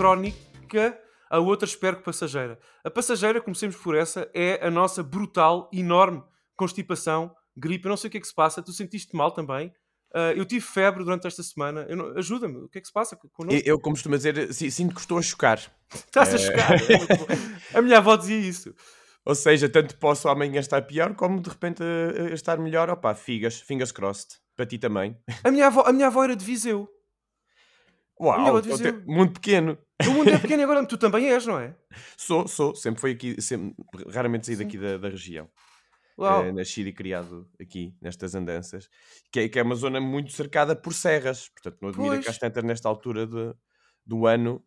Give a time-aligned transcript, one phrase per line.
[0.00, 2.58] crónica, a outra espero que passageira.
[2.82, 6.22] A passageira, comecemos por essa, é a nossa brutal, enorme
[6.56, 7.84] constipação, gripe.
[7.84, 9.68] Eu não sei o que é que se passa, tu sentiste mal também.
[10.14, 11.86] Uh, eu tive febre durante esta semana.
[12.16, 13.62] Ajuda-me, o que é que se passa connosco?
[13.62, 15.60] Eu, como costumo dizer, sinto que estou a chocar.
[15.94, 16.78] Estás a chocar?
[17.74, 18.74] a minha avó dizia isso.
[19.26, 21.82] Ou seja, tanto posso amanhã estar pior, como de repente
[22.32, 22.88] estar melhor.
[22.88, 24.38] Opa, figas, fingers crossed.
[24.56, 25.14] Para ti também.
[25.44, 26.88] A minha avó, a minha avó era de Viseu.
[28.20, 29.02] Uau, então Viseu.
[29.06, 29.78] muito pequeno.
[30.06, 31.74] O mundo é pequeno e agora tu também és, não é?
[32.18, 32.74] Sou, sou.
[32.74, 33.74] Sempre foi aqui, sempre,
[34.08, 35.48] raramente saí daqui da, da região.
[36.18, 38.90] Uh, nascido e criado aqui, nestas andanças,
[39.32, 42.24] que é, que é uma zona muito cercada por serras, portanto não admira pois.
[42.26, 43.54] que às tantas nesta altura de,
[44.04, 44.62] do ano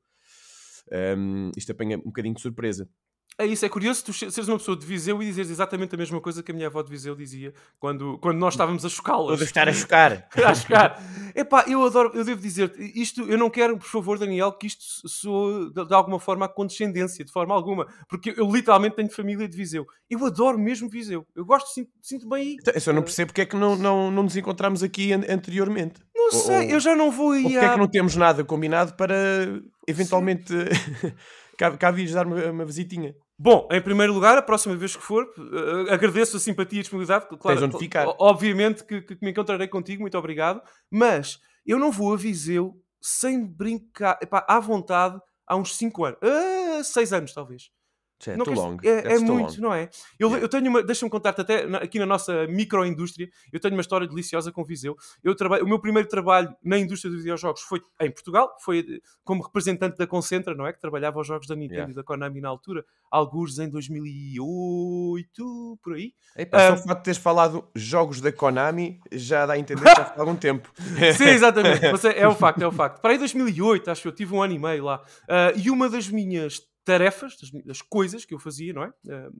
[0.91, 2.89] um, isto apanha um bocadinho de surpresa.
[3.37, 6.21] É isso, é curioso tu seres uma pessoa de Viseu e dizeres exatamente a mesma
[6.21, 9.27] coisa que a minha avó de Viseu dizia quando, quando nós estávamos a chocá-las.
[9.27, 10.27] Todas estar a chocar.
[10.45, 11.03] a chocar.
[11.35, 14.83] Epá, eu adoro, eu devo dizer isto, eu não quero, por favor, Daniel, que isto
[15.07, 19.47] soe de, de alguma forma a condescendência, de forma alguma, porque eu literalmente tenho família
[19.47, 19.85] de Viseu.
[20.09, 21.25] Eu adoro mesmo Viseu.
[21.35, 22.57] Eu gosto, sinto, sinto bem aí.
[22.59, 25.99] Então, eu só não percebo porque é que não, não, não nos encontramos aqui anteriormente.
[26.15, 27.43] Não sei, ou, eu já não vou aí.
[27.43, 27.63] Porque a...
[27.63, 29.15] é que não temos nada combinado para
[29.87, 30.53] eventualmente
[31.57, 33.15] cá, cá vires dar uma, uma visitinha?
[33.37, 36.83] Bom, em primeiro lugar, a próxima vez que for, uh, agradeço a simpatia e a
[36.83, 37.27] disponibilidade.
[37.39, 38.07] Claro, onde ficar.
[38.19, 40.61] Obviamente que, que, me encontrarei contigo, muito obrigado.
[40.89, 46.19] Mas eu não vou a Viseu sem brincar, epá, à vontade, há uns 5 anos.
[46.83, 47.69] 6 uh, anos, talvez.
[48.27, 48.77] É, não, long.
[48.83, 49.61] é, é muito, long.
[49.61, 49.89] não é?
[50.17, 50.45] Eu, yeah.
[50.45, 54.51] eu tenho uma, deixa-me contar-te até aqui na nossa microindústria, eu tenho uma história deliciosa
[54.51, 54.95] com Viseu.
[55.23, 58.99] Eu trabalho, o meu primeiro trabalho na indústria dos videojogos foi em Portugal, foi eh,
[59.23, 60.73] como representante da Concentra, não é?
[60.73, 61.91] Que trabalhava os jogos da Nintendo yeah.
[61.91, 66.13] e da Konami na altura, alguns em 2008, por aí.
[66.35, 69.83] Epa, um, só o facto de teres falado jogos da Konami já dá a entender
[69.83, 70.71] que já há algum tempo.
[71.17, 71.91] Sim, exatamente.
[71.91, 73.01] Mas é, é o facto, é o facto.
[73.01, 75.01] Para aí 2008, acho que eu tive um ano e meio lá.
[75.23, 78.89] Uh, e uma das minhas tarefas, das, das coisas que eu fazia, não é?
[79.05, 79.33] Uh,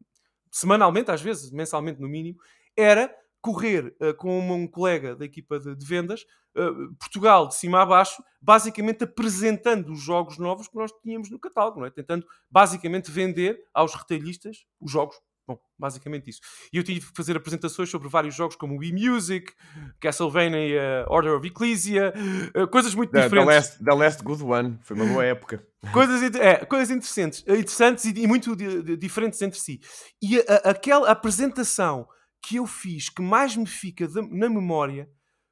[0.52, 2.40] semanalmente, às vezes, mensalmente no mínimo,
[2.76, 6.24] era correr uh, com um colega da equipa de, de vendas,
[6.56, 11.40] uh, Portugal de cima a baixo, basicamente apresentando os jogos novos que nós tínhamos no
[11.40, 11.92] catálogo, não é?
[11.92, 16.40] tentando basicamente vender aos retalhistas os jogos Bom, basicamente isso.
[16.72, 19.52] E eu tive que fazer apresentações sobre vários jogos como o e-Music,
[20.00, 22.14] Castlevania, Order of Ecclesia,
[22.56, 23.48] uh, coisas muito the, diferentes.
[23.48, 25.66] The last, the last Good One, foi uma boa época.
[25.92, 28.56] coisas, é, coisas interessantes, eh, interessantes e, muito
[28.98, 29.82] diferentes entre si.
[30.22, 32.08] E a, aquela apresentação
[32.42, 35.10] que eu fiz que mais me fica na memória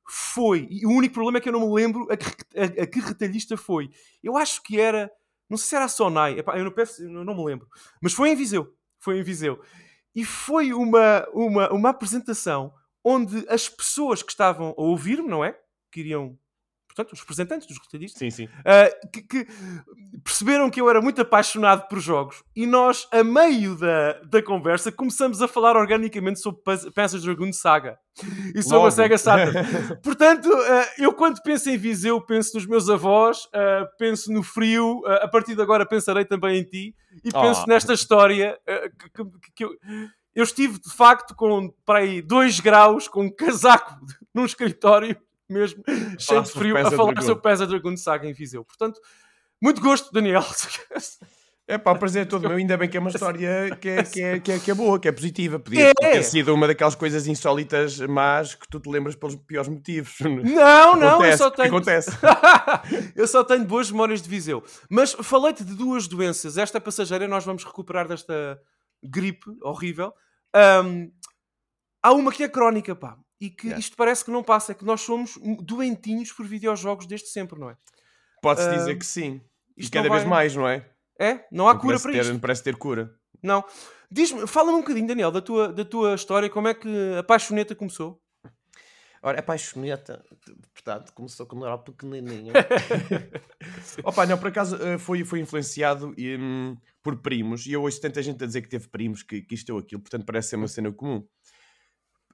[0.07, 2.25] foi, e o único problema é que eu não me lembro a que,
[2.57, 3.89] a, a que retalhista foi.
[4.23, 5.11] Eu acho que era,
[5.49, 7.67] não sei se era a Sonai, epá, eu não, peço, eu não me lembro,
[8.01, 9.61] mas foi em Viseu foi em Viseu.
[10.15, 12.73] E foi uma, uma, uma apresentação
[13.03, 15.59] onde as pessoas que estavam a ouvir-me, não é?
[15.91, 16.37] Que iriam
[16.93, 18.45] portanto, os representantes dos retalhistas, sim, sim.
[18.45, 19.47] Uh, que, que,
[20.23, 24.91] perceberam que eu era muito apaixonado por jogos e nós, a meio da, da conversa,
[24.91, 26.61] começamos a falar organicamente sobre
[26.93, 27.97] Panzer Dragoon Saga
[28.53, 28.87] e sobre Logo.
[28.87, 29.53] a Sega Saturn.
[30.03, 35.01] Portanto, uh, eu quando penso em Viseu, penso nos meus avós, uh, penso no frio,
[35.05, 37.41] a partir de agora pensarei também em ti e oh.
[37.41, 38.57] penso nesta história
[39.13, 39.71] que, que, que eu
[40.33, 43.95] eu estive de facto com para aí 2 graus com um casaco
[44.33, 45.17] num escritório
[45.51, 45.83] mesmo,
[46.19, 48.63] cheio de frio, a falar sobre Pesa Dragon Saga em Viseu.
[48.63, 48.99] Portanto,
[49.61, 50.43] muito gosto, Daniel.
[51.67, 54.03] É pá, o prazer é todo meu, ainda bem que é uma história que é,
[54.03, 55.57] que é, que é, que é boa, que é positiva.
[55.57, 56.11] Podia é.
[56.11, 60.17] ter sido uma daquelas coisas insólitas, mas que tu te lembras pelos piores motivos.
[60.19, 61.67] Não, não, acontece, eu só tenho.
[61.69, 62.11] Acontece.
[63.15, 64.63] eu só tenho boas memórias de Viseu.
[64.89, 66.57] Mas falei-te de duas doenças.
[66.57, 68.59] Esta passageira, nós vamos recuperar desta
[69.01, 70.11] gripe horrível.
[70.83, 71.09] Um,
[72.03, 73.79] há uma que é crónica, pá e que yeah.
[73.79, 77.71] isto parece que não passa, é que nós somos doentinhos por videojogos desde sempre, não
[77.71, 77.75] é?
[78.39, 79.41] Pode-se uh, dizer que sim.
[79.75, 80.29] E cada vez vai...
[80.29, 80.87] mais, não é?
[81.19, 81.43] É?
[81.51, 82.33] Não há não cura para ter, isto.
[82.33, 83.13] Não parece ter cura.
[83.41, 83.65] Não.
[84.11, 87.73] Diz-me, fala-me um bocadinho, Daniel, da tua, da tua história, como é que a paixoneta
[87.73, 88.21] começou?
[89.23, 90.23] Ora, a paixoneta,
[90.73, 92.53] portanto, começou quando era pequenininho.
[94.03, 98.21] Opa, não, por acaso eh, foi, foi influenciado um, por primos, e eu ouço tanta
[98.21, 100.67] gente a dizer que teve primos, que, que isto ou aquilo, portanto parece ser uma
[100.67, 101.23] cena comum.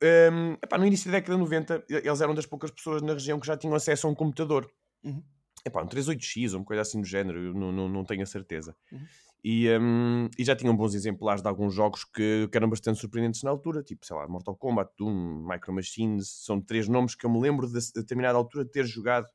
[0.03, 3.39] Um, epá, no início da década de 90, eles eram das poucas pessoas na região
[3.39, 4.71] que já tinham acesso a um computador.
[5.03, 5.23] Uhum.
[5.65, 8.25] Epá, um 38X ou uma coisa assim do género, eu não, não, não tenho a
[8.25, 8.75] certeza.
[8.91, 9.05] Uhum.
[9.43, 13.43] E, um, e, já tinham bons exemplares de alguns jogos que, que, eram bastante surpreendentes
[13.43, 17.29] na altura, tipo, sei lá, Mortal Kombat, Doom, Micro Machines, são três nomes que eu
[17.29, 19.27] me lembro de, de determinada altura de ter jogado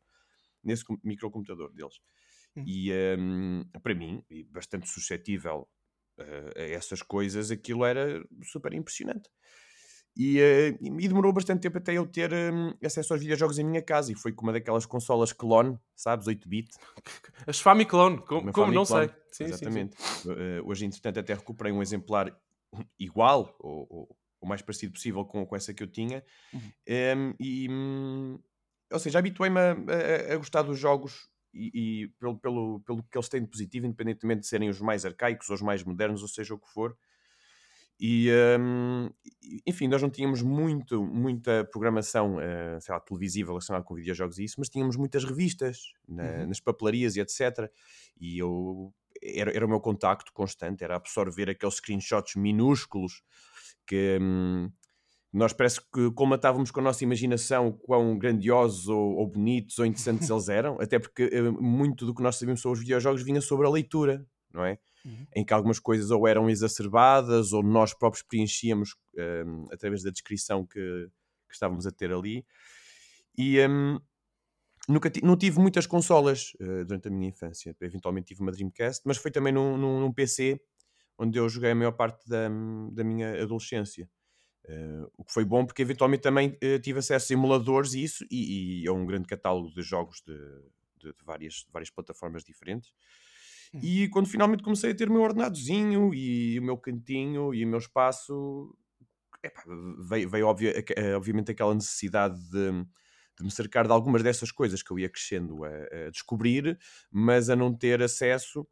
[0.62, 2.00] nesse microcomputador deles.
[2.56, 2.64] Uhum.
[2.66, 5.68] E um, para mim, e bastante suscetível
[6.18, 9.30] uh, a essas coisas, aquilo era super impressionante.
[10.16, 13.82] E, eh, e demorou bastante tempo até eu ter hum, acesso aos videojogos em minha
[13.82, 14.12] casa.
[14.12, 16.70] E foi com uma daquelas consolas clone, sabes, 8-bit.
[17.46, 19.08] As Famiclone, como, como não sei.
[19.30, 19.88] Sim, sim, sim.
[19.88, 19.96] Exatamente.
[20.26, 22.36] Eh, hoje, entretanto, até recuperei um exemplar
[22.98, 26.22] igual, ou, ou o mais parecido possível com, com essa que eu tinha.
[26.52, 26.72] Uhum.
[26.86, 28.38] Em, e, hum,
[28.92, 33.16] ou seja, habituei-me a, a- a gostar dos jogos e, e pelo, pelo, pelo que
[33.16, 36.28] eles têm de positivo, independentemente de serem os mais arcaicos ou os mais modernos, ou
[36.28, 36.96] seja o que for.
[38.00, 38.28] E,
[38.58, 39.08] hum,
[39.42, 44.38] e, enfim, nós não tínhamos muito, muita programação, eh, sei lá, televisiva relacionada com videojogos
[44.38, 46.46] e isso, mas tínhamos muitas revistas na- Uhum.
[46.46, 47.70] nas papelarias e etc.
[48.20, 48.92] E eu
[49.22, 53.22] era, era o meu contacto constante, era absorver aqueles screenshots minúsculos
[53.86, 54.70] que hum,
[55.32, 60.28] nós parece que colmatávamos com a nossa imaginação quão grandiosos ou, ou bonitos ou interessantes
[60.30, 63.66] eles eram, até porque eh, muito do que nós sabíamos sobre os videojogos vinha sobre
[63.66, 64.78] a leitura, não é?
[65.04, 65.26] Uhum.
[65.34, 68.96] Em que algumas coisas ou eram exacerbadas ou nós próprios preenchíamos
[69.46, 70.78] hum, através da descrição que,
[71.48, 72.46] que estávamos a ter ali.
[73.36, 73.98] E hum,
[74.88, 77.74] nunca não tive muitas consolas eh, durante a minha infância.
[77.80, 80.60] Eventualmente tive uma Dreamcast, mas foi também num, num- num PC
[81.18, 82.48] onde eu joguei a maior parte da,
[82.92, 84.08] da minha adolescência.
[84.66, 88.26] Eh, o que foi bom porque eventualmente também eh, tive acesso a emuladores e isso,
[88.30, 90.34] e, e a um grande catálogo de jogos de,
[90.98, 92.92] de- de várias, de várias plataformas diferentes.
[93.80, 97.68] E quando finalmente comecei a ter o meu ordenadozinho e o meu cantinho e o
[97.68, 98.76] meu espaço,
[99.44, 99.64] epá,
[100.08, 102.72] veio, veio obvia- aque- eh, obviamente aquela necessidade de,
[103.38, 105.68] de me cercar de algumas dessas coisas que eu ia crescendo a,
[106.08, 106.78] a descobrir,
[107.10, 108.66] mas a não ter acesso.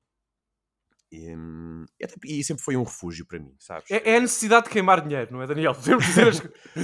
[1.13, 3.91] E, hum, e até- e sempre foi um refúgio para mim, sabes?
[3.91, 5.75] É, é a necessidade de queimar dinheiro, não é, Daniel?
[5.75, 6.39] Podemos dizer as...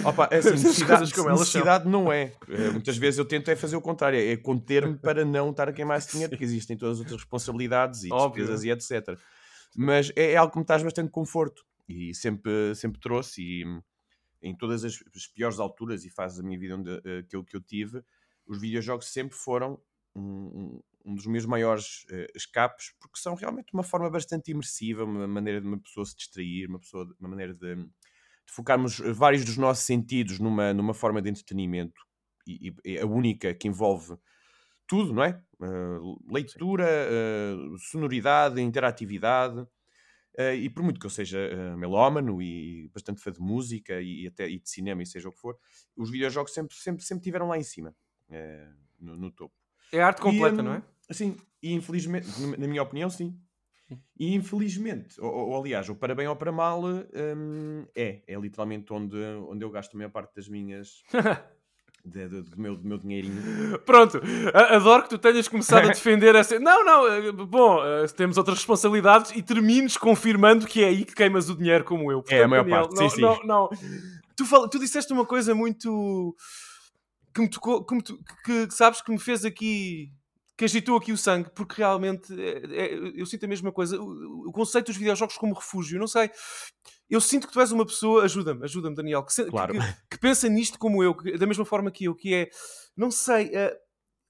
[0.05, 1.38] Opa, é assim, as necessidade, coisas como são.
[1.38, 2.32] necessidade não é.
[2.49, 5.73] Eh, Muitas vezes eu tento é fazer o contrário, é conter-me para não estar a
[5.73, 8.44] queimar esse dinheiro, porque existem todas as outras responsabilidades e Óbvio.
[8.46, 9.17] despesas e etc.
[9.76, 13.81] Mas é, é algo que me traz bastante conforto e sempre, sempre trouxe e hum,
[14.43, 17.44] em todas as, as piores alturas e fases da minha vida onde, eh, que, eu,
[17.44, 18.02] que eu tive,
[18.44, 19.79] os videojogos sempre foram
[20.17, 25.26] um, um- dos meus maiores eh, escapes, porque são realmente uma forma bastante imersiva, uma
[25.29, 27.91] maneira de uma pessoa se distrair, uma, pessoa, uma maneira de, de
[28.47, 32.00] focarmos vários dos nossos sentidos numa, numa forma de entretenimento
[32.47, 34.17] e, e a única que envolve
[34.87, 35.43] tudo, não é?
[35.61, 39.61] Uh, leitura, uh, sonoridade, interatividade.
[40.38, 44.26] Uh, e por muito que eu seja uh, melómano e bastante fã de música e,
[44.26, 45.58] até e de cinema e seja o que for,
[45.97, 47.97] os videojogos sempre, sempre, sempre estiveram lá em cima,
[48.31, 49.55] uh, no, no topo.
[49.93, 50.82] É arte completa, E, hum, não é?
[51.11, 53.38] Sim, e infelizmente, na minha opinião, sim.
[54.19, 58.22] E infelizmente, ou, ou, aliás, ou para bem ou para mal, hum, é.
[58.27, 59.17] É literalmente onde,
[59.48, 61.03] onde eu gasto a maior parte das minhas.
[62.05, 63.79] de- de- do, meu, do meu dinheirinho.
[63.84, 64.20] Pronto,
[64.55, 66.58] adoro que tu tenhas começado a defender essa.
[66.58, 71.15] Não, não, eh, bom, eh, temos outras responsabilidades e termines confirmando que é aí que
[71.15, 72.25] queimas o dinheiro como eu.
[72.29, 73.22] É, a maior Daniel, parte, não, sim, sim.
[73.22, 73.69] Não, não.
[74.36, 76.34] Tu, fala- tu disseste uma coisa muito.
[77.34, 80.13] que me tocou, que, me que sabes que me fez aqui.
[80.56, 84.01] Que agitou aqui o sangue, porque realmente é- é- eu sinto a mesma coisa.
[84.01, 86.31] O, o conceito dos videojogos como refúgio, não sei.
[87.10, 89.72] Eu sinto que tu és uma pessoa, ajuda-me, ajuda-me, Daniel, que, Claro.
[89.75, 89.79] que,
[90.13, 92.51] que pensa nisto como eu, que- da mesma forma que eu, que é,
[92.96, 93.79] não sei, eh,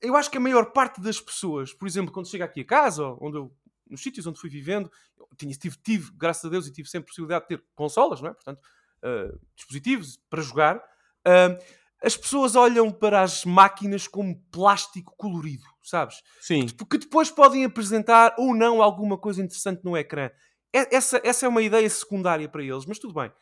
[0.02, 3.04] eu acho que a maior parte das pessoas, por exemplo, quando chega aqui a casa,
[3.20, 3.50] onde eu,
[3.88, 4.90] nos sítios onde fui vivendo,
[5.38, 8.30] tinha, tive, tive, graças a Deus, e tive sempre a possibilidade de ter consolas, não
[8.30, 8.34] é?
[8.34, 8.60] Portanto,
[9.02, 10.82] eh, dispositivos para jogar.
[11.24, 11.56] ah,
[12.02, 16.22] as pessoas olham para as máquinas como plástico colorido, sabes?
[16.40, 20.30] Sim, que depois podem apresentar ou não alguma coisa interessante no ecrã.
[20.72, 23.32] É- Essa, essa é uma ideia secundária para eles, mas tudo bem.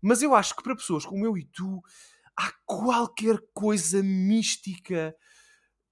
[0.00, 1.80] Mas eu acho que para pessoas como eu e tu,
[2.36, 5.14] há qualquer coisa mística,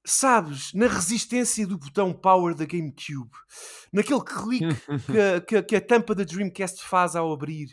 [0.04, 3.30] sabes, na resistência do botão power da GameCube,
[3.92, 4.66] naquele clique
[5.06, 7.68] que, que que a tampa da Dreamcast faz ao abrir.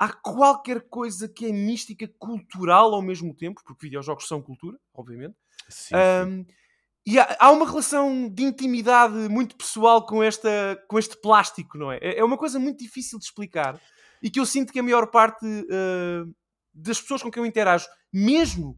[0.00, 5.34] Há qualquer coisa que é mística, cultural ao mesmo tempo, porque videojogos são cultura, obviamente.
[5.68, 5.94] sim, sim.
[5.94, 6.46] Um,
[7.06, 11.90] e há, há uma relação de intimidade muito pessoal com, esta, com este plástico, não
[11.92, 11.98] é?
[12.00, 13.80] É é uma coisa muito difícil de explicar
[14.22, 16.34] e que eu sinto que a maior parte uh,
[16.74, 18.76] das pessoas com quem eu interajo, mesmo,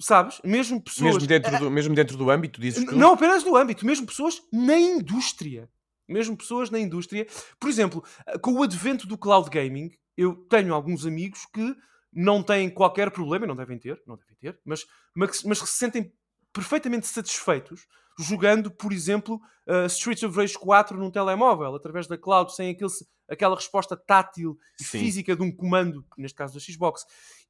[0.00, 0.40] sabes?
[0.44, 1.14] Mesmo pessoas.
[1.14, 2.96] mesmo, dentro do, mesmo dentro do âmbito, dizes tu?
[2.96, 5.68] Não apenas no âmbito, mesmo pessoas na indústria.
[6.08, 7.26] Mesmo pessoas na indústria.
[7.58, 8.04] Por exemplo,
[8.42, 11.74] com o advento do cloud gaming, eu tenho alguns amigos que
[12.12, 15.68] não têm qualquer problema, e não devem ter, não devem ter, mas, mas, mas que
[15.68, 16.12] se sentem
[16.52, 17.86] perfeitamente satisfeitos
[18.18, 22.90] jogando, por exemplo, uh, Streets of Rage 4 num telemóvel, através da cloud, sem aquele,
[23.28, 27.04] aquela resposta tátil e física de um comando, neste caso da Xbox.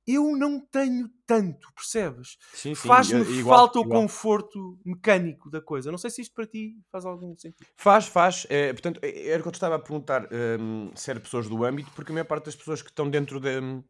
[0.06, 2.36] Eu não tenho tanto, percebes?
[2.76, 5.90] Faz-me i- igual, falta o conforto mecânico da coisa.
[5.90, 7.66] Não sei se isto para ti faz algum sentido.
[7.76, 8.46] Faz, faz.
[8.50, 10.28] É, portanto, é- era o que eu te estava a perguntar
[10.60, 13.38] hum, se era pessoas do âmbito, porque a maior parte das pessoas que estão dentro
[13.38, 13.82] da, hum,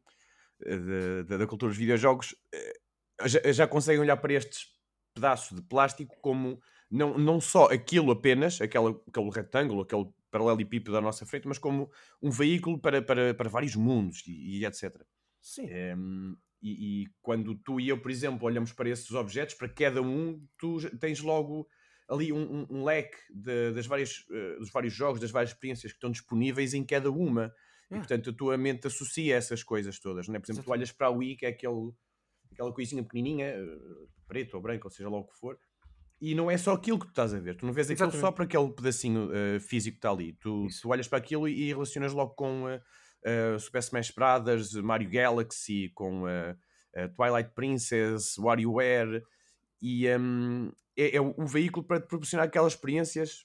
[1.26, 2.72] da, da, cultura dos videojogos eh,
[3.24, 4.66] já, já conseguem olhar para estes
[5.14, 11.00] pedaços de plástico como não, não só aquilo apenas, aquela, aquele retângulo, aquele paralelepípedo à
[11.00, 11.90] nossa frente, mas como
[12.22, 15.04] um veículo para, para, para vários mundos e, e etc.
[15.42, 15.66] Sim.
[15.96, 20.00] Um, e, e, quando tu e eu, por exemplo, olhamos para esses objetos, para cada
[20.00, 21.66] um, tu tens logo
[22.08, 25.92] ali um, um, um leque de, das várias, uh, dos vários jogos, das várias experiências
[25.92, 27.52] que estão disponíveis em cada uma.
[27.90, 30.38] E portanto a tua mente associa essas coisas todas, não é?
[30.38, 30.64] Por exemplo, Exatamente.
[30.64, 31.92] tu olhas para a Wii, que é aquele,
[32.50, 35.58] aquela coisinha pequenininha, uh, preto ou branco, ou seja lá o que for,
[36.18, 37.56] e não é só aquilo que tu estás a ver.
[37.56, 38.20] Tu não vês aquilo Exatamente.
[38.20, 40.32] só para aquele pedacinho uh, físico que está ali.
[40.34, 42.80] Tu, tu, olhas para aquilo e, e relacionas logo com uh,
[43.58, 46.24] Super Smash Brothers, Mario Galaxy, com
[47.16, 49.22] Twilight Princess, WarioWare,
[49.80, 53.44] e um, é, é o veículo para te proporcionar aquelas experiências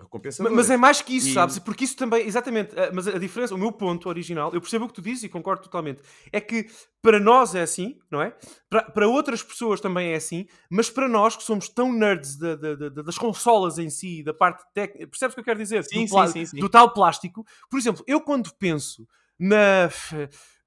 [0.00, 0.52] recompensador.
[0.52, 1.34] Mas é mais que isso, e...
[1.34, 1.58] sabes?
[1.58, 4.94] Porque isso também, exatamente, mas a diferença, o meu ponto original, eu percebo o que
[4.94, 6.02] tu dizes e concordo totalmente,
[6.32, 6.68] é que
[7.02, 8.36] para nós é assim, não é?
[8.68, 12.56] Para, para outras pessoas também é assim, mas para nós que somos tão nerds de,
[12.56, 15.84] de, de, das consolas em si, da parte técnica, percebes o que eu quero dizer?
[15.84, 17.44] Sim, do, sim, sim, do tal plástico.
[17.70, 19.06] Por exemplo, eu quando penso
[19.38, 19.90] na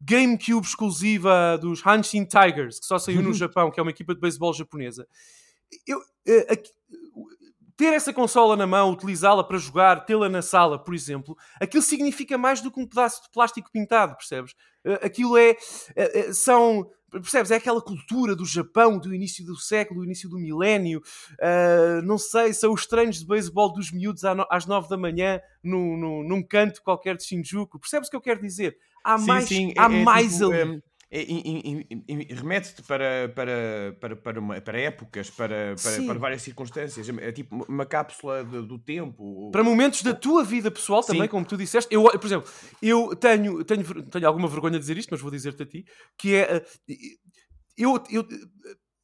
[0.02, 4.20] GameCube exclusiva dos Hanshin Tigers, que só saiu no Japão, que é uma equipa de
[4.20, 5.08] beisebol japonesa,
[5.88, 6.62] eu, eh,
[7.84, 12.38] ter essa consola na mão, utilizá-la para jogar, tê-la na sala, por exemplo, aquilo significa
[12.38, 14.56] mais do que um pedaço de plástico pintado, percebes?
[14.86, 15.50] Eh, aquilo é.
[15.50, 15.58] Eh,
[15.96, 16.90] eh, são.
[17.12, 17.52] Percebes?
[17.52, 21.00] É aquela cultura do Japão do início do século, do início do milénio.
[21.34, 25.96] Uh, não sei, são os treinos de beisebol dos miúdos às nove da manhã no,
[25.96, 27.80] no, num canto qualquer de Shinjuku.
[27.80, 28.76] Percebes o que eu quero dizer?
[29.04, 30.78] Há sim, mais, sim, há é, mais tipo, ali.
[30.78, 30.82] É
[32.30, 37.08] remete-te para, para, para, para, uma, para épocas, para, para, para, várias circunstâncias.
[37.20, 39.52] É tipo uma cápsula de, do tempo.
[39.52, 41.28] Para momentos da tua vida pessoal também, Sim.
[41.28, 41.94] como tu disseste.
[41.94, 42.50] Eu, por exemplo,
[42.82, 45.86] eu tenho, tenho, tenho alguma vergonha de dizer isto, mas vou dizer-te a ti,
[46.18, 46.56] que é...
[46.56, 46.66] Eh,
[47.78, 48.28] eu, eu,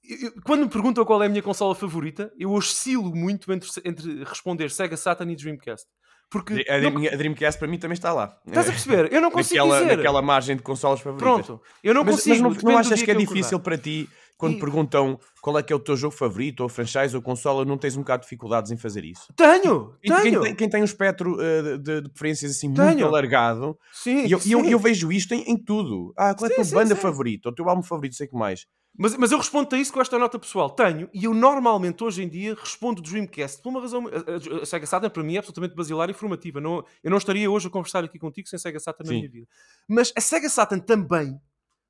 [0.04, 4.24] eu, quando me perguntam qual é a minha consola favorita, eu oscilo muito entre, entre
[4.24, 5.88] responder Sega Saturn e Dreamcast.
[6.29, 7.07] Porque a, não...
[7.07, 8.38] a Dreamcast para mim também está lá.
[8.45, 9.12] Estás a perceber?
[9.12, 9.98] Eu não consigo naquela, dizer.
[9.98, 11.45] Naquela margem de consolas favoritas.
[11.45, 12.50] Pronto, eu não mas, consigo.
[12.50, 14.07] Mas não, não achas que é difícil para ti,
[14.38, 14.59] quando e...
[14.59, 17.95] perguntam qual é que é o teu jogo favorito, ou franchise, ou consola, não tens
[17.98, 19.33] um bocado de dificuldades em fazer isso?
[19.36, 19.95] Tenho!
[20.01, 20.21] tenho.
[20.21, 22.88] Quem, tem, quem tem um espectro uh, de, de, preferências assim tenho.
[22.88, 24.53] muito alargado, sim, e eu, sim.
[24.53, 26.13] Eu, eu, vejo isto em, em tudo.
[26.15, 27.50] Ah, qual é a tua sim, banda sim, favorita?
[27.50, 28.67] O teu álbum favorito, sei que mais.
[29.01, 30.70] Mas, mas eu respondo a isso com esta nota pessoal.
[30.70, 34.06] Tenho, e eu normalmente hoje em dia respondo Dreamcast por uma razão.
[34.08, 36.60] A, a, a Sega Saturn para mim é absolutamente basilar e informativa.
[36.60, 39.13] Não, eu não estaria hoje a conversar aqui contigo sem Sega Saturn Sim.
[39.13, 39.48] na minha vida.
[39.88, 41.39] Mas a Sega Saturn também,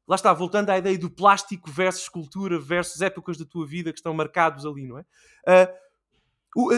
[0.07, 3.97] lá está, voltando à ideia do plástico versus escultura versus épocas da tua vida que
[3.97, 5.01] estão marcados ali, não é?
[5.01, 6.69] Uh, o,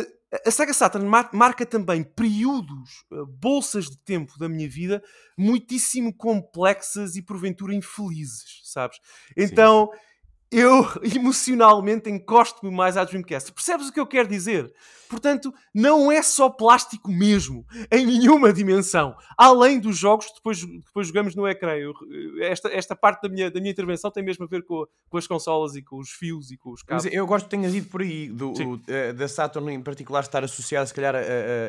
[0.48, 5.04] a Sega Saturn marca também períodos, uh, bolsas de tempo da minha vida
[5.38, 8.98] muitíssimo complexas e porventura infelizes, sabes?
[9.36, 9.90] Então.
[9.92, 10.11] Sim
[10.52, 13.54] eu emocionalmente encosto-me mais à Dreamcast.
[13.54, 14.72] Percebes o que eu quero dizer?
[15.10, 19.14] Portanto, não é só plástico mesmo, em nenhuma dimensão.
[19.38, 21.74] Além dos jogos que depois, depois jogamos no ecrã.
[21.76, 21.94] Eu,
[22.42, 25.28] esta, esta parte da minha, da minha intervenção tem mesmo a ver com, com as
[25.28, 27.04] consolas e com os fios e com os cabos.
[27.04, 30.22] Mas eu gosto que tenhas ido por aí, do, o, uh, da Saturn em particular
[30.22, 31.22] estar associada se calhar a, a,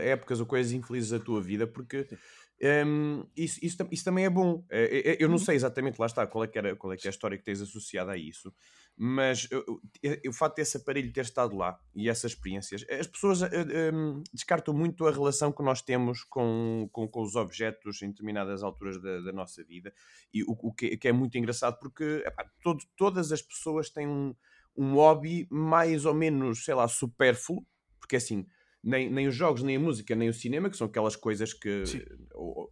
[0.04, 2.06] épocas ou coisas infelizes da tua vida, porque...
[2.64, 4.64] Um, isso, isso, isso, também é bom.
[4.70, 5.38] É, é, eu não uhum.
[5.44, 7.42] sei exatamente, lá está, qual é, que era, qual é que é a história que
[7.42, 8.54] tens associada a isso,
[8.96, 9.48] mas
[10.28, 15.04] o facto desse aparelho ter estado lá e essas experiências, as pessoas um, descartam muito
[15.08, 19.32] a relação que nós temos com, com, com os objetos em determinadas alturas da, da
[19.32, 19.92] nossa vida,
[20.32, 24.06] e o, o que, que, é muito engraçado porque epá, todo, todas as pessoas têm
[24.06, 24.36] um,
[24.76, 27.66] um hobby mais ou menos, sei lá, supérfluo,
[27.98, 28.46] porque assim
[28.82, 31.84] nem, nem os jogos, nem a música, nem o cinema, que são aquelas coisas que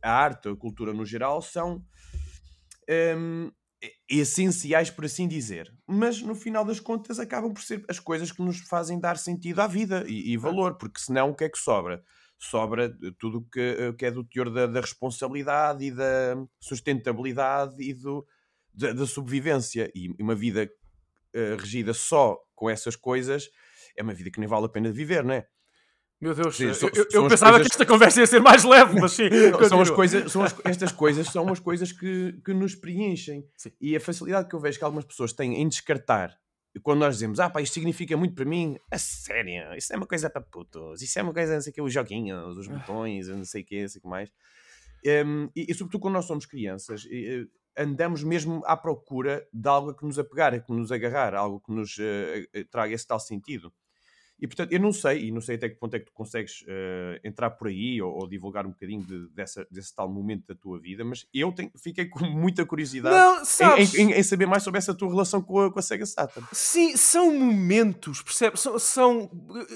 [0.03, 1.85] a arte, a cultura no geral, são
[3.15, 3.51] um,
[4.09, 5.73] essenciais, por assim dizer.
[5.87, 9.61] Mas no final das contas acabam por ser as coisas que nos fazem dar sentido
[9.61, 12.03] à vida e, e valor, porque senão o que é que sobra?
[12.39, 17.93] Sobra tudo que, eh, que é do teor da, da responsabilidade e da sustentabilidade e
[17.93, 18.27] do,
[18.75, 19.91] da, da sobrevivência.
[19.95, 23.51] E uma vida uh, regida só com essas coisas
[23.97, 25.47] é uma vida que nem vale a pena viver, não é?
[26.21, 27.69] Meu Deus, sim, eu, eu, eu pensava coisas...
[27.69, 29.29] que esta conversa ia ser mais leve, mas sim.
[29.67, 33.49] são as coisas, são as, estas coisas são as coisas que, que nos preenchem.
[33.57, 33.73] Sim.
[33.81, 36.39] E a facilidade que eu vejo que algumas pessoas têm em descartar,
[36.83, 40.07] quando nós dizemos, ah pá, isto significa muito para mim, a sério, isso é uma
[40.07, 42.75] coisa para putos, isso é uma coisa, não sei o que, os joguinhos, os ah.
[42.75, 44.31] botões, não sei o que, não sei o que mais.
[45.25, 47.09] Um, e, e, sobretudo quando nós somos crianças,
[47.77, 51.97] andamos mesmo à procura de algo que nos apegar, que nos agarrar, algo que nos
[51.97, 53.73] uh, traga esse tal sentido.
[54.41, 56.63] E portanto, eu não sei, e não sei até que ponto é que tu consegues
[56.63, 60.55] uh, entrar por aí ou, ou divulgar um bocadinho de, dessa, desse tal momento da
[60.55, 63.95] tua vida, mas eu tenho, fiquei com muita curiosidade Não, sabes...
[63.95, 66.49] em, em, em, saber mais sobre essa tua relação com a, com a Sega Saturn.
[66.53, 68.61] Sim, são momentos, percebes?
[68.61, 69.31] São, são,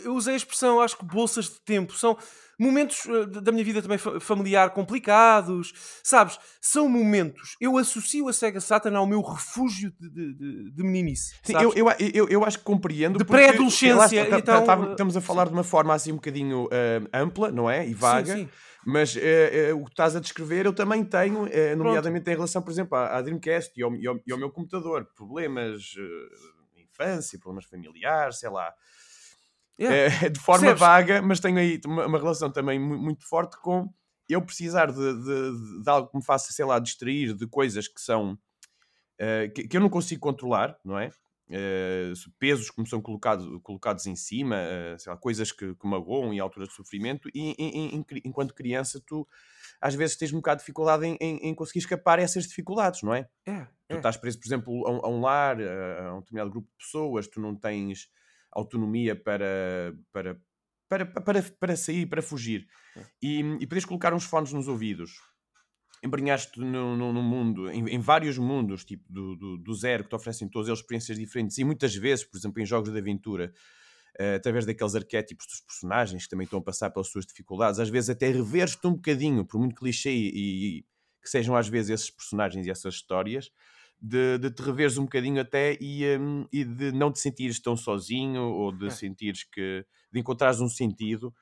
[0.04, 2.16] eu usei a expressão, acho que bolsas de tempo, são
[2.58, 6.38] momentos uh, da minha vida também familiar complicados, sabes?
[6.60, 7.56] São momentos.
[7.60, 11.34] Eu associo a Sega Saturn ao meu refúgio de, de, de, meninice.
[11.42, 13.18] Sim, eu, eu, eu, eu, acho que compreendo.
[13.18, 14.26] De pré-adolescência.
[14.26, 15.52] Tá, então, tá, estamos a falar sim.
[15.52, 17.86] de uma forma assim um bocadinho uh, ampla, não é?
[17.86, 18.34] E vaga.
[18.34, 18.48] Sim, sim.
[18.84, 22.60] Mas uh, uh, o que estás a descrever eu também tenho, uh, nomeadamente em relação,
[22.60, 25.08] por exemplo, à, à Dreamcast e ao, e, ao, e ao, meu computador.
[25.16, 28.72] Problemas de infância, problemas familiares, sei lá.
[29.80, 30.28] Yeah.
[30.28, 30.80] de forma Percebes?
[30.80, 33.92] vaga, mas tenho aí uma, uma, relação também muito forte com
[34.28, 38.00] eu precisar de, de, de, algo que me faça, sei lá, distrair de coisas que
[38.00, 38.38] são
[39.54, 41.10] que, que eu não consigo controlar, não é?
[41.46, 46.32] Uh, pesos que me são colocado, colocados em cima, uh, lá, coisas que, que magoam
[46.32, 47.54] em alturas de sofrimento, e,
[48.24, 49.28] enquanto criança tu
[49.78, 53.02] às vezes tens um bocado de dificuldade em, em, em conseguir escapar a essas dificuldades,
[53.02, 53.28] não é?
[53.44, 53.96] é tu é.
[53.96, 56.76] estás preso, por exemplo, a um, a um lar, a, a um determinado grupo de
[56.78, 58.08] pessoas, tu não tens
[58.54, 60.40] autonomia para, para,
[60.88, 62.66] para, para, para sair, para fugir.
[63.22, 65.12] E, e podes colocar uns fones nos ouvidos.
[66.02, 70.10] Embrenhaste no, no, no, mundo, em, em, vários mundos, tipo do, do, do, zero, que
[70.10, 73.52] te oferecem todas eles experiências diferentes, e muitas vezes, por exemplo, em jogos de aventura,
[74.20, 77.88] uh, através daqueles arquétipos dos personagens que também estão a passar pelas suas dificuldades, às
[77.88, 80.84] vezes até reveres-te um bocadinho, por muito clichê e, e,
[81.22, 83.50] que sejam às vezes esses personagens e essas histórias,
[84.00, 87.76] de, de te reveres um bocadinho até e, um, e de não te sentires tão
[87.76, 88.90] sozinho ou de é.
[88.90, 91.34] sentires que de encontrares um sentido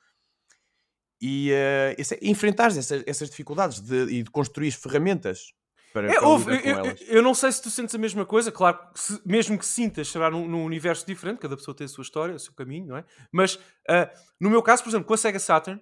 [1.21, 5.53] e uh, esse, enfrentares essas, essas dificuldades de, e de construir ferramentas
[5.93, 8.51] para, é, para houve, eu, eu, eu, não sei se tu sentes a mesma coisa,
[8.51, 12.03] claro, se, mesmo que sintas, será num, num, universo diferente, cada pessoa tem a sua
[12.03, 13.05] história, o seu caminho, não é?
[13.31, 14.09] Mas uh,
[14.41, 15.81] no meu caso, por exemplo, com a Sega Saturn,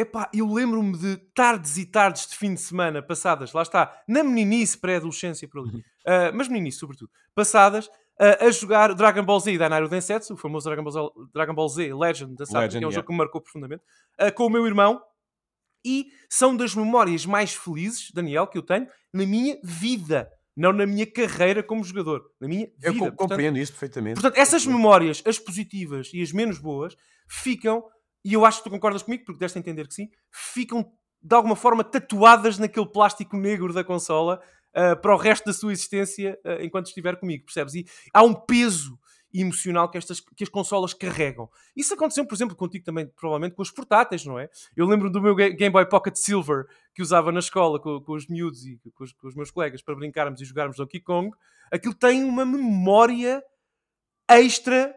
[0.00, 4.22] epá, eu lembro-me de tardes e tardes de fim de semana passadas, lá está, na
[4.22, 9.52] meninice, pré-adolescência por ali, uh, mas meninice sobretudo, passadas uh, a jogar Dragon Ball Z
[9.52, 12.76] e Dynaro Densetsu, o famoso Dragon Ball Z, Dragon Ball Z Legend da Saga, que
[12.76, 12.94] é um yeah.
[12.94, 13.82] jogo que me marcou profundamente,
[14.20, 15.00] uh, com o meu irmão.
[15.82, 20.30] E são das memórias mais felizes, Daniel, que eu tenho na minha vida.
[20.54, 22.22] Não na minha carreira como jogador.
[22.38, 22.88] Na minha vida.
[22.88, 24.20] Eu compreendo portanto, isso perfeitamente.
[24.20, 26.94] Portanto, essas memórias, as positivas e as menos boas,
[27.26, 27.82] ficam,
[28.24, 31.34] e eu acho que tu concordas comigo, porque deste a entender que sim, ficam de
[31.34, 36.38] alguma forma tatuadas naquele plástico negro da consola uh, para o resto da sua existência
[36.44, 37.74] uh, enquanto estiver comigo, percebes?
[37.74, 38.98] E há um peso
[39.32, 41.48] emocional que, estas, que as consolas carregam.
[41.76, 44.48] Isso aconteceu, por exemplo, contigo também, provavelmente, com os portáteis, não é?
[44.76, 48.26] Eu lembro do meu Game Boy Pocket Silver que usava na escola com, com os
[48.26, 51.30] miúdos e com os, com os, meus colegas para brincarmos e jogarmos Donkey Kong.
[51.70, 53.42] Aquilo tem uma memória
[54.28, 54.94] extra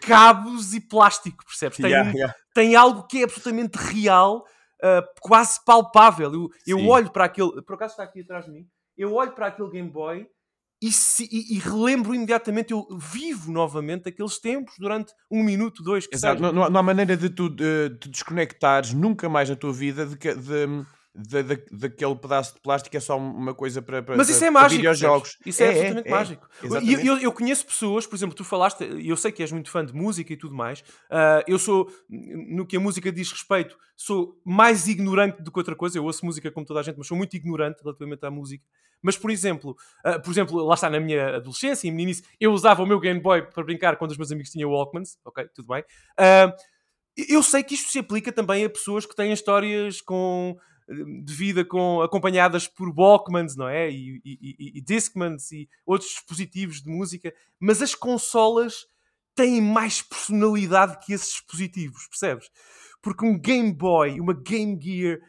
[0.00, 1.78] cabos e plástico, percebes?
[1.78, 2.34] Tem, yeah, yeah.
[2.54, 4.44] tem algo que é absolutamente real
[4.82, 6.32] uh, quase palpável.
[6.32, 7.62] Eu, eu olho para aquele.
[7.62, 8.66] Por acaso está aqui atrás de mim.
[8.96, 10.26] Eu olho para aquele Game Boy
[10.82, 16.08] e, se, e, e, relembro imediatamente, eu vivo novamente aqueles tempos durante um minuto, dois,
[16.10, 20.06] Exato, não, não, há maneira de tu de, de desconectares nunca mais na tua vida
[20.06, 20.66] de, de,
[21.14, 24.48] da, da, daquele pedaço de plástico é só uma coisa para, para Mas isso para,
[24.48, 24.76] é mágico.
[24.76, 25.38] Videojogos.
[25.44, 26.48] Isso é, é absolutamente é, mágico.
[26.82, 29.50] E eu, eu, eu, conheço pessoas, por exemplo, tu falaste, e eu sei que és
[29.50, 30.80] muito fã de música e tudo mais.
[30.80, 35.74] Uh, eu sou, no que a música diz respeito, sou mais ignorante do que outra
[35.74, 35.98] coisa.
[35.98, 38.64] Eu ouço música como toda a gente, mas sou muito ignorante relativamente à música.
[39.02, 42.82] Mas, por exemplo, uh, por exemplo, lá está na minha adolescência e meninice, eu usava
[42.82, 45.18] o meu Game Boy para brincar quando os meus amigos tinham Walkmans.
[45.24, 45.82] Ok, tudo bem.
[46.18, 46.52] Uh,
[47.28, 50.56] eu sei que isto se aplica também a pessoas que têm histórias com
[51.24, 53.90] de vida com, acompanhadas por Walkmans, não é?
[53.90, 58.86] E, e, e, Discmans e outros dispositivos de música, mas as consolas
[59.34, 62.50] têm mais personalidade que esses dispositivos, percebes?
[63.00, 65.20] Porque um Game Boy, uma Game Gear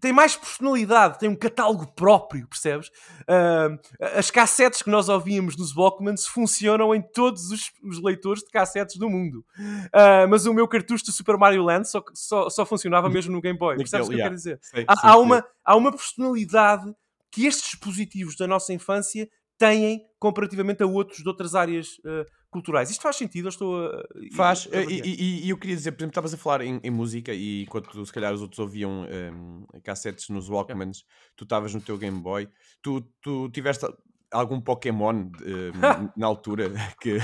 [0.00, 2.88] tem mais personalidade, tem um catálogo próprio, percebes?
[3.22, 3.78] Uh,
[4.16, 8.96] as cassetes que nós ouvíamos nos Walkmans funcionam em todos os, os leitores de cassetes
[8.96, 9.44] do mundo.
[9.58, 13.40] Uh, mas o meu cartucho de Super Mario Land só, só, só funcionava mesmo no
[13.40, 13.76] Game Boy.
[13.78, 14.60] Percebes o que eu quero dizer?
[14.86, 16.92] Há, há, uma, há uma personalidade
[17.30, 19.28] que estes dispositivos da nossa infância
[19.58, 22.88] têm comparativamente a outros de outras áreas uh, culturais.
[22.88, 23.46] Isto faz sentido?
[23.46, 24.02] Eu estou a...
[24.32, 24.80] Faz, a...
[24.82, 27.64] E, e, e, eu queria dizer, por exemplo, estavas a falar em, em, música e
[27.64, 31.30] enquanto se calhar os outros ouviam um, cassetes nos Walkmans, é.
[31.36, 32.48] tu estavas no teu Game Boy,
[32.80, 33.84] tu, tu tiveste
[34.30, 35.30] algum Pokémon um,
[36.16, 37.18] na altura, que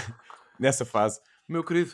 [0.59, 1.21] nessa fase?
[1.49, 1.93] Meu querido,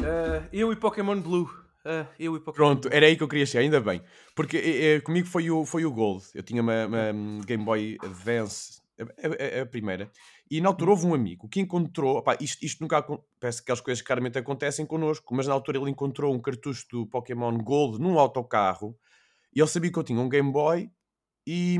[0.00, 1.48] uh, eu e Pokémon Blue.
[1.84, 4.02] Uh, eu e Pokémon Pronto, era aí que eu queria chegar, ainda bem.
[4.34, 6.24] Porque uh, comigo foi o, foi o Gold.
[6.34, 10.10] Eu tinha uma, uma Game Boy Advance a, a- a primeira.
[10.50, 13.02] E na altura houve um amigo que encontrou, opá, isto, isto nunca
[13.38, 16.86] parece que aquelas coisas que claramente acontecem connosco, mas na altura ele encontrou um cartucho
[16.90, 18.98] do Pokémon Gold num autocarro
[19.54, 20.90] e ele sabia que eu tinha um Game Boy
[21.46, 21.76] e,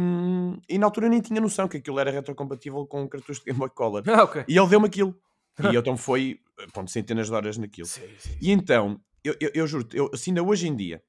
[0.68, 3.46] e na altura eu nem tinha noção que aquilo era retrocompatível com um cartucho de
[3.46, 4.02] Game Boy Color.
[4.08, 4.44] Ah, ok.
[4.48, 5.14] E ele deu-me aquilo.
[5.60, 6.40] E então foi,
[6.72, 7.86] pronto, centenas de horas naquilo.
[7.86, 8.36] Sim, sim.
[8.40, 11.02] E então, eu, eu, eu juro-te, eu, se ainda hoje em dia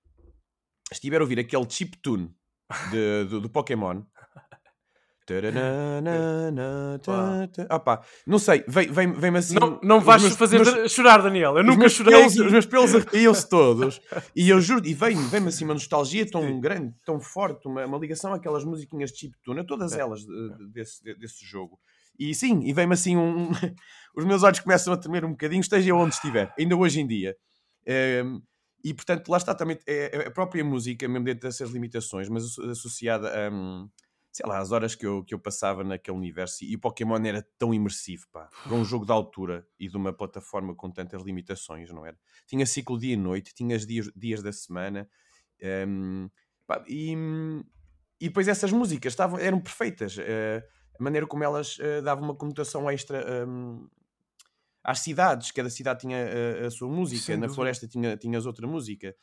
[0.91, 2.33] estiver a ouvir aquele chiptune
[2.91, 4.03] de, do, do Pokémon.
[6.01, 7.67] Taranana, ta, ta.
[7.69, 9.55] Ah não sei, vem- vem- vem-me assim.
[9.55, 11.57] Não, não vais meus- fazer meus- chorar, Daniel.
[11.57, 12.13] Eu nunca chorei.
[12.13, 12.37] pelos-.
[12.39, 14.01] Os meus pelos arrepiam-se todos.
[14.35, 17.97] E eu juro, e vem-me vem assim uma nostalgia tão grande, tão forte, uma, uma
[17.97, 19.99] ligação àquelas musiquinhas de chiptune, todas É.
[19.99, 21.79] elas de- desse, de- desse jogo.
[22.17, 23.49] E sim, e vem-me assim um.
[24.15, 27.35] os meus olhos começam a tremer um bocadinho, esteja onde estiver, ainda hoje em dia.
[27.85, 28.39] Ehm,
[28.83, 32.43] e portanto, lá está também é, é a própria música, mesmo dentro dessas limitações, mas
[32.45, 33.51] asso- associada a.
[33.51, 33.87] hum,
[34.39, 37.45] sei lá, as horas que eu, que eu passava naquele universo e o Pokémon era
[37.57, 41.91] tão imersivo, pá, para um jogo de altura e de uma plataforma com tantas limitações,
[41.91, 42.17] não era?
[42.47, 45.09] Tinha ciclo dia e noite, tinha dias, dias da semana
[45.85, 46.29] hum,
[46.65, 47.13] pá, e,
[48.21, 50.15] e depois essas músicas estavam, eram perfeitas.
[50.17, 50.65] eh,
[50.97, 53.89] a maneira como elas eh, davam uma conotação extra hum,
[54.81, 58.65] às cidades, cada cidade tinha eh, a sua música, Sem na floresta tinha, tinhas outra
[58.65, 59.13] música.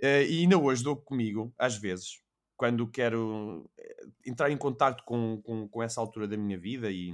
[0.00, 2.23] E ainda hoje dou comigo, às vezes,
[2.56, 7.12] quando quero eh, entrar em contato com, com, com essa altura da minha vida e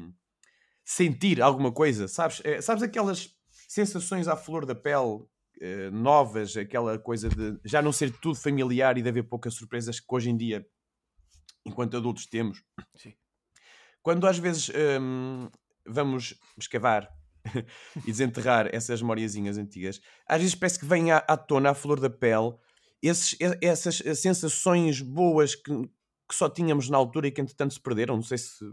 [0.85, 2.41] sentir alguma coisa, sabes?
[2.45, 3.35] Eh, sabes aquelas
[3.69, 5.25] sensações à flor da pele
[5.61, 10.01] eh, novas, aquela coisa de já não ser tudo familiar e de haver poucas surpresas
[10.01, 10.67] que hoje em dia,
[11.65, 12.63] enquanto adultos, temos.
[12.97, 13.15] Sim.
[14.03, 15.49] Quando às vezes hum,
[15.87, 17.09] vamos escavar
[18.07, 22.01] e desenterrar essas memoriazinhas antigas, às vezes parece que vem à, à tona, à flor
[22.01, 22.55] da pele,
[23.03, 25.73] esses, essas eh, sensações boas que,
[26.29, 28.17] que só tínhamos na altura e que entretanto se perderam.
[28.17, 28.65] Não sei se, se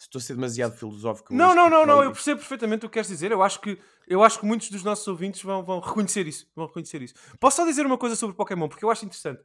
[0.00, 1.32] estou a ser demasiado filosófico.
[1.34, 3.30] Não, mas não, não, tipo, não, eu percebo perfeitamente o que queres dizer.
[3.32, 6.48] Eu acho que, eu acho que muitos dos nossos ouvintes vão, vão reconhecer isso.
[6.54, 7.14] Vão reconhecer isso.
[7.40, 9.42] Posso só dizer uma coisa sobre Pokémon, porque eu acho interessante.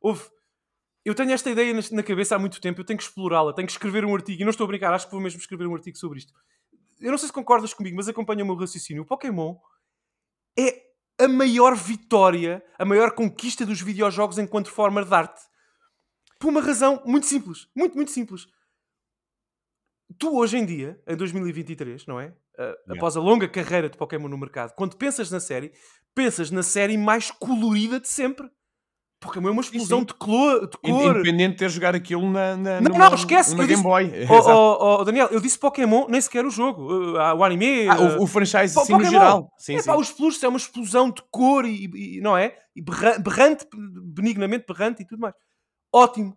[0.00, 0.22] Houve.
[1.04, 3.66] Eu tenho esta ideia na- na cabeça há muito tempo, eu tenho que explorá-la, tenho
[3.66, 5.74] que escrever um artigo, e não estou a brincar, acho que vou mesmo escrever um
[5.74, 6.32] artigo sobre isto.
[7.00, 9.02] Eu não sei se concordas comigo, mas acompanha o meu raciocínio.
[9.04, 9.54] O Pokémon
[10.58, 10.82] é
[11.18, 15.40] a maior vitória, a maior conquista dos videojogos enquanto forma de arte.
[16.38, 17.68] Por uma razão muito simples.
[17.74, 18.46] Muito, muito simples
[20.18, 22.26] tu hoje em dia, em 2023, não é?
[22.26, 22.94] Uh, Yeah.
[22.94, 25.72] Após a longa carreira de Pokémon no mercado, quando pensas na série,
[26.14, 28.48] pensas na série mais colorida de sempre.
[29.20, 30.04] Pokémon é uma explosão sim.
[30.06, 31.10] de, clo- de cor.
[31.16, 34.12] Independente de ter jogar aquilo na, na, Não, numa- não, esquece, eu Game disse- Boy.
[34.28, 34.50] Oh, Exato.
[34.50, 36.82] oh, oh, Daniel, eu disse Pokémon, nem sequer o jogo.
[37.16, 37.88] Uh, o anime.
[37.88, 39.50] Ah, uh, o, o franchise Po- assim no geral.
[39.58, 39.86] Sim, é sim.
[39.86, 42.54] pá, os peluches é uma explosão de cor e, e- não é?
[42.76, 45.34] E berra- berrante, benignamente berrante e tudo mais.
[45.92, 46.36] Ótimo.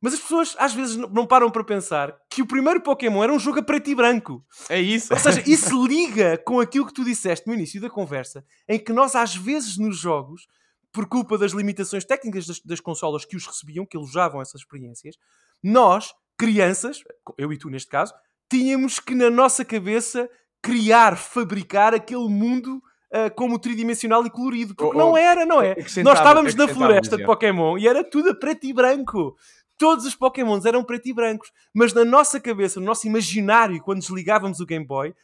[0.00, 3.38] Mas as pessoas às vezes não param para pensar que o primeiro Pokémon era um
[3.38, 4.44] jogo a preto e branco.
[4.68, 5.12] É isso.
[5.12, 8.92] Ou seja, isso liga com aquilo que tu disseste no início da conversa, em que
[8.92, 10.46] nós, às vezes, nos jogos,
[10.92, 15.16] por culpa das limitações técnicas das, das consolas que os recebiam, que alojavam essas experiências,
[15.62, 17.02] nós, crianças,
[17.36, 18.12] eu e tu neste caso,
[18.50, 20.28] tínhamos que, na nossa cabeça,
[20.62, 22.80] criar, fabricar aquele mundo.
[23.12, 25.70] ah, como tridimensional e colorido, porque Oh, não oh, era, não é?
[25.72, 26.76] acrescentava- Nós estávamos na acrescentávamos,
[27.08, 27.26] floresta de é.
[27.26, 29.34] Pokémon e era tudo a preto e branco.
[29.78, 34.00] Todos os Pokémons eram preto e brancos, mas na nossa cabeça, no nosso imaginário, quando
[34.00, 35.14] desligávamos o Game Boy,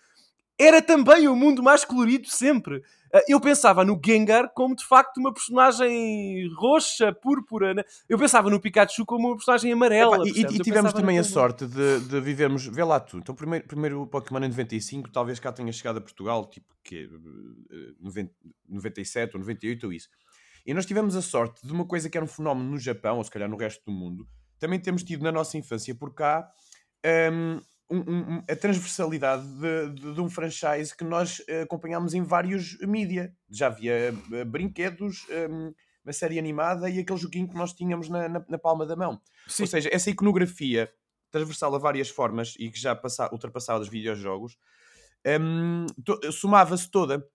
[0.59, 2.83] era também o mundo mais colorido sempre.
[3.12, 7.75] Ah, Eu pensava no Gengar como de facto uma personagem roxa, púrpura.
[7.75, 7.83] né?
[8.09, 10.17] Eu pensava no Pikachu como uma personagem amarela.
[10.17, 13.19] Epá, e- e, tivemos também a sorte de, de vivermos, vê lá tu.
[13.19, 17.09] Então, primeiro, primeiro o Pokémon em 95, talvez cá tenha chegado a Portugal, tipo que
[18.69, 20.09] 97 ou 98 ou isso.
[20.67, 23.25] E nós tivemos a sorte de uma coisa que era um fenómeno no Japão, ou
[23.25, 24.27] se calhar no resto do mundo,
[24.59, 26.49] também temos tido na nossa infância por cá
[27.31, 27.99] um- um-
[28.37, 33.35] um- a transversalidade de, de- de um franchise que nós eh, acompanhámos em vários mídia.
[33.51, 35.73] Já havia eh, brinquedos, hum,
[36.05, 39.20] uma série animada e aquele joguinho que nós tínhamos na- na- na palma da mão.
[39.47, 39.62] Sim.
[39.62, 40.92] Ou seja, essa iconografia
[41.31, 44.57] transversal a várias formas e que já passa, ultrapassava os videojogos,
[46.05, 47.27] to- somava-se toda.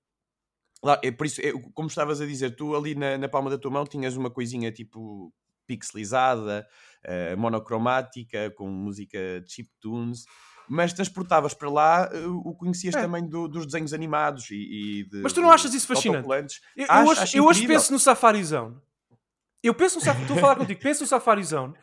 [0.82, 3.58] Lá, é por isso, é, como estavas a dizer, tu ali na, na palma da
[3.58, 5.34] tua mão tinhas uma coisinha tipo
[5.78, 6.68] pixelizada,
[7.04, 10.24] eh, monocromática, com música de chiptunes,
[10.68, 13.02] mas transportavas para lá eh, o conhecias É.
[13.02, 14.56] também do- dos desenhos animados e,
[15.02, 16.28] e de, Mas tu não achas isso fascinante?
[16.76, 18.76] Eu, eu Acho- hoje, acho eu hoje penso no Safari Zone.
[19.64, 21.74] Eu penso no Safari, estou a falar contigo, penso no Safari Zone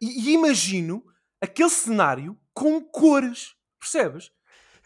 [0.00, 1.02] e, e imagino
[1.40, 4.30] aquele cenário com cores, percebes?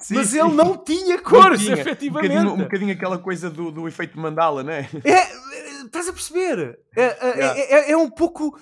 [0.00, 0.38] Sim, Mas sim.
[0.38, 1.74] ele não tinha Não cores, tinha.
[1.74, 2.30] efetivamente.
[2.38, 4.88] Um bocadinho, um bocadinho aquela coisa do, do efeito mandala, né?
[5.04, 5.37] É, é,
[5.88, 6.78] estás a perceber?
[6.96, 7.58] É, é, Yeah.
[7.60, 8.58] é- é- é um pouco.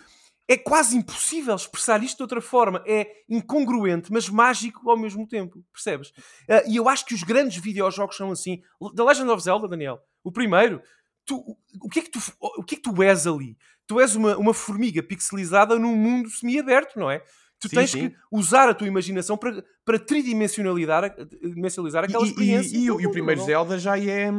[0.49, 2.81] é quase impossível expressar isto de outra forma.
[2.87, 5.59] É incongruente, mas mágico ao mesmo tempo.
[5.73, 6.11] Percebes?
[6.11, 8.61] Uh, e eu acho que os grandes videojogos são assim.
[8.95, 10.81] The Legend of Zelda, Daniel, o primeiro,
[11.27, 11.43] tu,
[11.83, 13.57] o, que é que tu, o que é que tu és ali?
[13.89, 17.19] Tu és uma, uma formiga pixelizada num mundo semi-aberto, não é?
[17.59, 18.11] Tu Sim, tens sim.
[18.11, 21.13] que usar a tua imaginação para, para tridimensionalizar,
[21.43, 22.77] dimensionalizar aquela E- experiência.
[22.77, 23.47] e, e o, e o mundo, primeiro não?
[23.49, 24.31] Zelda já é.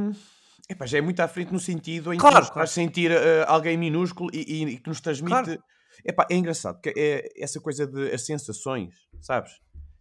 [0.70, 2.60] Epá, já é muito à frente no sentido em Claro, que nos claro.
[2.68, 5.32] faz sentir eh, alguém minúsculo e, e- e que nos transmite.
[5.32, 5.64] Claro.
[6.06, 9.52] Epá, é engraçado, que é essa coisa de as sensações, sabes?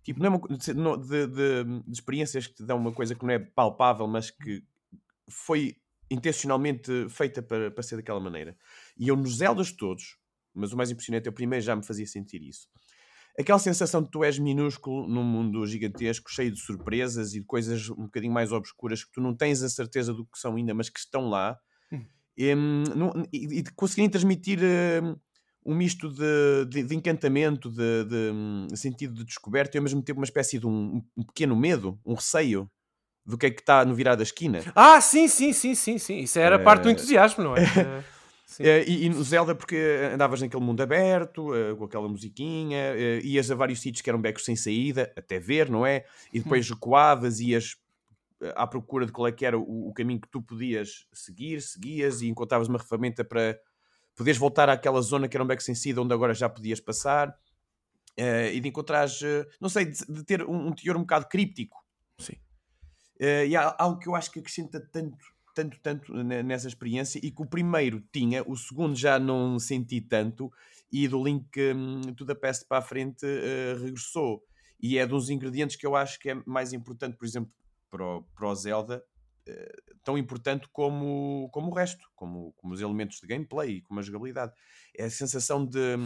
[0.02, 3.32] Tipo, não é uma, de- de- de experiências que te dão uma coisa que não
[3.32, 4.62] é palpável, mas que
[5.28, 5.76] foi
[6.10, 8.56] intencionalmente feita para, para ser daquela maneira.
[8.96, 10.16] E eu nos Zeldas todos,
[10.54, 12.68] mas o mais impressionante é o primeiro já me fazia sentir isso.
[13.38, 17.90] Aquela sensação de tu és minúsculo num mundo gigantesco, cheio de surpresas e de coisas
[17.90, 20.88] um bocadinho mais obscuras que tu não tens a certeza do que são ainda, mas
[20.88, 21.58] que estão lá.
[21.92, 22.04] Hum.
[22.36, 22.52] E,
[23.32, 25.16] e conseguirem transmitir em,
[25.64, 30.02] um misto de, de- de encantamento, de, de, hum, sentido de descoberta e ao mesmo
[30.02, 32.70] tempo uma espécie de um, um pequeno medo, um receio
[33.24, 34.60] do que é que está no virar da esquina.
[34.74, 36.18] Ah, sim, sim, sim, sim, sim.
[36.20, 37.60] Isso era parte do entusiasmo, não é?
[38.60, 38.68] Eh.
[38.68, 39.76] Eh, e, e no Zelda, porque
[40.14, 44.20] andavas naquele mundo aberto, eh, com aquela musiquinha, eh, ias a vários sítios que eram
[44.20, 46.04] becos sem saída, até ver, não é?
[46.32, 47.76] E depois recuavas, ias
[48.40, 51.60] eh, à procura de qual é que era o, o caminho que tu podias seguir,
[51.62, 53.58] seguias e encontravas uma ferramenta para
[54.14, 57.36] poderes voltar àquela zona que era um beco sem saída, onde agora já podias passar.
[58.16, 61.28] eh, e de encontrares, eh, não sei, de, de ter um, um teor um bocado
[61.28, 61.84] críptico.
[62.18, 62.36] Sim.
[63.20, 65.18] Eh, e há algo que eu acho que acrescenta tanto,
[65.56, 70.02] tanto, tanto ne- nessa experiência e que o primeiro tinha, o segundo já não senti
[70.02, 70.52] tanto
[70.92, 74.44] e do Link hum, to the para a frente eh, regressou.
[74.78, 77.50] E é dos ingredientes que eu acho que é mais importante, por exemplo,
[77.90, 79.02] para o, para o Zelda,
[79.48, 83.98] eh, tão importante como, como o resto, como, como os elementos de gameplay e como
[83.98, 84.52] a jogabilidade.
[84.94, 85.96] É a sensação de,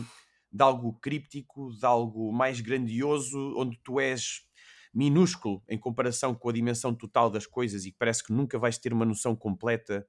[0.52, 4.48] de algo críptico, de algo mais grandioso, onde tu és
[4.92, 8.92] minúsculo em comparação com a dimensão total das coisas e parece que nunca vais ter
[8.92, 10.06] uma noção completa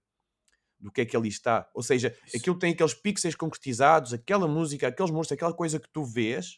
[0.80, 1.70] do que é que ali está.
[1.76, 6.04] Ou seja, aquilo tem aqueles pixels concretizados, aquela música, aqueles monstros, aquela coisa que tu
[6.04, 6.58] vês,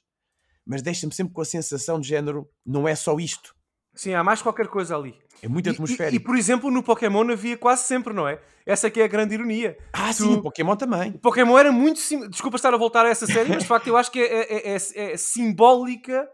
[0.65, 3.53] mas deixa-me sempre com a sensação de género, não é só isto.
[3.93, 5.13] Sim, há mais qualquer coisa ali.
[5.41, 6.15] É muito E- E, atmosférico.
[6.15, 8.41] e, por exemplo, no Pokémon havia quase sempre, não é?
[8.65, 9.77] Essa que é a grande ironia.
[9.91, 11.11] Ah, tu- sim, o Pokémon também.
[11.11, 11.99] O Pokémon era muito.
[11.99, 14.71] sim- Desculpa estar a voltar a essa série, mas de facto eu acho que é,
[14.71, 16.29] é- é- é simbólica eh,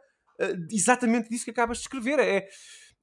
[0.71, 2.19] exatamente disso que acabas de escrever.
[2.19, 2.47] É,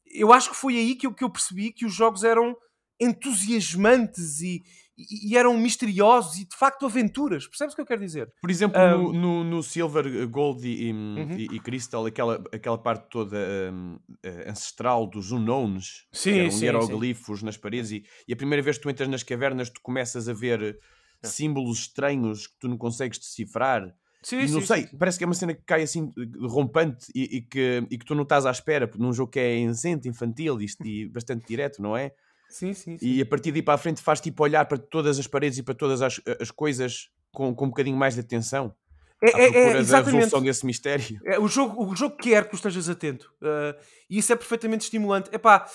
[0.07, 2.57] eu acho que foi aí que eu, que eu percebi que os jogos eram
[2.99, 4.63] entusiasmantes e,
[4.97, 7.47] e- e eram misteriosos e de facto aventuras.
[7.47, 8.33] Percebes o que eu quero dizer?
[8.41, 11.37] Por exemplo, Um, no, no, no Silver, Gold e, Uhum.
[11.37, 13.37] e- Crystal, aquela, aquela parte toda
[13.73, 18.37] hum, eh, ancestral dos unknowns, Sim, que eram sim, hieroglifos nas paredes, e, e a
[18.37, 20.79] primeira vez que tu entras nas cavernas, tu começas a ver
[21.23, 21.27] É.
[21.27, 23.83] símbolos estranhos que tu não consegues decifrar.
[24.29, 24.97] Sim, não sim, sei, sim.
[24.99, 28.13] parece que é uma cena que cai assim rompante e, e que, e que tu
[28.13, 31.97] não estás à espera, num jogo que é inocente, infantil e, e bastante direto, não
[31.97, 32.13] é?
[32.49, 33.07] Sim, sim, sim.
[33.07, 35.63] E a partir daí para a frente faz tipo olhar para todas as paredes e
[35.63, 38.75] para todas as, as coisas com, com um bocadinho mais de atenção.
[39.23, 40.15] É, À é- é, exatamente.
[40.17, 41.21] resolução desse mistério.
[41.25, 43.33] É, o, jogo, o jogo quer que tu estejas atento.
[43.41, 43.79] Uh,
[44.11, 45.31] e isso é perfeitamente estimulante.
[45.33, 45.67] Epá,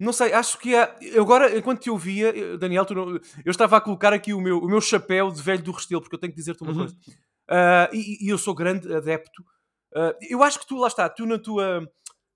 [0.00, 0.96] não sei, acho que é.
[1.00, 3.10] eu Agora, enquanto te ouvia, eu- Daniel, tu não-
[3.44, 6.16] eu estava a colocar aqui o meu, o meu chapéu de velho do Restelo, porque
[6.16, 6.78] eu tenho que dizer-te uma Uhum.
[6.78, 6.96] coisa.
[7.50, 9.42] Uh, e, e eu sou grande adepto.
[9.94, 11.86] Uh, eu acho que tu, lá está, tu na tua.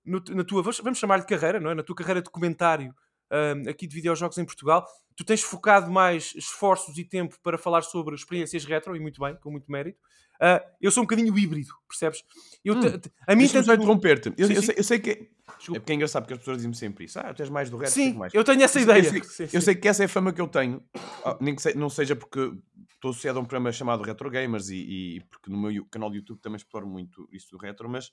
[0.05, 1.75] no- na tua vamos- vamos chamar de carreira, não é?
[1.75, 2.93] Na tua carreira de comentário
[3.31, 7.81] um, aqui de videojogos em Portugal, tu tens focado mais esforços e tempo para falar
[7.83, 9.99] sobre experiências retro, e muito bem, com muito mérito.
[10.41, 12.23] Uh, eu sou um bocadinho híbrido, percebes?
[12.63, 12.79] Eu Hum.
[13.27, 14.33] a mim Deixa-me só tanto- interromper-te.
[14.37, 15.09] Eu, eu eu sei que.
[15.11, 15.79] É Desculpa.
[15.79, 17.17] porque é engraçado porque as pessoas dizem-me sempre isso.
[17.19, 18.33] Ah, tu és mais do resto, Sim, mais.
[18.33, 19.03] eu tenho essa Eu ideia.
[19.03, 19.61] sei- Sim, Eu sim.
[19.61, 20.83] sei que essa é a fama que eu tenho,
[21.25, 22.51] Ah, nem que não seja porque
[22.93, 26.17] estou associado a um programa chamado Retro Gamers e, e porque no meu canal de
[26.17, 28.11] YouTube também exploro muito isso do retro, mas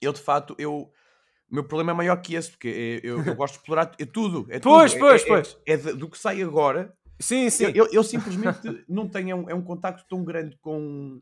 [0.00, 0.90] eu de facto, eu,
[1.50, 4.04] o meu problema é maior que esse, porque é- eu, eu gosto de explorar é
[4.06, 4.46] tudo.
[4.48, 5.00] É Pois, tudo.
[5.00, 5.58] pois, é, é- pois.
[5.66, 6.96] É, de- do que sai agora.
[7.18, 7.64] Sim, sim.
[7.64, 11.20] Eu, eu- eu simplesmente não tenho é um, é um contacto tão grande com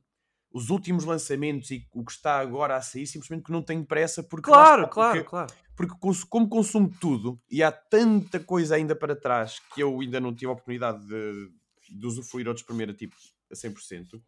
[0.55, 4.23] os últimos lançamentos e o que está agora a sair, simplesmente que não tenho pressa
[4.23, 5.53] porque Claro, está, claro, porque- claro.
[5.77, 5.95] porque
[6.31, 10.47] como consumo tudo e há tanta coisa ainda para trás que eu ainda não tive
[10.47, 11.51] a oportunidade de,
[11.90, 13.17] de usufruir ou de exprimir a tipo
[13.51, 14.23] a 100%.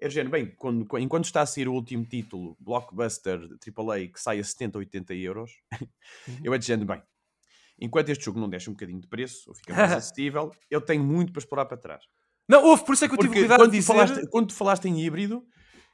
[0.00, 4.40] É género, bem, quando, enquanto está a sair o último título, Blockbuster AAA, que sai
[4.40, 5.50] a 70, 80 euros,
[6.42, 7.02] eu é de género, bem,
[7.80, 11.02] enquanto este jogo não deixa um bocadinho de preço ou fica mais acessível, eu tenho
[11.04, 12.04] muito para explorar para trás.
[12.48, 13.86] Não, houve, por isso é que eu tive cuidado quando, de dizer.
[13.92, 15.44] falaste, quando tu falaste em híbrido,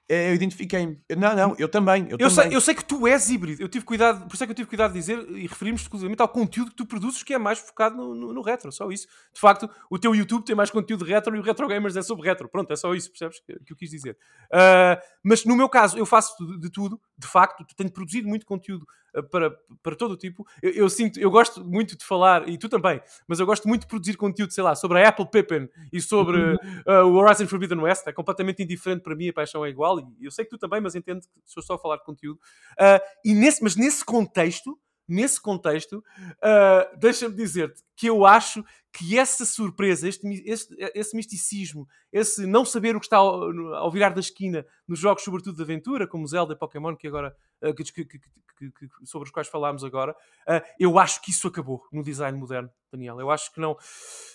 [0.09, 1.01] eu identifiquei-me.
[1.17, 2.05] Não, não, eu também.
[2.05, 2.31] Eu, Eu também.
[2.31, 4.57] sei, eu sei que tu és híbrido, eu tive cuidado, por isso é que eu
[4.57, 7.59] tive cuidado de dizer e referimos exclusivamente ao conteúdo que tu produzes, que é mais
[7.59, 9.07] focado no, no, no retro, só isso.
[9.33, 12.03] De facto, o teu YouTube tem mais conteúdo de retro e o Retro Gamers é
[12.03, 12.49] sobre retro.
[12.49, 13.41] Pronto, é só isso, percebes?
[13.41, 14.17] Que, que eu quis dizer.
[14.53, 18.45] Ah, mas no meu caso, eu faço de, de tudo, de facto, tenho produzido muito
[18.47, 18.87] conteúdo
[19.23, 19.51] para,
[19.83, 20.47] para todo o tipo.
[20.63, 23.83] Eu, eu sinto, eu gosto muito de falar, e tu também, mas eu gosto muito
[23.83, 27.79] de produzir conteúdo, sei lá, sobre a Apple Pippin e sobre ah, o Horizon Forbidden
[27.81, 28.07] West.
[28.07, 30.81] É completamente indiferente para mim, a paixão é igual, e eu sei que tu também,
[30.81, 32.39] mas entendo que estou só a falar de conteúdo.
[32.79, 36.03] Ah, e nesse, mas nesse contexto, nesse contexto,
[36.43, 38.65] ah, deixa-me dizer-te que eu acho
[38.97, 43.91] que essa surpresa, este, este- esse misticismo, esse não saber o que está ao, ao
[43.91, 47.35] virar da esquina nos jogos, sobretudo de aventura, como Zelda e Pokémon, que agora,
[47.73, 50.15] que- que- que- que- sobre os quais falámos agora,
[50.49, 53.19] ah, eu acho que isso acabou no design moderno, Daniel.
[53.21, 53.77] Eu acho que não.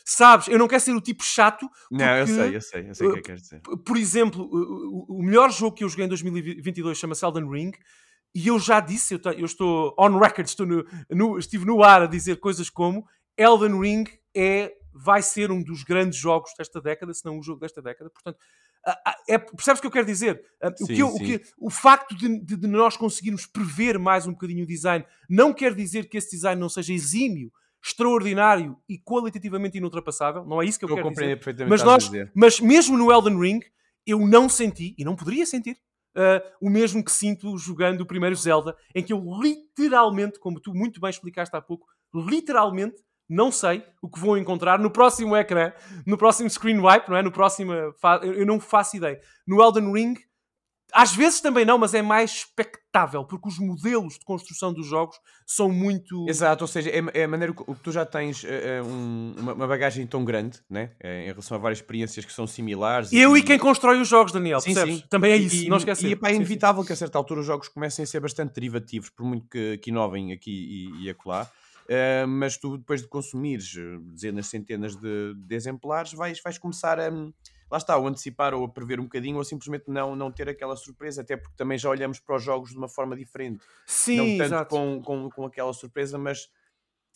[0.05, 1.67] Sabes, eu não quero ser o tipo chato.
[1.91, 3.61] Não, eu porque- sei, eu sei, eu sei o que é que queres dizer.
[3.61, 4.47] P- por exemplo,
[5.07, 7.71] o, melhor jogo que eu joguei em 2022 chama-se Elden Ring.
[8.35, 12.03] E eu já disse, eu, eu estou on record, estou no, no- estive no ar
[12.03, 17.13] a dizer coisas como Elden Ring é, vai ser um dos grandes jogos desta década,
[17.13, 18.09] se não o jogo desta década.
[18.09, 18.37] Portanto,
[19.27, 20.41] é, percebes o que eu quero dizer?
[20.61, 24.25] Ah, o, Sim, que eu- o que- o facto de, de- nós conseguirmos prever mais
[24.25, 27.51] um bocadinho o design não quer dizer que esse design não seja exímio,
[27.83, 30.45] extraordinário e qualitativamente inultrapassável.
[30.45, 31.09] Não é isso que eu a quero dizer.
[31.15, 33.59] compreender perfeitamente Mas, nós, mas mesmo no Elden Ring,
[34.05, 35.77] eu não senti, e não poderia sentir,
[36.15, 40.73] ah, o mesmo que sinto jogando o primeiro Zelda, em que eu literalmente, como tu
[40.73, 42.95] muito bem explicaste há pouco, literalmente
[43.29, 45.71] não sei o que vou encontrar no próximo ecrã,
[46.05, 47.21] no próximo screen wipe, não é?
[47.21, 47.71] No próximo.
[47.73, 49.19] Eu não faço ideia.
[49.47, 50.15] No Elden Ring,
[50.91, 55.15] às vezes também não, mas é mais expectável, porque os modelos de construção dos jogos
[55.45, 56.25] são muito.
[56.27, 60.07] Exato, ou seja, é, é a maneira que tu já tens eh, um- uma, bagagem
[60.07, 60.91] tão grande, né?
[60.99, 63.13] eh, em relação a várias experiências que são similares.
[63.13, 64.95] Eu e quem constrói os jogos, Daniel, Sim, percebes?
[65.01, 65.03] sim.
[65.07, 66.07] Também é isso, E, não e, esquecer.
[66.07, 66.35] e é Sim, sim.
[66.37, 69.77] inevitável que a certa altura os jogos comecem a ser bastante derivativos, por muito que,
[69.77, 71.47] que inovem aqui e, e acolá.
[71.91, 76.99] Eh, mas tu, depois de consumires eh, dezenas, centenas de, de exemplares, vais, vais começar
[76.99, 77.09] a.
[77.71, 80.75] Lá está, ou antecipar ou a prever um bocadinho, ou simplesmente não, não ter aquela
[80.75, 83.63] surpresa, até porque também já olhamos para os jogos de uma forma diferente.
[83.87, 84.75] Sim, não tanto exato.
[84.75, 86.49] com, com, com aquela surpresa, mas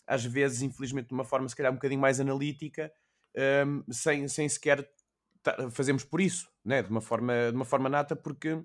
[0.06, 2.92] às vezes, infelizmente, de uma forma se calhar um bocadinho mais analítica,
[3.66, 4.88] hum, sem, sem sequer
[5.70, 6.82] fazemos por isso, né?
[6.82, 8.62] de, uma forma, de uma forma nata, porque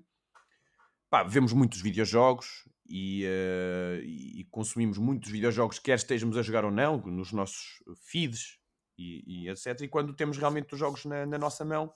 [1.10, 6.72] pá, vemos muitos videojogos e, eh, e consumimos muitos videojogos, quer estejamos a jogar ou
[6.72, 8.58] não, nos nossos feeds
[8.98, 9.80] e, e etc.
[9.82, 11.92] E quando temos realmente os jogos na, na nossa mão,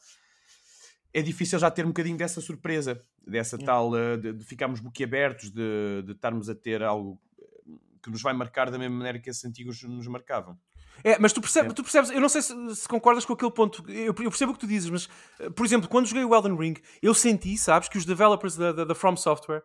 [1.12, 3.66] é difícil já ter um bocadinho dessa surpresa, dessa Yeah.
[3.72, 8.22] tal eh, de, de ficarmos boquiabertos, de, de estarmos a ter algo eh, que nos
[8.22, 10.56] vai marcar da mesma maneira que esses antigos nos marcavam.
[11.02, 11.74] É, mas tu percebes, É.
[11.74, 14.54] tu percebes eu não sei se, se concordas com aquele ponto, eu, eu percebo o
[14.54, 15.08] que tu dizes, mas,
[15.56, 18.84] por exemplo, quando joguei o Elden Ring, eu senti, sabes, que os developers da, da,
[18.84, 19.64] da From Software,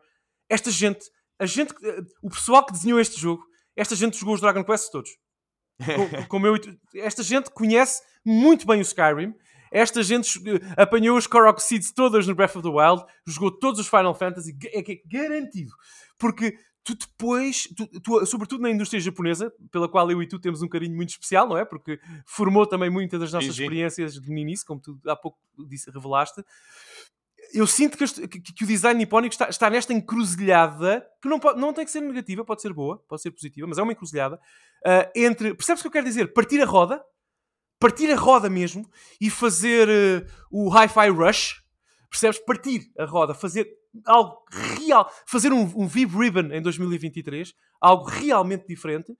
[0.50, 1.06] esta gente,
[1.40, 3.44] a gente, eh, o pessoal que desenhou este jogo,
[3.76, 5.10] esta gente jogou os Dragon Quest todos.
[5.80, 5.80] Co-
[6.30, 6.56] Como eu,
[6.96, 9.34] esta gente conhece muito bem o Skyrim,
[9.72, 13.80] esta gente eh, apanhou os Korok Seeds todas no Breath of the Wild, jogou todos
[13.80, 15.72] os Final Fantasy, é que é garantido.
[16.18, 20.62] Porque tu depois, tu- tu- sobretudo na indústria japonesa, pela qual eu e tu temos
[20.64, 21.64] um carinho muito especial, não é?
[21.64, 23.62] Porque formou também muitas das nossas sim.
[23.62, 25.38] experiências de meninice, como tu há pouco
[25.70, 26.44] disse, revelaste.
[27.54, 31.40] Eu sinto que, este- que- que o design nipónico está, está nesta encruzilhada, que não,
[31.40, 33.92] pode, não tem que ser negativa, pode ser boa, pode ser positiva, mas é uma
[33.92, 34.40] encruzilhada,
[34.86, 36.34] ah, entre, percebes o que eu quero dizer?
[36.34, 37.02] Partir a roda,
[37.80, 38.88] partir a roda mesmo,
[39.20, 41.64] e fazer eh, o Hi-Fi Rush,
[42.10, 42.40] percebes?
[42.40, 43.68] Partir a roda, fazer
[44.06, 49.12] algo real, fazer um, um Vib Ribbon em 2023, algo realmente diferente,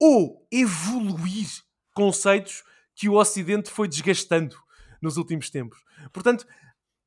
[0.00, 1.46] ou evoluir
[1.94, 2.64] conceitos
[2.94, 4.56] que o Ocidente foi desgastando
[5.00, 5.78] nos últimos tempos.
[6.12, 6.46] Portanto,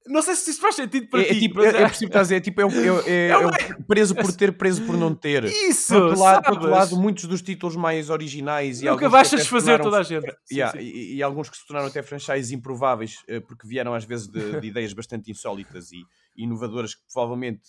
[0.07, 1.39] não sei se isso faz sentido para É, é ti.
[1.39, 2.67] tipo, mas é, é que estás a dizer, é tipo, é, é,
[3.11, 5.43] é- É é preso por ter, preso por não ter.
[5.45, 9.29] Isso, Por outro, lado, por outro lado, muitos dos títulos mais originais e Nunca vais
[9.29, 10.31] tornaram- toda a gente.
[10.51, 10.85] Yeah, sim.
[10.85, 14.59] E, e alguns que se tornaram até franchises improváveis eh, porque vieram às vezes de,
[14.59, 16.03] de ideias bastante insólitas e
[16.35, 17.61] inovadoras que provavelmente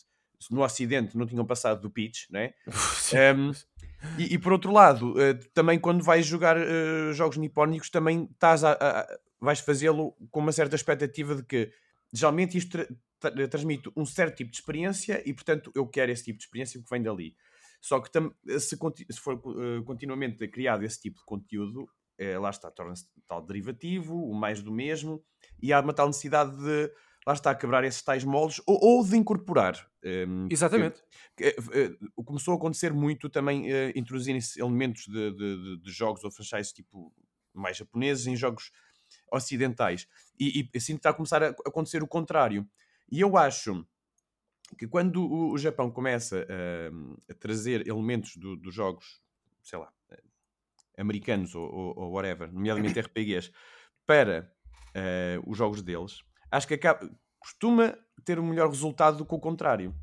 [0.51, 2.53] no Ocidente não tinham passado do pitch, né?
[3.35, 3.53] Um,
[4.19, 8.63] e, e por outro lado, eh, também quando vais jogar eh, jogos nipónicos, também estás
[8.63, 9.07] a- a-
[9.41, 11.71] vais fazê-lo com uma certa expectativa de que
[12.17, 12.89] geralmente isto tra-
[13.21, 16.81] tra- transmite um certo tipo de experiência e, portanto, eu quero esse tipo de experiência
[16.81, 17.37] porque vem dali.
[17.81, 18.11] Só que
[18.59, 18.77] se,
[19.11, 21.87] se for eh, continuamente criado esse tipo de conteúdo,
[22.19, 25.23] eh, lá está, torna-se tal derivativo, o mais do mesmo,
[25.63, 26.91] e há uma tal necessidade de
[27.27, 29.75] lá está, quebrar esses tais moldes ou, ou de incorporar.
[30.03, 31.03] ehm, Exatamente.
[31.37, 35.91] que, eh, eh, começou a acontecer muito também eh, introduzirem-se elementos de, de- de- de
[35.93, 37.13] jogos ou franchises tipo
[37.53, 38.71] mais japoneses em jogos
[39.33, 40.07] ocidentais.
[40.39, 42.69] E, e assim está a começar a acontecer o contrário.
[43.11, 43.87] E eu acho
[44.79, 49.23] que quando o, o Japão começa a, a trazer elementos do- dos jogos,
[49.63, 50.23] sei lá, eh,
[50.99, 53.53] americanos ou, ou, ou whatever, nomeadamente RPGs,
[54.07, 54.53] para
[54.95, 56.21] eh, os jogos deles,
[56.51, 59.95] acho que acaba, costuma ter um melhor resultado do que o contrário.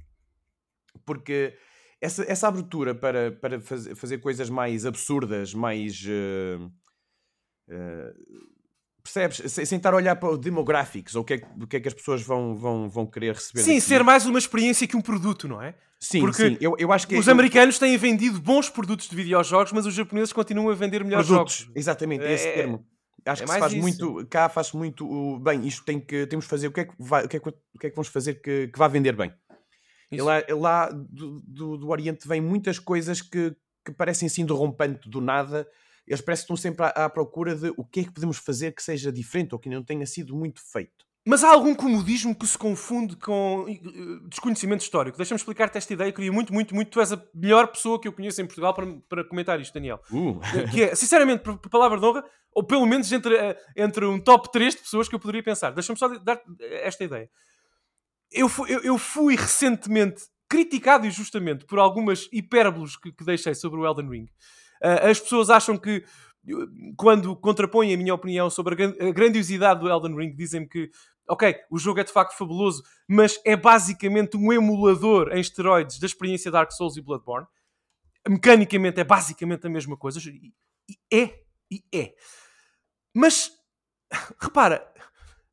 [1.05, 1.57] Porque
[2.01, 6.03] essa, essa abertura para, para fazer, fazer coisas mais absurdas, mais.
[6.07, 6.57] eh,
[7.67, 8.13] eh,
[9.04, 9.51] percebes?
[9.51, 11.78] Sem, sem estar a olhar para o demographics ou o que é, que- o que,
[11.78, 13.62] é que as pessoas vão, vão, vão querer receber.
[13.62, 15.76] Sim, ser mais uma experiência que um produto, não é?
[15.99, 16.58] Sim, porque sim.
[16.60, 19.93] Eu, eu acho que Os eu- americanos têm vendido bons produtos de videojogos, mas os
[19.93, 21.58] japoneses continuam a vender melhores produtos.
[21.60, 21.74] jogos.
[21.76, 22.86] Exatamente, É- esse é- termo.
[23.26, 23.82] Acho é que se faz isso.
[23.82, 26.86] muito, cá faz muito o bem, isto tem que, temos que fazer, o que é
[26.86, 28.89] que, vai, o que, é que, o que é que vamos fazer que, que vá
[28.89, 29.32] vender bem?
[30.12, 30.26] E Isso.
[30.26, 35.10] lá, lá do, do, do Oriente vem muitas coisas que, que parecem assim de rompante
[35.10, 35.66] do nada.
[36.08, 38.74] Eles parecem que estão sempre à, à procura de o que é que podemos fazer
[38.74, 41.06] que seja diferente ou que não tenha sido muito feito.
[41.26, 45.18] Mas há algum comodismo que se confunde com eh, desconhecimento histórico?
[45.18, 46.10] Deixa-me explicar-te esta ideia.
[46.10, 46.91] Eu queria muito, muito, muito.
[46.91, 50.01] Tu és a melhor pessoa que eu conheço em Portugal para, para comentar isto, Daniel.
[50.12, 54.06] Uh, que é, sinceramente, por, por palavra de honra, ou pelo menos entre, eh, entre
[54.06, 55.72] um top 3 de pessoas que eu poderia pensar.
[55.72, 57.30] Deixa-me só dar esta ideia.
[58.30, 63.80] Eu fui, eu, eu fui recentemente criticado injustamente por algumas hipérboles que, que deixei sobre
[63.80, 64.28] o Elden Ring.
[64.84, 66.04] Ah, as pessoas acham que,
[66.98, 70.90] quando contrapõem a minha opinião sobre a gran- a grandiosidade do Elden Ring, dizem-me que,
[71.30, 76.06] ok, o jogo é de facto fabuloso, mas é basicamente um emulador em esteroides da
[76.06, 77.48] experiência Dark Souls e Bloodborne.
[78.28, 80.20] Mecanicamente é basicamente a mesma coisa.
[80.20, 80.54] E
[81.14, 81.40] é,
[81.72, 82.14] e é.
[83.14, 83.52] Mas,
[84.40, 84.86] repara,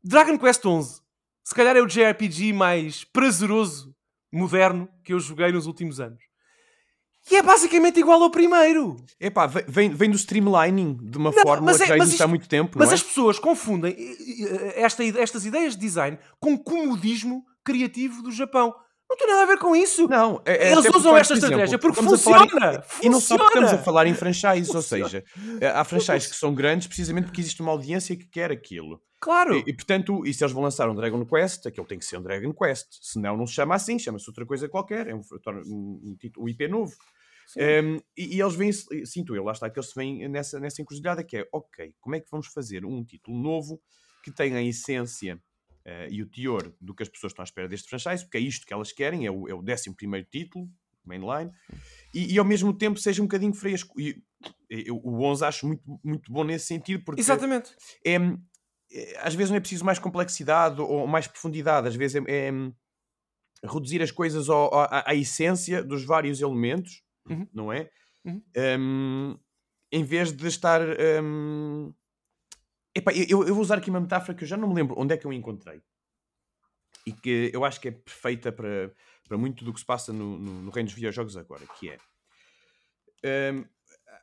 [0.02, 1.02] Dragon Quest XI,
[1.44, 3.94] se calhar é o JRPG mais prazeroso,
[4.32, 6.22] moderno, que eu joguei nos últimos anos.
[7.30, 8.96] E é basicamente igual ao primeiro.
[9.20, 12.12] epá, ve- vem, vem do streamlining de uma Não, fórmula mas é- que já existe
[12.14, 12.78] há isto- muito tempo.
[12.78, 12.94] Mas é?
[12.94, 18.74] as pessoas confundem eh, esta estas ideias de design com comodismo criativo do Japão.
[19.08, 20.06] Não tem nada a ver com isso.
[20.08, 22.84] Não, é- é Eles usam esta por exemplo, estratégia porque estamos a falar em- funciona.
[23.02, 23.84] E não só porque estamos a Funciona.
[23.84, 25.04] falar em franchise, ou Funciona.
[25.08, 25.24] seja,
[25.60, 29.00] eh, há franchises que são grandes precisamente porque existe uma audiência que quer aquilo.
[29.20, 29.54] Claro.
[29.56, 32.18] E, e, portanto, e se eles vão lançar um Dragon Quest, aquilo tem que ser
[32.18, 32.86] um Dragon Quest.
[33.02, 35.08] Senão não se chama assim, chama-se outra coisa qualquer.
[35.08, 35.20] É um,
[35.66, 36.92] um, um um IP novo.
[37.56, 38.70] Um, e, e eles vêm,
[39.04, 42.20] sinto eu, lá está, que eles vêm nessa, nessa encruzilhada que é, ok, como é
[42.20, 43.80] que vamos fazer um título novo
[44.22, 45.42] que tenha a essência
[45.84, 48.40] eh, e o teor do que as pessoas estão à espera deste franchise, porque é
[48.40, 49.94] isto que elas querem, é o, é o 11
[50.30, 50.68] título,
[51.04, 51.50] mainline,
[52.14, 53.98] e, e ao mesmo tempo seja um bocadinho fresco.
[54.00, 54.22] E
[54.68, 57.74] eu, o 11 acho muito, muito bom nesse sentido, porque Exatamente.
[58.04, 58.16] é,
[58.92, 62.52] é- às vezes não é preciso mais complexidade ou mais profundidade, às vezes é, é
[63.64, 67.48] reduzir as coisas ao- ao- à, à essência dos vários elementos, Uhum.
[67.52, 67.90] não é?
[68.24, 68.42] Uhum.
[68.56, 69.38] Um,
[69.92, 70.80] em vez de estar.
[71.22, 71.92] um,
[72.94, 75.14] epá, eu, eu vou usar aqui uma metáfora que eu já não me lembro onde
[75.14, 75.82] é que eu encontrei
[77.06, 78.92] e que eu acho que é perfeita para,
[79.26, 83.52] para muito do que se passa no, no, no reino dos videojogos agora, que é.
[83.52, 83.64] um,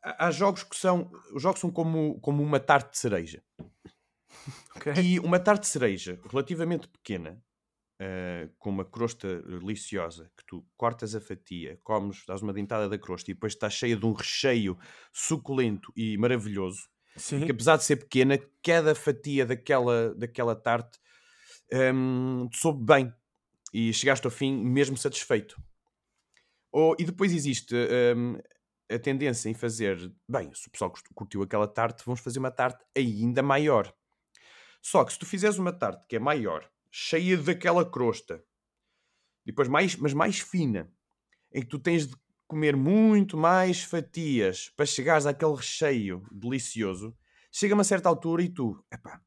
[0.04, 1.12] há jogos que são.
[1.34, 3.44] Os jogos são como, como uma tarte de cereja.
[4.76, 4.94] Ok.
[5.04, 7.44] E uma tarte de cereja relativamente pequena,
[8.00, 12.98] eh, com uma crosta deliciosa, que tu cortas a fatia, comes, dás uma dentada da
[12.98, 14.78] crosta e depois está cheia de um recheio
[15.12, 17.46] suculento e maravilhoso, Sim.
[17.46, 21.00] que apesar de ser pequena, cada fatia daquela, daquela tarte
[21.94, 23.14] hum, te soube bem
[23.74, 25.60] e chegaste ao fim mesmo satisfeito.
[26.72, 27.76] Ou, e depois existe
[28.16, 28.38] hum,
[28.90, 29.98] a tendência em fazer,
[30.30, 33.94] bem, se o pessoal curti- curtiu aquela tarte, vamos fazer uma tarte ainda maior.
[34.82, 38.44] Só que se tu fizeres uma tarte que é maior, cheia daquela crosta,
[39.46, 40.92] depois mais, mas mais fina,
[41.54, 42.16] em que tu tens de
[42.48, 47.16] comer muito mais fatias para chegares àquele recheio delicioso,
[47.52, 49.22] chega a uma certa altura e tu, epá,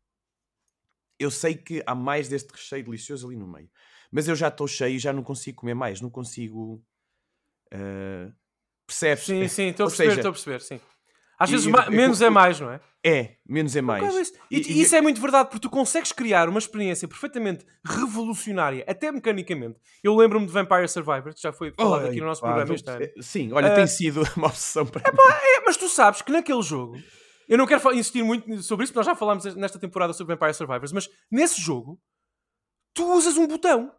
[1.18, 3.70] eu sei que há mais deste recheio delicioso ali no meio,
[4.10, 6.82] mas eu já estou cheio e já não consigo comer mais, não consigo.
[7.72, 8.32] ah,
[8.86, 9.24] percebes?
[9.24, 10.80] Sim, sim, estou a perceber, estou a perceber, sim.
[11.40, 12.80] Às vezes eu- menos é eu- mais, não é?
[13.02, 14.14] É, menos é mais.
[14.14, 18.84] Isso- E, E- isso é muito verdade, porque tu consegues criar uma experiência perfeitamente revolucionária,
[18.86, 19.80] até mecanicamente.
[20.04, 22.90] Eu lembro-me de Vampire Survivor, que já foi falado aqui no nosso Pá, programa este
[22.90, 23.08] ano.
[23.22, 25.18] Sim, olha, Ah, tem sido uma obsessão para mim.
[25.42, 26.98] É, mas tu sabes que naquele jogo,
[27.48, 30.52] eu não quero insistir muito sobre isso, porque nós já falámos nesta temporada sobre Vampire
[30.54, 31.98] Survivors, mas nesse jogo,
[32.94, 33.90] tu usas um botão.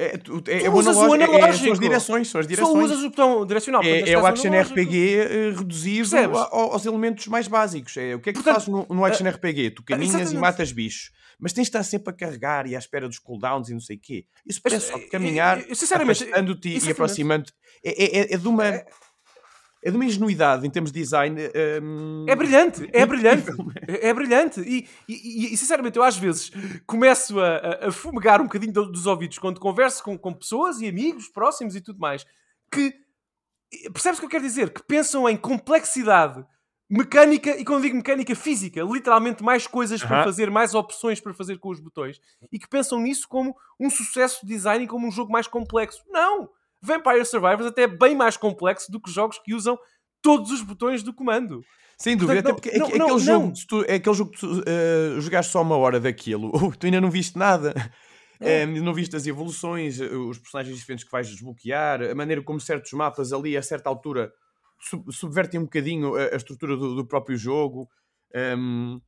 [0.00, 1.72] É, tu- é, Tu é o usas o analógico, é- são analógico.
[1.72, 2.84] as direções, são as Só direções.
[2.84, 3.82] usas o botão direcional.
[3.82, 4.78] É, é o action analógico.
[4.78, 7.96] RPG eh, reduzido a- ao- aos elementos mais básicos.
[7.96, 9.70] É, o que é que tu Portanto, fazes no, no action RPG?
[9.72, 10.40] Tu caminhas e exatamente.
[10.40, 11.10] matas bichos.
[11.40, 13.96] Mas tens de estar sempre a carregar e à espera dos cooldowns e não sei
[13.96, 14.24] o quê.
[14.46, 17.52] Isso parece só eh, caminhar, eh, sinceramente, afastando-te e aproximando-te.
[17.84, 18.64] É, é, é- é de uma...
[19.82, 21.40] é de uma ingenuidade em termos de design.
[21.82, 23.50] hum, É brilhante, é brilhante.
[23.50, 23.72] incrível.
[23.86, 24.60] É, brilhante.
[24.60, 26.50] E, e- e, sinceramente, eu às vezes
[26.86, 30.88] começo a, a, fumegar um bocadinho do- dos ouvidos quando converso com, com pessoas e
[30.88, 32.26] amigos próximos e tudo mais
[32.72, 32.92] que
[33.92, 34.70] percebes o que eu quero dizer?
[34.70, 36.44] Que pensam em complexidade
[36.90, 40.24] mecânica e quando digo mecânica física, literalmente mais coisas para Aham.
[40.24, 42.18] fazer, mais opções para fazer com os botões
[42.50, 46.02] e que pensam nisso como um sucesso de design e como um jogo mais complexo.
[46.08, 46.48] Não!
[46.82, 49.78] Vampire Survivors até é bem mais complexo do que jogos que usam
[50.22, 51.60] todos os botões do comando.
[51.98, 53.40] Sem dúvida, Portanto, até porque não- que- não- aquele, não.
[53.42, 56.70] jogo, se tu- é aquele jogo que tu eh, jogaste só uma hora daquilo, oh,
[56.76, 57.74] tu ainda não viste nada.
[58.40, 58.62] É.
[58.62, 62.60] Eh, não viste as evoluções, eh, os personagens diferentes que vais desbloquear, a maneira como
[62.60, 64.32] certos mapas ali a certa altura
[64.80, 67.88] sub- subvertem um bocadinho a, a estrutura do, do próprio jogo.
[68.32, 68.98] Ehm,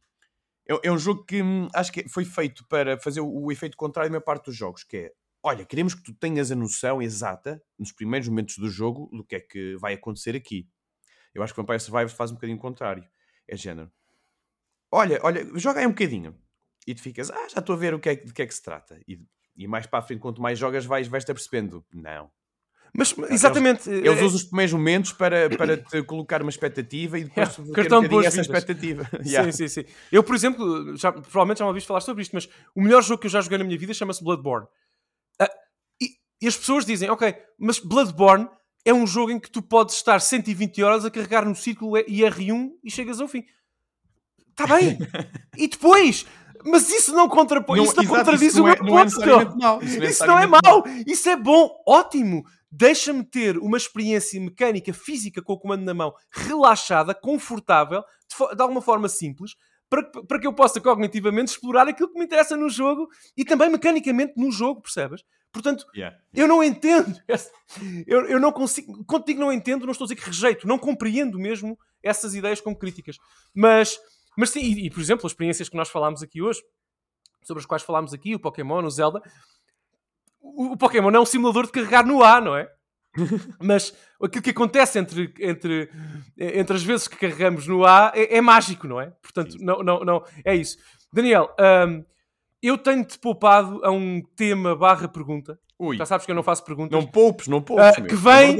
[0.69, 3.77] é, é um jogo que hum, acho que foi feito para fazer o, o efeito
[3.77, 5.13] contrário da maior parte dos jogos, que é
[5.43, 9.37] olha, queremos que tu tenhas a noção exata, nos primeiros momentos do jogo, do que
[9.37, 10.69] é que vai acontecer aqui.
[11.35, 13.05] Eu acho que Vampire Survivors faz um bocadinho o contrário.
[13.47, 13.91] É género.
[14.91, 16.37] Olha, olha, joga aí um bocadinho.
[16.87, 18.55] E tu ficas, ah, já estou a ver o que é, de que é que
[18.55, 19.01] se trata.
[19.07, 19.21] E,
[19.57, 21.85] e mais para a frente, quanto mais jogas, vais, vais-te apercebendo.
[21.93, 22.31] Não.
[22.93, 23.89] Mas, exatamente.
[23.89, 27.89] Eles é- usam os primeiros momentos para, para te colocar uma expectativa e depois subverter
[27.91, 29.05] cartão um essa expectativa.
[29.23, 29.53] Sim, Yeah.
[29.53, 29.85] sim, sim.
[30.11, 33.21] Eu, por exemplo, já, provavelmente já me ouviste falar sobre isto, mas o melhor jogo
[33.21, 34.67] que eu já joguei na minha vida chama-se Bloodborne.
[36.41, 38.49] E, as pessoas dizem, ok, mas Bloodborne
[38.85, 42.21] é um jogo em que tu podes estar 120 horas a carregar no círculo e
[42.23, 43.45] R1 e chegas ao fim.
[44.51, 44.99] Está bem.
[45.57, 46.27] e depois?
[46.65, 48.99] Mas isso não, contrapõe, Não- isso não exato, contradiz isso o não meu é- não
[48.99, 49.59] é ponto.
[49.59, 49.83] mau.
[49.83, 52.43] Isso não é Isso não é necessariamente mau, isso é bom, ótimo.
[52.71, 58.63] Deixa-me ter uma experiência mecânica física com o comando na mão, relaxada, confortável, de, de
[58.63, 59.53] alguma forma simples,
[59.91, 63.45] para, que- para que eu possa cognitivamente explorar aquilo que me interessa no jogo e
[63.45, 65.23] também mecanicamente no jogo, percebes?
[65.53, 66.17] Portanto, Yeah.
[66.33, 67.13] eu não entendo.
[68.07, 69.05] Eu, eu não consigo.
[69.05, 72.77] Contigo não entendo, não estou a dizer que rejeito, não compreendo mesmo essas ideias como
[72.79, 73.17] críticas.
[73.55, 73.99] Mas,
[74.37, 76.61] mas sim, e, e, por exemplo, as experiências que nós falámos aqui hoje,
[77.43, 79.21] sobre as quais falámos aqui, o Pokémon, o Zelda,
[80.41, 82.69] o, o Pokémon é um simulador de carregar no A, não é?
[83.61, 85.91] Mas aquilo que acontece entre, entre,
[86.37, 89.11] entre as vezes que carregamos no A é, é mágico, não é?
[89.23, 89.65] Portanto, Sim.
[89.65, 90.79] não, não, não, é isso.
[91.13, 91.55] Daniel,
[91.89, 92.05] hum,
[92.63, 95.59] eu tenho-te poupado a um tema barra pergunta.
[95.79, 96.93] Ui, Já sabes que eu não faço perguntas.
[96.93, 97.97] não poupes, não poupes.
[97.97, 98.59] Meu, que vem-.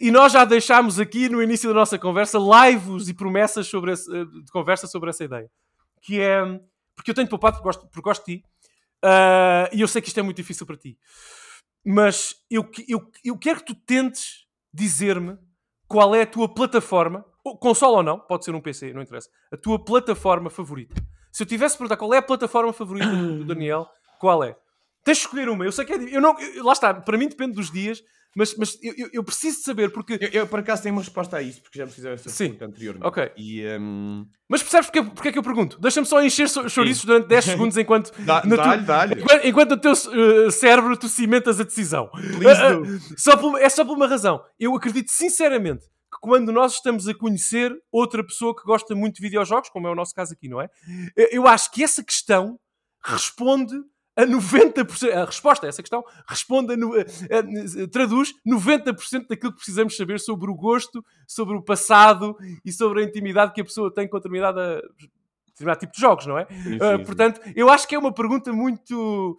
[0.00, 4.08] E nós já deixámos aqui no início da nossa conversa lives e promessas sobre esse,
[4.08, 5.50] de conversa sobre essa ideia.
[6.00, 6.40] Que é.
[6.94, 8.44] Porque eu tenho poupado porque gosto, porque gosto de ti.
[9.02, 10.96] Ah, e eu sei que isto é muito difícil para ti.
[11.84, 15.38] Mas eu, eu, eu quero que tu tentes dizer-me
[15.88, 17.24] qual é a tua plataforma,
[17.58, 20.94] console ou não, pode ser um PC, não interessa, a tua plataforma favorita.
[21.32, 24.56] Se eu tivesse de perguntar qual é a plataforma favorita do Daniel, qual é?
[25.04, 25.64] Tens de escolher uma.
[25.64, 25.96] Eu sei que é.
[26.16, 28.02] Eu não, eu- lá está, para mim depende dos dias,
[28.36, 30.18] mas, mas eu, eu- preciso saber porque.
[30.20, 32.44] Eu, eu, por acaso tenho uma resposta a isso, porque já me fizeram essa Sim.
[32.50, 33.06] pergunta anteriormente.
[33.06, 33.32] Ok.
[33.36, 35.80] E, hum, Mas percebes porque, porque é que eu pergunto?
[35.80, 39.14] Deixa-me só encher chouriços durante 10 segundos enquanto, Dá- na tu- dá-lhe, dá-lhe.
[39.22, 42.10] enquanto, enquanto no teu eh, cérebro tu cimentas a decisão.
[42.12, 42.48] Do.
[42.48, 42.80] ah,
[43.16, 44.40] só por é só por uma razão.
[44.58, 49.22] Eu acredito sinceramente que quando nós estamos a conhecer outra pessoa que gosta muito de
[49.22, 50.68] videojogos, como é o nosso caso aqui, não é?
[51.32, 52.58] Eu acho que essa questão
[53.02, 53.74] responde
[54.16, 55.12] a 90%.
[55.12, 56.76] A resposta a essa questão responde a.
[56.76, 62.72] a- a- traduz 90% daquilo que precisamos saber sobre o gosto, sobre o passado e
[62.72, 64.82] sobre a intimidade que a pessoa tem com determinada,
[65.46, 66.46] determinado tipo de jogos, não é?
[66.46, 67.04] Sim, Uh, sim, sim.
[67.04, 69.36] portanto, eu acho que é uma pergunta muito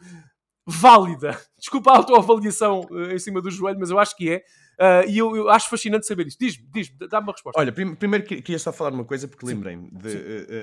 [0.65, 1.39] válida.
[1.57, 4.43] Desculpa a autoavaliação uh, em cima do joelho, mas eu acho que é.
[4.79, 6.37] Uh, e eu, eu acho fascinante saber isso.
[6.39, 7.59] Diz-me, diz-me, dá-me uma resposta.
[7.59, 10.17] Olha, prim- primeiro que- queria só falar uma coisa porque lembrei-me de, Sim.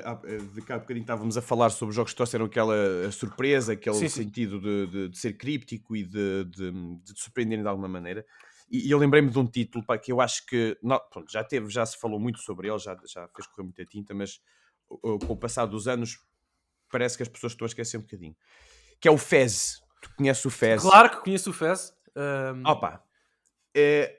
[0.05, 2.75] há- eh, de que há bocadinho estávamos a falar sobre jogos que trouxeram aquela
[3.13, 4.23] surpresa, aquele Sim, sim.
[4.25, 6.73] sentido de, de- de ser críptico e de, de,
[7.05, 8.27] de te surpreenderem de alguma maneira.
[8.71, 11.69] E, eu lembrei-me de um título pá, que eu acho que não, pronto, já teve,
[11.71, 14.41] já se falou muito sobre ele, já, já fez correr muita tinta, mas
[14.89, 16.19] com o passar dos anos
[16.91, 18.35] parece que as pessoas estão a esquecer um bocadinho.
[19.01, 19.81] Que é o Fez.
[20.03, 20.83] Tu conheces o Fez?
[20.83, 21.93] Claro que conheço o Fez.
[22.17, 23.03] Um, Opa!
[23.75, 24.16] É,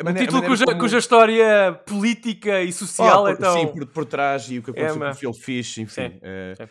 [0.00, 3.54] a um a título cuja, como- cuja história política e social Oh, é por- tão...
[3.58, 6.10] Sim, por, por trás e o que É aconteceu uma- com o Phil Fish, enfim.
[6.56, 6.68] Sim.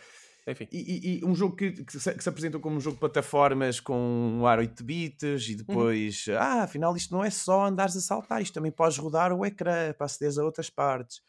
[0.48, 0.66] Enfim.
[0.72, 3.00] e, e- e um jogo que, que se, que se apresentou como um jogo de
[3.00, 3.94] plataformas com
[4.40, 5.52] um ar 8 bits Uhum.
[5.52, 9.32] e depois, ah, afinal isto não é só andares a saltar, isto também podes rodar
[9.32, 11.20] o ecrã para acederes a outras partes.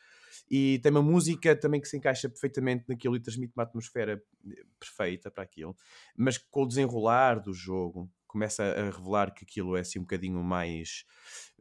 [0.49, 4.13] E tem uma música também que se encaixa perfeitamente naquilo e transmite uma atmosfera
[4.49, 5.75] eh, perfeita para aquilo,
[6.17, 10.43] mas com o desenrolar do jogo começa a revelar que aquilo é assim um bocadinho
[10.43, 11.03] mais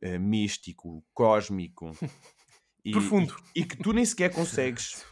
[0.01, 1.93] eh, místico, cósmico
[2.85, 3.35] e, Profundo.
[3.55, 5.05] e- e que tu nem sequer consegues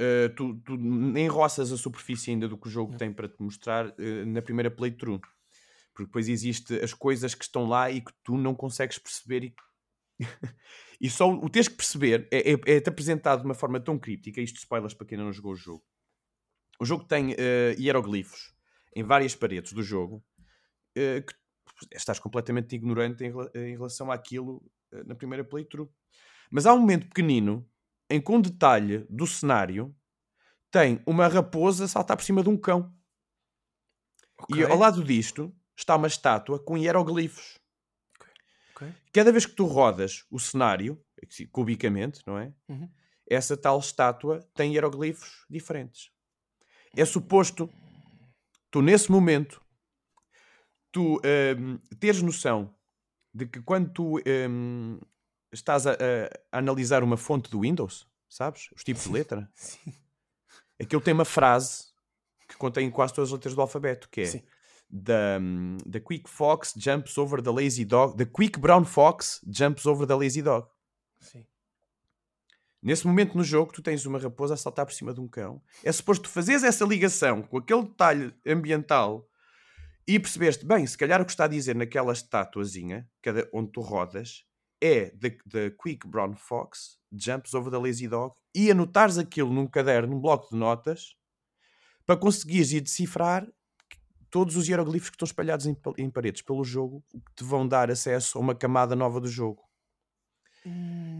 [0.00, 3.36] Uh, tu, tu nem roças a superfície ainda do que o jogo tem para te
[3.40, 5.20] mostrar uh, na primeira playthrough.
[5.92, 9.54] Porque depois existe as coisas que estão lá e que tu não consegues perceber e
[11.00, 14.40] e só o tens que perceber é, é, é-te apresentado de uma forma tão críptica,
[14.40, 15.84] isto spoilers para quem ainda não jogou o jogo.
[16.80, 18.54] O jogo tem eh, hieroglifos
[18.94, 20.24] em várias paredes do jogo
[20.96, 21.34] eh, que
[21.94, 24.62] estás completamente ignorante em, rela- em relação àquilo
[24.92, 25.90] eh, na primeira playthrough.
[26.50, 27.68] Mas há um momento pequenino
[28.10, 29.94] em que um detalhe do cenário
[30.70, 32.94] tem uma raposa a saltar por cima de um cão.
[34.48, 34.64] E Ok.
[34.70, 37.58] ao lado disto está uma estátua com hieroglifos.
[38.74, 38.92] Ok.
[39.12, 42.52] Cada vez que tu rodas o cenário, assim, cubicamente, não é?
[42.68, 42.90] Uhum.
[43.28, 46.10] Essa tal estátua tem hieroglifos diferentes.
[46.96, 47.70] É suposto
[48.70, 49.62] tu, nesse momento,
[50.92, 51.20] tu
[51.58, 52.74] hum, teres noção
[53.34, 55.00] de que quando tu hum,
[55.50, 55.96] estás a, a-
[56.52, 58.68] a analisar uma fonte do Windows, sabes?
[58.76, 59.92] Os tipos de letra, Sim.
[60.80, 61.86] aquilo tem uma frase
[62.48, 64.42] que contém quase todas as letras do alfabeto, que é Sim.
[64.90, 68.16] the, um, the quick fox jumps over the lazy dog.
[68.16, 70.68] The quick brown fox jumps over the lazy dog.
[71.20, 71.46] Sim.
[72.82, 75.62] Nesse momento no jogo, tu tens uma raposa a saltar por cima de um cão.
[75.84, 79.26] É suposto tu fazeres essa ligação com aquele detalhe ambiental
[80.06, 83.80] e percebeste, bem, se calhar o que está a dizer naquela estatuazinha, cada, onde tu
[83.80, 84.44] rodas,
[84.80, 89.66] é the, the quick brown fox jumps over the lazy dog e anotares aquilo num
[89.66, 91.14] caderno, num bloco de notas,
[92.04, 93.46] para conseguires ir decifrar
[94.28, 97.90] todos os hieroglifos que estão espalhados em, em paredes pelo jogo, que te vão dar
[97.90, 99.62] acesso a uma camada nova do jogo.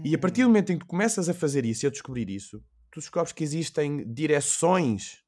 [0.05, 2.28] E a partir do momento em que tu começas a fazer isso e a descobrir
[2.30, 5.22] isso, tu descobres que existem direções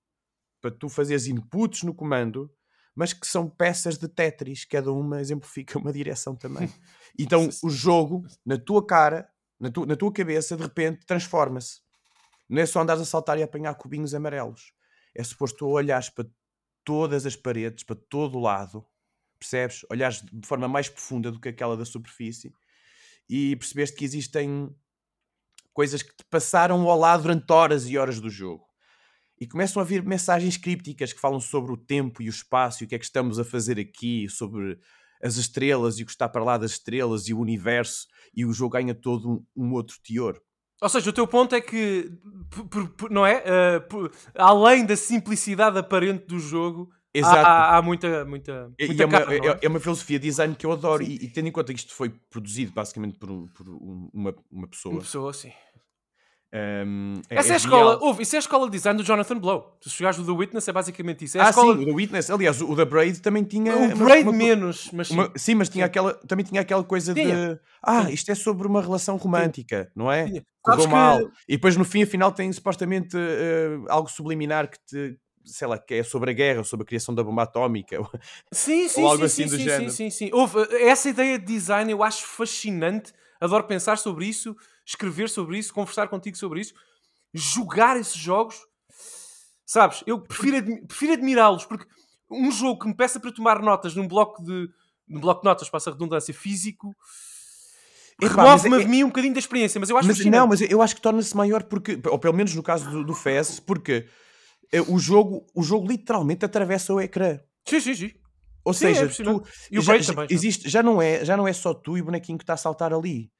[0.61, 2.51] para tu fazeres inputs no comando,
[2.95, 6.69] mas que são peças de Tetris, cada uma exemplifica uma direção também.
[7.17, 9.31] Então o jogo, na tua cara,
[9.61, 11.81] na, tu- na tua cabeça, de repente transforma-se.
[12.49, 14.73] Não é só andares a saltar e a apanhar cubinhos amarelos.
[15.15, 16.27] É suposto tu olhares para
[16.85, 18.85] todas as paredes, para todo o lado,
[19.39, 19.87] percebes?
[19.91, 22.53] Olhares de forma mais profunda do que aquela da superfície
[23.29, 24.75] e percebeste que existem
[25.73, 28.67] coisas que te passaram ao lado durante horas e horas do jogo.
[29.41, 32.87] E começam a vir mensagens crípticas que falam sobre o tempo e o espaço e
[32.87, 34.79] o que é que estamos a fazer aqui, sobre
[35.23, 38.07] as estrelas e o que está para lá das estrelas e o universo,
[38.37, 40.41] e o jogo ganha todo um, um outro teor.
[40.83, 42.11] Ou seja, o teu ponto é que,
[43.11, 43.43] não é?
[43.43, 47.47] Uh, além da simplicidade aparente do jogo, há, Exato.
[47.47, 50.67] há- há muita, muita, muita é, uma, não é- é uma filosofia de design que
[50.67, 54.11] eu adoro, e, e tendo em conta que isto foi produzido basicamente por, por um-
[54.13, 54.95] uma, uma pessoa.
[54.97, 55.33] Uma pessoa
[56.55, 56.89] assim.
[56.89, 58.07] hum, Essa é a é escola, genial.
[58.09, 59.77] ouve, isso é a escola de design do Jonathan Blow.
[59.81, 61.37] Se chegares do The Witness é basicamente isso.
[61.39, 61.75] É a Ah, escola...
[61.77, 62.31] sim, o The Witness.
[62.31, 63.75] Aliás, o The Braid também tinha.
[63.75, 65.15] O uma- Braid uma- menos, mas sim.
[65.15, 67.55] uma- sim, mas tinha aquela, também tinha aquela coisa Tinha.
[67.55, 67.61] de.
[67.83, 70.25] Ah, isto é sobre uma relação romântica, não é?
[70.27, 71.21] Correu Sabes que- mal.
[71.49, 75.19] E depois no fim, afinal, tem supostamente eh, algo subliminar que te.
[75.47, 77.99] Sei lá, que é sobre a guerra, sobre a criação da bomba atómica.
[78.51, 79.91] Sim, sim, Ou algo sim, assim sim, do sim, género.
[79.91, 80.31] sim, sim, sim.
[80.33, 83.13] Houve, eh, essa ideia de design eu acho fascinante.
[83.45, 86.73] Adoro pensar sobre isso, escrever sobre isso, conversar contigo sobre isso,
[87.35, 88.57] jogar esses jogos.
[89.67, 91.87] Sabes, eu prefiro, admi- prefiro admirá-los, porque
[92.31, 94.69] um jogo que me peça para tomar notas num bloco de
[95.07, 96.97] num bloco de notas, passa a redundância, físico,
[98.19, 100.39] remove-me a é- mim um bocadinho da experiência, mas eu acho Mas, fascinante.
[100.39, 103.15] não, mas eu acho que torna-se maior porque, ou pelo menos no caso do, do
[103.15, 104.09] FES, porque
[104.73, 107.39] eh, o jogo, o jogo literalmente atravessa o ecrã.
[107.69, 108.11] Sim, sim, sim.
[108.65, 109.43] Ou Sim, é seja, impressionante.
[109.45, 110.35] tu, E o já, também, já.
[110.35, 112.57] existe, já, não é, já não é só tu e o bonequinho que está a
[112.57, 113.31] saltar ali.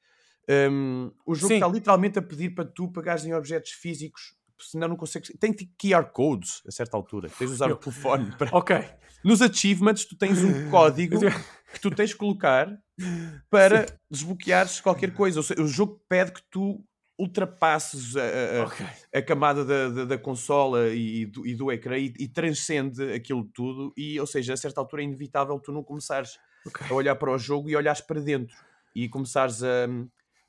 [0.47, 1.53] Hum, o jogo Sim.
[1.55, 5.31] está literalmente a pedir para tu pagares em objetos físicos, senão não consegues.
[5.39, 5.51] Tem
[5.81, 7.29] QR codes a certa altura.
[7.29, 8.31] Tens de usar o Eu- telefone.
[8.37, 8.55] Para...
[8.55, 8.75] Ok.
[9.23, 11.19] Nos achievements, tu tens um código
[11.73, 12.69] que tu tens de colocar
[13.49, 15.39] para desbloqueares qualquer coisa.
[15.39, 16.85] Ou seja, o jogo pede que tu
[17.17, 18.85] ultrapasses a, a- a- Ok.
[19.13, 23.43] a camada da, da, da consola e, do, e do ecrã e, e transcende aquilo
[23.53, 23.93] tudo.
[23.97, 26.85] E, ou seja, a certa altura é inevitável tu não começares Ok.
[26.89, 28.55] a olhar para o jogo e olhares para dentro
[28.93, 29.85] e começares a,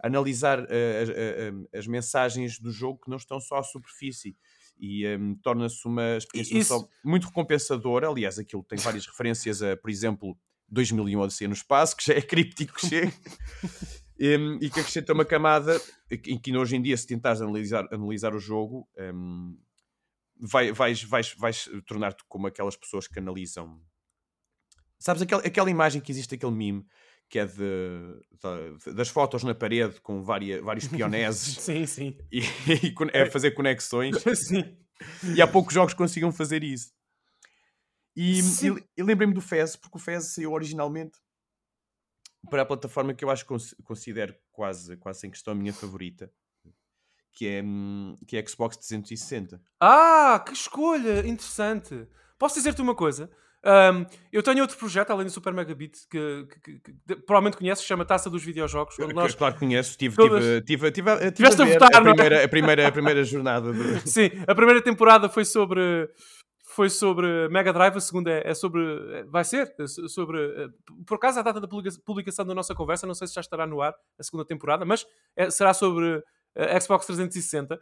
[0.03, 3.63] a analisar eh, as, a- a- as mensagens do jogo que não estão só à
[3.63, 4.37] superfície.
[4.79, 8.09] E em, torna-se uma experiência Isso- muito recompensadora.
[8.09, 10.37] Aliás, aquilo tem várias referências a, por exemplo,
[10.69, 13.13] 2001 Odisseia no Espaço, que já é críptico que chega.
[14.19, 18.35] Em, e que acrescenta uma camada em que hoje em dia, se tentares analisar, analisar
[18.35, 19.59] o jogo, em,
[20.41, 23.81] vai, vais, vais, vais tornar-te como aquelas pessoas que analisam.
[24.99, 26.87] Sabes aquela, aquela imagem que existe, aquele meme
[27.29, 32.17] que é de, da- das fotos na parede com várias, vários pioneses Sim, sim.
[32.31, 34.79] e, e é fazer conexões sim.
[35.35, 36.95] e há poucos jogos que consigam fazer isso.
[38.15, 38.77] E, Sim.
[38.79, 41.19] e, e lembrei-me do Fez, porque o Fez saiu originalmente
[42.49, 45.73] para a plataforma que eu acho que cons- considero quase, quase sem questão a minha
[45.73, 46.31] favorita,
[47.33, 49.61] que é, hum, que é a Xbox 360.
[49.81, 52.07] Ah, que escolha interessante.
[52.39, 53.31] Posso dizer-te uma coisa?
[53.65, 57.85] Um, eu tenho outro projeto, além do Super Megabit, que, que, que, que provavelmente conheces,
[57.85, 58.97] chama Taça dos Videojogos.
[59.01, 59.35] Onde nós...
[59.35, 60.45] Claro que conheço, tive, Todas...
[60.45, 62.01] tive, tive, tive, tive Tiveste a, a votar, a, é?
[62.03, 63.73] primeira, a, primeira, a primeira jornada.
[64.07, 66.09] Sim, a primeira temporada foi sobre
[66.77, 69.25] foi sobre Mega Drive, a segunda é, é sobre.
[69.25, 69.75] Vai ser
[70.09, 70.39] sobre.
[70.39, 70.69] eh,
[71.07, 73.67] Por acaso, a data da publica- publicação da nossa conversa, não sei se já estará
[73.67, 76.23] no ar a segunda temporada, mas é- será sobre
[76.81, 77.81] Xbox 360.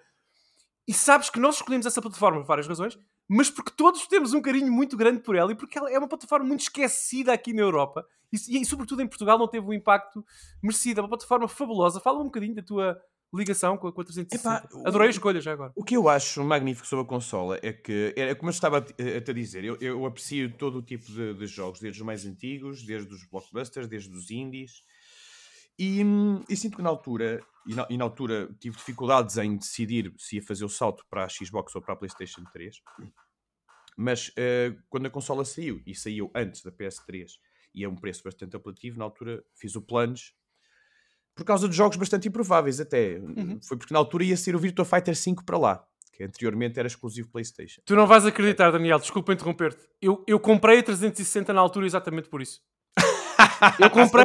[0.86, 4.40] E sabes que nós escolhemos essa plataforma por várias razões, mas porque todos temos um
[4.42, 7.62] carinho muito grande por ela e porque ela é uma plataforma muito esquecida aqui na
[7.62, 10.24] Europa e, e sobretudo em Portugal, não teve o impacto
[10.62, 11.00] merecido.
[11.00, 12.00] É uma plataforma fabulosa.
[12.00, 13.00] Fala um bocadinho da tua
[13.34, 14.36] ligação com a, com a 360.
[14.36, 15.72] Epá, Adorei a escolha já agora.
[15.74, 18.82] O que eu acho magnífico sobre a consola é que, é como eu estava a
[19.20, 22.84] te dizer, eu, eu aprecio todo o tipo de, de jogos, desde os mais antigos,
[22.84, 24.82] desde os blockbusters, desde os indies,
[25.78, 26.02] e,
[26.48, 30.36] e sinto que na altura, e na, e na altura tive dificuldades em decidir se
[30.36, 32.80] ia fazer o salto para a Xbox ou para a PlayStation 3,
[33.96, 37.32] mas eh, quando a consola saiu, e saiu antes da PS3,
[37.74, 40.32] e a um preço bastante apelativo, na altura fiz o plunge,
[41.34, 43.20] por causa de jogos bastante improváveis até.
[43.66, 46.86] Foi porque na altura ia ser o Virtua Fighter 5 para lá, que anteriormente era
[46.86, 47.82] exclusivo PlayStation.
[47.84, 49.86] Tu não vais acreditar, Daniel, desculpa interromper-te.
[50.00, 52.60] Eu, eu comprei a 360 na altura exatamente por isso.
[53.80, 54.24] Eu comprei.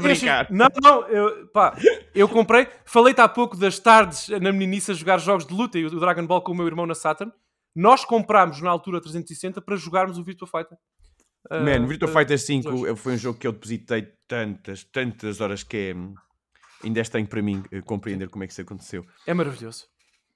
[0.49, 1.76] Não, não, eu, pá,
[2.14, 2.68] eu comprei.
[2.86, 6.26] Falei-te há pouco das tardes na meninice a jogar jogos de luta e o Dragon
[6.26, 7.32] Ball com o meu irmão na Saturn.
[7.76, 10.78] Nós comprámos na altura a 360 para jogarmos o Virtua Fighter.
[11.49, 12.99] Ah, Man, Virtua ah, Fighter 5 dois.
[12.99, 16.14] foi um jogo que eu depositei tantas, tantas horas que é, hum,
[16.84, 19.06] ainda é estranho para mim eh, compreender como é que isso aconteceu.
[19.28, 19.88] É maravilhoso.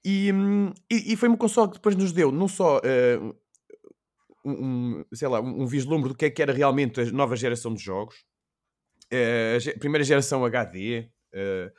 [0.06, 3.18] E, hum, e, e foi uma console que depois nos deu não só eh,
[4.46, 7.74] um, sei lá, um, um vislumbre do que é que era realmente a nova geração
[7.74, 8.16] de jogos,
[9.12, 11.72] eh, a ge- primeira geração HD, eh,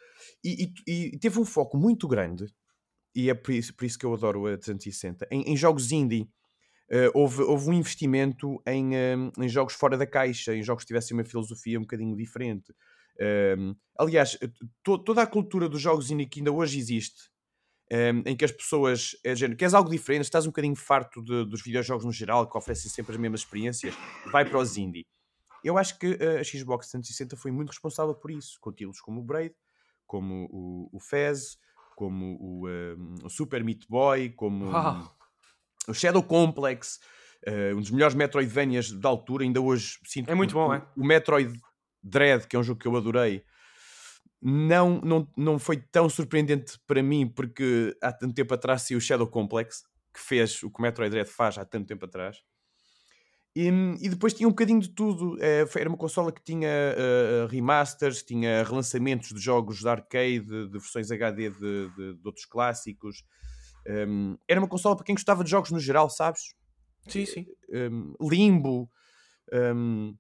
[0.45, 2.47] e, e- e teve um foco muito grande,
[3.15, 6.29] e é por isso, por isso que eu adoro a 360, em, em jogos indie.
[6.91, 8.93] Eh, houve, houve um investimento em,
[9.39, 12.75] em jogos fora da caixa, em jogos que tivessem uma filosofia um bocadinho diferente.
[13.21, 14.39] Um, aliás,
[14.83, 17.31] to- toda a cultura dos jogos indie que ainda hoje existe,
[17.93, 21.45] um, em que as pessoas, é, género, queres algo diferente, estás um bocadinho farto de-
[21.45, 23.95] dos videojogos no geral, que oferecem sempre as mesmas experiências,
[24.33, 25.07] vai para os indie.
[25.63, 29.21] Eu acho que uh, a Xbox 360 foi muito responsável por isso, com títulos como
[29.21, 29.55] o Braid,
[30.07, 31.57] como o, o Fez,
[31.97, 35.17] como o, um, o Super Meat Boy, como Uau.
[35.89, 36.99] o Shadow Complex,
[37.47, 40.75] uh, um dos melhores Metroidvanias da altura, ainda hoje sinto É muito que bom, o,
[40.75, 40.87] é?
[40.97, 41.59] o Metroid
[42.05, 43.45] Dread, que é um jogo que eu adorei,
[44.43, 49.01] não, não, não foi tão surpreendente para mim, porque há tanto tempo atrás saiu o
[49.01, 49.83] Shadow Complex,
[50.13, 52.39] que fez o que o Metroid Dread faz há tanto tempo atrás.
[53.57, 53.69] E,
[54.03, 55.37] e depois tinha um bocadinho de tudo.
[55.41, 60.41] Eh, foi- era uma consola que tinha eh, remasters, tinha relançamentos de jogos de arcade,
[60.69, 63.23] de versões HD de, de- de outros clássicos.
[63.87, 66.41] Um, era uma consola para quem gostava de jogos no geral, sabes?
[67.09, 67.47] Sim, sim.
[67.73, 68.91] um, limbo.
[69.53, 70.17] um,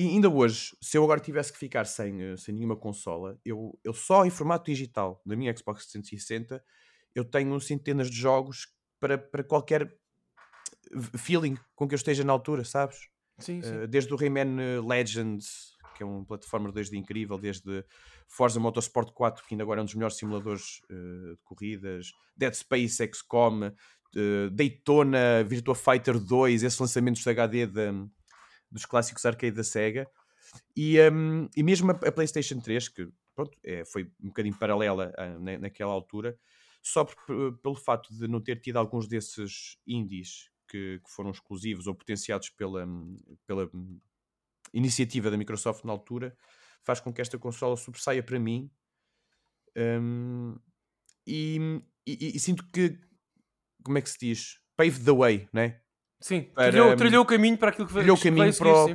[0.00, 3.78] e ainda hoje, se eu agora tivesse que ficar sem, eh, sem nenhuma consola, eu,
[3.84, 6.62] eu só em formato digital da minha Xbox 360
[7.14, 8.68] eu tenho centenas de jogos
[9.00, 9.92] para, para qualquer
[11.16, 13.08] feeling com que eu esteja na altura, sabes?
[13.38, 13.74] Sim, sim.
[13.74, 17.84] Uh, desde o Rayman uh, Legends, que é um plataforma 2D incrível, desde
[18.28, 22.54] Forza Motorsport 4, que ainda agora é um dos melhores simuladores uh, de corridas, Dead
[22.54, 27.92] Space, XCOM, uh, Daytona, Virtua Fighter 2, esses lançamentos de HD da-
[28.70, 30.08] dos clássicos arcade da Sega,
[30.76, 35.12] e, um, e mesmo a, a PlayStation 3, que pronto, é, foi um bocadinho paralela
[35.16, 36.38] ah, na, naquela altura,
[36.82, 41.86] só por- pelo facto de não ter tido alguns desses indies que, que foram exclusivos
[41.86, 42.86] ou potenciados pela,
[43.46, 44.00] pela hum,
[44.72, 46.36] iniciativa da Microsoft na altura,
[46.84, 48.70] faz com que esta consola sobressaia para mim.
[49.76, 50.58] Hum,
[51.26, 51.58] e,
[52.06, 52.98] e- e sinto que,
[53.84, 54.60] como é que se diz?
[54.76, 55.82] Pave the way, né?
[56.20, 58.88] Sim, para, trilhou, trilhou o caminho para aquilo que Trilhou o caminho para, o-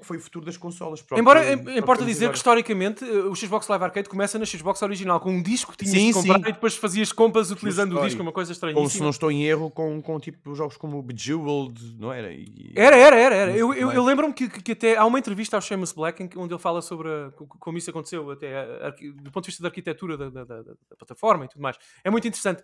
[0.00, 1.02] que foi o futuro das consolas.
[1.02, 4.46] para Embora que- em- importa dizer que historicamente eh, o Xbox Live Arcade começa na
[4.46, 6.48] Xbox original com um disco que tinhas Sim, de comprar sim.
[6.48, 9.70] e depois fazias compras utilizando o disco, uma coisa Ou se não estou em erro,
[9.70, 12.32] com, com tipo jogos como Bejeweled, não era?
[12.32, 13.34] E- Era, era, era.
[13.34, 13.56] era.
[13.56, 16.60] Eu, eu, eu lembro-me que, que- até há uma entrevista ao Seamus Black onde ele
[16.60, 19.68] fala sobre a- co- como isso aconteceu, até a- arqui- do ponto de vista da
[19.68, 21.76] arquitetura da, da- da- da plataforma e tudo mais.
[22.02, 22.62] É muito interessante.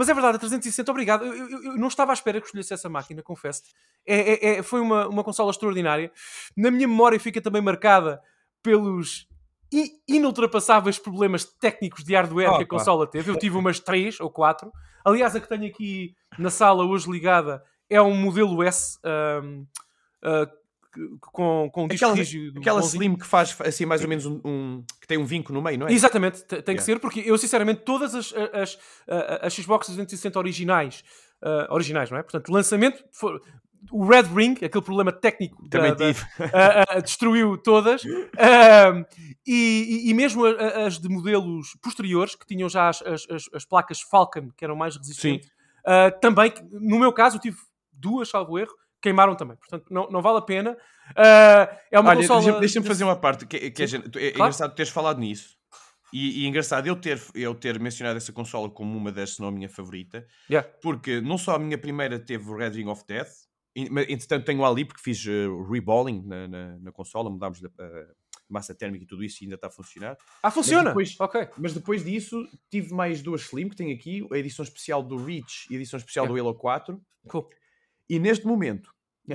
[0.00, 1.26] Mas é verdade, a 360, obrigado.
[1.26, 3.64] Eu, eu- eu não estava à espera que escolhesse essa máquina, confesso.
[4.06, 6.10] É, é- é- foi uma, uma consola extraordinária.
[6.56, 8.18] Na minha memória fica também marcada
[8.62, 9.26] pelos
[10.08, 13.30] inultrapassáveis problemas técnicos de hardware que a consola teve.
[13.30, 14.72] Eu tive umas 3 ou 4.
[15.04, 19.64] Aliás, a que tenho aqui na sala hoje ligada é um modelo S ahm,
[20.24, 20.59] ah, que-
[21.20, 22.58] com, com um disco Aquela, rígido.
[22.60, 23.02] aquela bonzinho.
[23.04, 25.78] Slim que faz assim mais ou menos um, um- que tem um vinco no meio,
[25.78, 25.92] não é?
[25.92, 26.82] Exatamente, te- tem que Yeah.
[26.82, 28.78] ser, porque eu sinceramente todas as, as,
[29.08, 31.04] as, as Xbox 360 originais,
[31.42, 32.22] ah, originais, não é?
[32.22, 33.40] Portanto, lançamento, for-
[33.90, 36.06] o Red Ring, aquele problema técnico da- da-
[36.52, 38.02] a- a- destruiu todas.
[39.46, 43.64] E, e- mesmo a- as de modelos posteriores, que tinham já as, as- as- as
[43.64, 45.50] placas Falcon, que eram mais resistentes,
[45.84, 47.56] ah, também, no meu caso, eu tive
[47.92, 49.56] duas, salvo erro, queimaram também.
[49.56, 50.76] Portanto, não, não vale a pena.
[51.16, 52.40] Ah, é uma Olha, consola...
[52.42, 55.58] deixa- deixa-me fazer uma parte que, que é, é engraçado teres falado nisso.
[56.12, 59.48] E, e engraçado eu ter, eu ter mencionado essa consola como uma das, se não
[59.48, 60.68] a minha favorita, Yeah.
[60.82, 63.28] porque não só a minha primeira teve o Red Ring of Death,
[63.90, 67.68] mas, entretanto tenho ali porque fiz uh, reballing na, na, na consola, mudámos a
[68.48, 70.16] massa térmica e tudo isso e ainda está a funcionar.
[70.42, 70.90] Ah, funciona!
[70.90, 71.48] depois- Ok.
[71.56, 75.66] Mas depois disso tive mais duas Slim que tenho aqui, a edição especial do Reach
[75.70, 77.00] e a edição especial do Halo 4.
[77.28, 77.48] Cool.
[78.10, 78.92] E neste momento,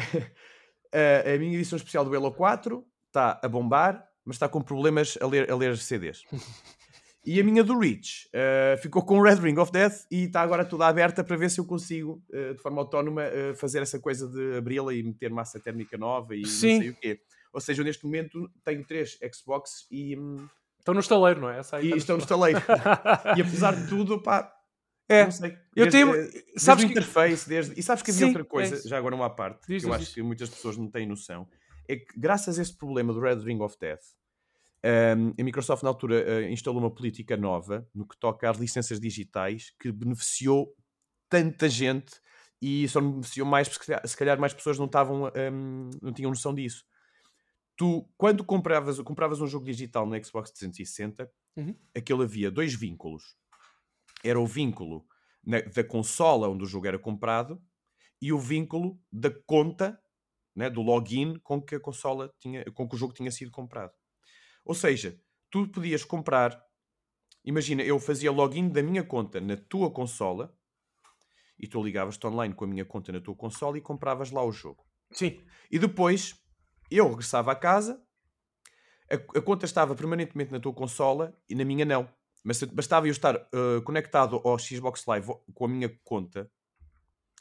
[0.94, 5.18] a, a minha edição especial do Halo 4 está a bombar, mas está com problemas
[5.22, 6.24] a ler, a ler CDs.
[7.28, 10.42] E a minha do Reach eh, ficou com o Red Ring of Death e está
[10.42, 14.00] agora toda aberta para ver se eu consigo, eh, de forma autónoma, eh, fazer essa
[14.00, 16.74] coisa de abri-la e meter massa térmica nova e Sim.
[16.74, 17.22] não sei o quê.
[17.52, 20.48] Ou seja, eu neste momento tenho três Xbox e, hum,
[20.78, 21.58] Estão no estaleiro, não é?
[21.58, 22.62] Essa aí e estão no estaleiro.
[23.36, 24.54] e apesar de tudo, pá,
[25.08, 25.28] É.
[25.76, 27.80] Eu tenho- eh, desde sabes o que- interface, desde...
[27.80, 28.88] E sabes que havia Sim, outra é coisa, isso.
[28.90, 30.14] já agora uma parte, Diz, que eu diz, acho diz.
[30.16, 31.48] que muitas pessoas não têm noção,
[31.88, 34.02] é que graças a esse problema do Red Ring of Death,
[34.82, 39.00] ehm, a Microsoft na altura eh, instalou uma política nova no que toca às licenças
[39.00, 40.76] digitais que beneficiou
[41.30, 42.14] tanta gente
[42.62, 46.12] e só beneficiou mais porque se calhar- se calhar mais pessoas não estavam ehm, não
[46.14, 46.84] tinham noção disso.
[47.78, 51.76] Tu, quando compravas, compravas um jogo digital no Xbox 360, Uhum.
[51.96, 53.36] aquele havia dois vínculos.
[54.26, 55.06] Era o vínculo
[55.46, 57.62] na- da consola onde o jogo era comprado
[58.22, 60.00] e o vínculo da conta,
[60.56, 63.94] né, do login com que a consola tinha, com que o jogo tinha sido comprado.
[64.66, 65.20] Ou seja,
[65.52, 66.62] tu podias comprar,
[67.46, 70.58] imagina, eu fazia login da minha conta na tua consola
[71.58, 74.52] e tu ligavas-te online com a minha conta na tua consola e compravas lá o
[74.52, 74.86] jogo.
[75.12, 75.42] Sim.
[75.72, 76.36] E depois
[76.92, 78.06] eu regressava a casa,
[79.10, 82.10] a, a conta estava permanentemente na tua consola e na minha não.
[82.48, 86.50] Mas bastava eu estar uh, conectado ao Xbox Live com a minha conta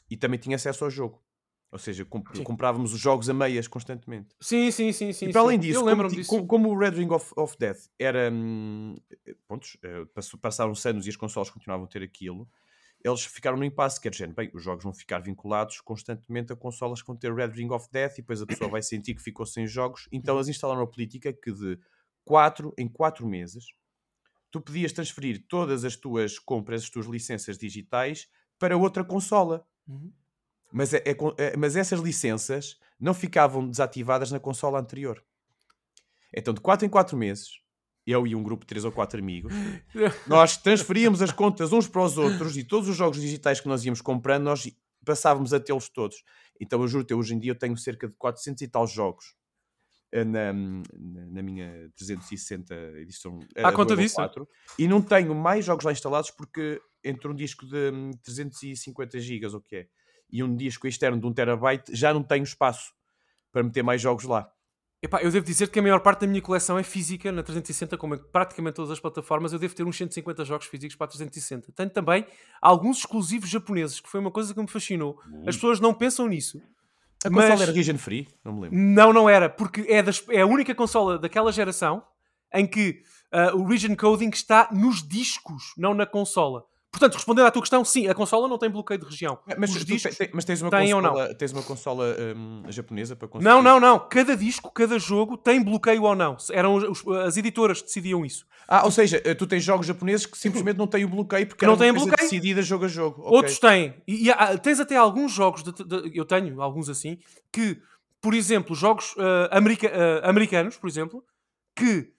[0.09, 1.23] e também tinha acesso ao jogo.
[1.71, 2.43] Ou seja, comp- Sim.
[2.43, 4.33] comprávamos os jogos a meias constantemente.
[4.39, 5.27] Sim, sim, sim, sim.
[5.27, 5.47] e para sim.
[5.47, 6.29] além disso, eu como, disso.
[6.29, 8.31] como- como o Red Ring of, of Death era.
[8.31, 8.95] hum,
[9.27, 12.49] eh, passou- passaram-se anos e as consoles continuavam a ter aquilo,
[13.03, 14.01] eles ficaram no impasse.
[14.01, 17.49] Quer dizer, bem, os jogos vão ficar vinculados constantemente a consolas que vão ter Red
[17.49, 20.07] Ring of Death e depois a pessoa vai sentir que ficou sem jogos.
[20.11, 21.77] Então eles instalaram a política que de
[22.23, 23.65] 4 em 4 meses
[24.51, 28.27] tu podias transferir todas as tuas compras, as tuas licenças digitais
[28.57, 29.65] para outra consola.
[29.87, 30.11] Uhum.
[30.71, 35.23] Mas, é- é é- mas essas licenças não ficavam desativadas na consola anterior.
[36.33, 37.59] Então, de 4 em 4 meses,
[38.05, 39.53] eu e um grupo de 3 ou 4 amigos,
[40.27, 43.83] nós transferíamos as contas uns para os outros e todos os jogos digitais que nós
[43.85, 44.69] íamos comprando, nós
[45.05, 46.23] passávamos a tê-los todos.
[46.59, 49.35] Então, eu juro-te, hoje em dia eu tenho cerca de 400 e tal jogos
[50.13, 50.83] na, na,
[51.27, 53.39] na minha 360 edição.
[53.55, 54.15] eh, À conta disso?
[54.15, 54.47] 4,
[54.77, 59.53] e não tenho mais jogos lá instalados porque entre um disco de hum, 350 gigas,
[59.53, 59.87] ou o que é,
[60.31, 62.93] e um disco externo de 1 terabyte, já não tenho espaço
[63.51, 64.49] para meter mais jogos lá.
[65.01, 67.95] Epá, eu devo dizer que a maior parte da minha coleção é física na 360,
[67.95, 69.53] como em praticamente todas as plataformas.
[69.53, 71.71] Eu devo ter uns 150 jogos físicos para a 360.
[71.73, 72.25] Tenho também
[72.59, 75.21] alguns exclusivos japoneses, que foi uma coisa que me fascinou.
[75.45, 76.59] As pessoas não pensam nisso.
[77.25, 78.27] A Mas- consola era region free?
[78.43, 78.77] Não me lembro.
[78.77, 82.03] Não, não era, porque é, das- é a única consola daquela geração
[82.53, 83.01] em que
[83.31, 86.63] ah, o region coding está nos discos, não na consola.
[86.97, 89.37] Portanto, respondendo à tua questão, sim, a consola não tem bloqueio de região.
[89.57, 91.09] Mas, Os tu discos te- te- mas tens uma têm ou não?
[91.11, 93.49] consola, tens uma consola hum, japonesa para conseguir?
[93.49, 93.99] Não, não, não.
[93.99, 96.37] Cada disco, cada jogo tem bloqueio ou não.
[96.51, 98.45] Eram os- as editoras que decidiam isso.
[98.67, 101.59] Ah, ou seja, eh, tu tens jogos japoneses que simplesmente não têm o bloqueio porque
[101.59, 102.15] Que não têm bloqueio.
[102.17, 103.21] decidida jogo a jogo.
[103.23, 103.35] Ok.
[103.37, 103.93] Outros têm.
[104.07, 107.17] E, e tens até alguns jogos, de- de- eu tenho alguns assim,
[107.51, 107.77] que,
[108.21, 109.91] por exemplo, jogos ah, america-
[110.23, 111.23] ah, americanos, por exemplo,
[111.75, 112.11] que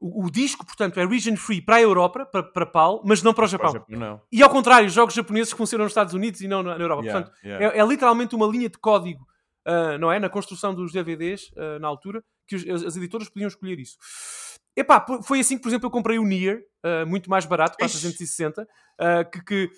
[0.00, 3.32] o, o disco, portanto, é region free para a Europa, para, para PAL, mas não
[3.32, 3.72] para o Japão.
[3.72, 4.20] Para o Japão.
[4.30, 7.02] E ao contrário, jogos japoneses que funcionam nos Estados Unidos e não na, na Europa.
[7.02, 7.76] Yeah, Portanto, yeah.
[7.76, 9.24] é, é literalmente uma linha de código,
[9.66, 10.18] ah, não é?
[10.18, 13.96] Na construção dos DVDs, ah, na altura, que os- as, as editoras podiam escolher isso.
[14.76, 17.86] Epá, foi assim que, por exemplo, eu comprei o Nier, ah, muito mais barato, para
[17.86, 18.00] a Ixi.
[18.00, 18.66] 360,
[18.98, 19.70] ah, que, que- que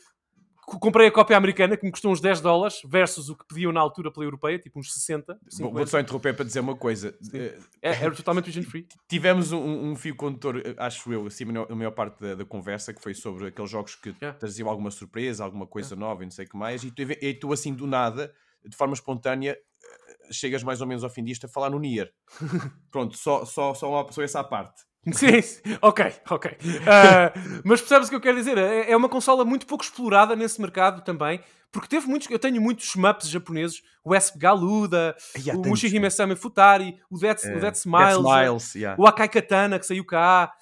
[0.66, 3.80] comprei a cópia americana, que me custou uns 10 dólares, versus o que pediam na
[3.80, 5.34] altura pela europeia, tipo uns 60.
[5.34, 5.74] Vou- 50.
[5.78, 7.16] Vou só interromper para dizer uma coisa.
[7.32, 8.86] Eh, É, era totalmente region free.
[9.08, 13.00] Tivemos um, um fio condutor, acho eu, assim, a maior- parte da, da conversa, que
[13.00, 14.36] foi sobre aqueles jogos que Yeah.
[14.38, 17.34] traziam alguma surpresa, alguma coisa nova e não sei o que mais, e tu, e
[17.34, 18.32] tu, assim, do nada,
[18.64, 22.10] de forma espontânea, eh, chegas mais ou menos ao fim disto a falar no Nier.
[22.90, 24.82] Pronto, só, só, só, uma, só essa à parte.
[25.12, 25.60] Sim, sim.
[25.80, 26.56] ok, ok.
[26.86, 27.32] Ah,
[27.64, 28.58] mas percebes o que eu quero dizer?
[28.58, 31.40] É, é uma consola muito pouco explorada nesse mercado também,
[31.70, 32.28] porque teve muitos.
[32.30, 37.36] Eu tenho muitos shmups japoneses, o Esp Galuda, Ya, o Mushihime Sama Futari, o Dead,
[37.38, 39.00] o Eh, Dead Dead Smiles, Smiles, yeah.
[39.00, 40.52] o Akai Katana, que saiu cá.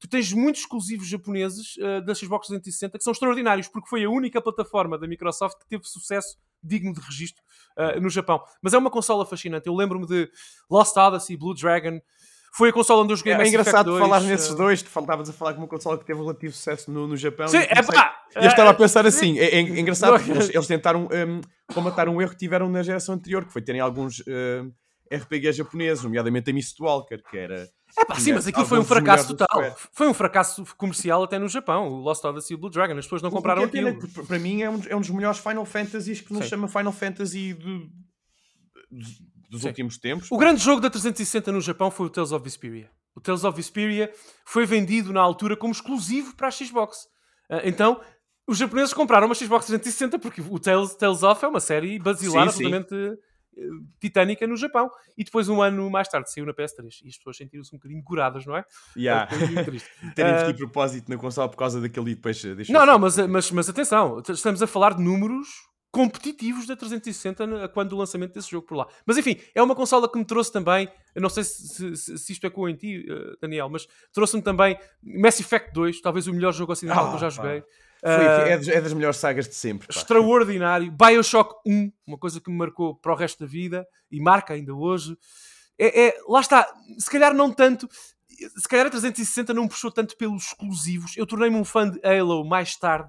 [0.00, 4.10] Tu tens muitos exclusivos japoneses ah, da Xbox 360 que são extraordinários, porque foi a
[4.10, 7.42] única plataforma da Microsoft que teve sucesso digno de registro
[7.76, 8.42] ah, no Japão.
[8.60, 9.68] Mas é uma consola fascinante.
[9.68, 10.28] Eu lembro-me de
[10.68, 12.00] Lost Odyssey, Blue Dragon.
[12.54, 14.90] Foi a consola onde eu joguei É, Mass Effect engraçado 2, falar nesses dois, tu
[14.90, 17.48] faltavas a falar com uma consola que teve relativo sucesso no, no Japão.
[17.48, 18.18] Sim, é pá!
[18.34, 21.40] Eu estava a pensar assim, é, é engraçado eles, eles tentaram um,
[21.74, 24.70] combatar um erro que tiveram na geração anterior, que foi terem alguns um,
[25.14, 27.68] RPG japoneses, nomeadamente a Mist Walker, que era...
[27.98, 29.76] É pá, sim, mas aquilo foi um fracasso total.
[29.92, 31.88] Foi um fracasso comercial até no Japão.
[31.88, 32.96] O Lost Odyssey e o Blue Dragon.
[32.96, 33.98] As pessoas não compraram é aquilo.
[34.26, 36.92] Para mim é um, dos- é um dos melhores Final Fantasies que nos chama Final
[36.92, 37.82] Fantasy dos,
[39.52, 39.68] dos Sim.
[39.68, 40.28] últimos tempos.
[40.32, 42.90] O grande jogo da 360 no Japão foi o Tales of Vesperia.
[43.14, 44.10] O Tales of Vesperia
[44.46, 47.06] foi vendido na altura como exclusivo para a Xbox.
[47.50, 48.00] Ah, Então,
[48.46, 52.50] os japoneses compraram uma Xbox 360 porque o Tales, Tales of é uma série basilar
[52.50, 52.64] Sim, sim.
[52.74, 53.20] absolutamente
[53.58, 53.62] eh,
[54.00, 54.88] titânica no Japão.
[55.18, 56.88] E depois, um ano mais tarde, saiu na PS3.
[57.04, 58.64] E as pessoas sentiram-se um bocadinho coradas, não é?
[58.96, 59.28] Yeah.
[59.66, 59.88] Triste.
[60.14, 63.18] Terem Ah, investido de propósito na consola por causa daquele e depois Não, não, mas,
[63.18, 65.46] mas, mas atenção, estamos a falar de números
[65.92, 68.86] competitivos da 360 na- quando do lançamento desse jogo por lá.
[69.06, 72.46] Mas enfim, é uma consola que me trouxe também, não sei se, se- se isto
[72.46, 76.72] ecoa em ti, eh, Daniel, mas trouxe-me também Mass Effect 2, talvez o melhor jogo
[76.72, 77.60] ocidental que eu já Ah, joguei.
[77.60, 79.86] Foi- Ah, é, das, é das melhores sagas de sempre.
[79.86, 79.94] pá.
[79.94, 80.90] extraordinário.
[80.90, 84.74] Bioshock 1, uma coisa que me marcou para o resto da vida e marca ainda
[84.74, 85.16] hoje.
[85.78, 86.66] É, é- lá está,
[86.98, 87.88] se calhar não tanto.
[88.56, 91.16] Se calhar a 360 não me puxou tanto pelos exclusivos.
[91.16, 93.08] Eu tornei-me um fã de Halo mais tarde.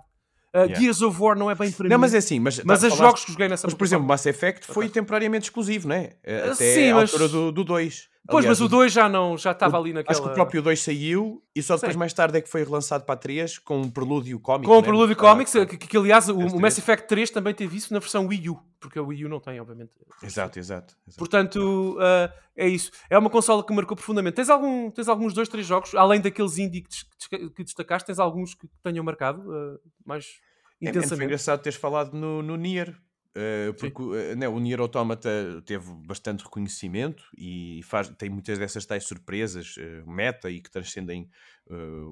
[0.56, 0.80] Uh, Yeah.
[0.80, 2.02] Gears of War não é bem para Não, mim.
[2.02, 4.06] mas é assim, mas, mas tá- os falaste- jogos que joguei nessa Mas, por exemplo,
[4.08, 6.12] Mass Effect foi temporariamente exclusivo, não é?
[6.26, 8.08] Ah, Até sim, mas- altura do 2.
[8.26, 10.14] Pois, Aliás, mas o 2 já não, já estava ali naquela...
[10.18, 12.00] Acho que o próprio 2 saiu e só depois Sim.
[12.00, 14.72] mais tarde é que foi relançado para a 3 com um prelúdio cómico.
[14.72, 14.88] Com o né?
[14.88, 16.54] Prelude Para- Comics, para- que, que, aliás o, PS3.
[16.54, 19.30] o Mass Effect 3 também teve isso na versão Wii U, porque a Wii U
[19.30, 19.92] não tem, obviamente.
[20.24, 20.96] Exato, exato.
[21.06, 21.18] exato.
[21.20, 22.92] Portanto, uh, é isso.
[23.10, 24.36] É uma consola que marcou profundamente.
[24.36, 28.20] Tens, algum, tens alguns dois, três jogos, além daqueles indie que, des- que destacaste, tens
[28.20, 30.40] alguns que tenham marcado uh, mais
[30.82, 31.26] É, é, intensamente?
[31.26, 32.96] engraçado teres falado no, no Nier.
[33.36, 35.30] Eh, porque eh, né, o Nier Automata
[35.66, 41.30] teve bastante reconhecimento e faz, tem muitas dessas tais surpresas eh, meta e que transcendem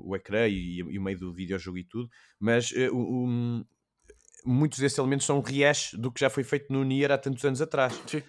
[0.04, 2.10] o ecrã e, e o meio do videojogo e tudo,
[2.40, 3.66] mas o-
[4.46, 7.62] muitos desses elementos são rehash do que já foi feito no Nier há tantos anos
[7.62, 7.94] atrás.
[8.08, 8.24] Sim.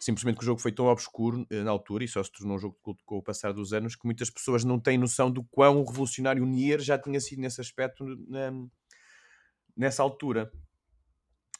[0.00, 2.74] Simplesmente que o jogo foi tão obscuro na altura e só se tornou um jogo
[2.76, 5.82] de culto com o passar dos anos que muitas pessoas não têm noção do quão
[5.84, 8.52] revolucionário o Nier já tinha sido nesse aspecto na-
[9.76, 10.52] nessa altura.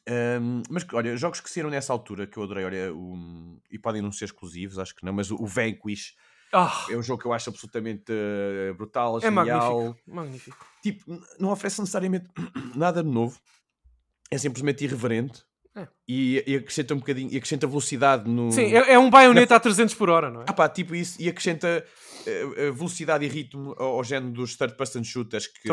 [0.09, 4.03] Ahm, mas olha, jogos que saíram nessa altura que eu adorei, olha, o- e podem
[4.03, 6.15] não ser exclusivos, acho que não, mas o, o Vanquish
[6.53, 9.79] Ah, é um jogo que eu acho absolutamente eh, brutal, é genial.
[9.79, 10.01] magnífico.
[10.07, 10.67] Magnífico.
[10.83, 12.27] Tipo, não oferece necessariamente
[12.77, 13.39] nada de novo,
[14.31, 15.43] é simplesmente irreverente
[15.75, 15.89] É.
[16.07, 18.53] e, e acrescenta um bocadinho, e acrescenta velocidade no.
[18.53, 20.45] Sim, é, é um baioneta a 300 por hora, não é?
[20.47, 21.85] Ah pá, tipo isso, e acrescenta
[22.27, 25.69] eh, velocidade e ritmo ao, ao género dos third-person shooters que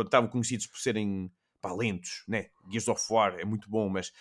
[0.00, 1.30] estavam conhecidos por serem
[1.64, 2.48] pá, lentos, né?
[2.70, 4.12] Gears of War é muito bom, mas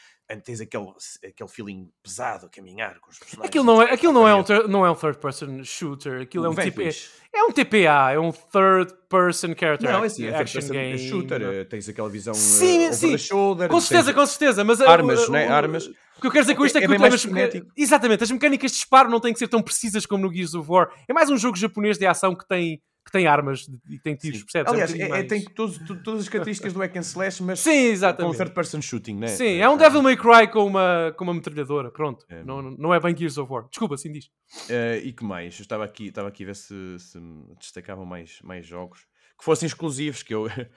[0.46, 0.88] tens aquele,
[1.28, 3.50] aquele feeling pesado a caminhar com os personagens.
[3.50, 6.50] Aquilo não é, aquilo não é, um, não é um third person shooter, aquilo é
[6.50, 6.89] um, tipo, é,
[7.36, 10.98] é um TPA, é um third person character Não, é assim, é action game.
[10.98, 13.12] shooter, eh, tens aquela visão Sim, eh, over sim.
[13.12, 13.70] the shoulder.
[13.70, 15.48] Com certeza, com certeza, mas uh, Armas, uh, né?
[15.48, 15.86] uh, Armas.
[16.18, 17.68] O que eu quero dizer com isto é, É- que é mais frenético.
[17.76, 20.72] Exatamente, as mecânicas de disparo não têm que ser tão precisas como no Gears of
[20.72, 20.89] War.
[21.08, 22.82] É mais um jogo japonês de ação que tem,
[23.14, 24.45] tem armas e tem tiros, Sim.
[24.45, 24.74] percebes?
[24.74, 27.59] Aliás, um é, é- mais- tem todos- todas as características do hack and slash, mas
[27.59, 28.38] Sim, com exatamente.
[28.38, 29.28] third person shooting, né?
[29.28, 32.26] Sim, é um Devil May Cry com uma, com uma metralhadora, pronto.
[32.28, 32.43] É.
[32.43, 33.68] Não, não é bem Gears of War.
[33.70, 34.30] Desculpa, assim diz.
[34.68, 35.57] Eh, e que mais?
[35.59, 37.20] Eu estava aqui, estava aqui a ver se, se
[37.59, 39.01] destacavam mais, mais jogos
[39.38, 40.47] que fossem exclusivos, que eu.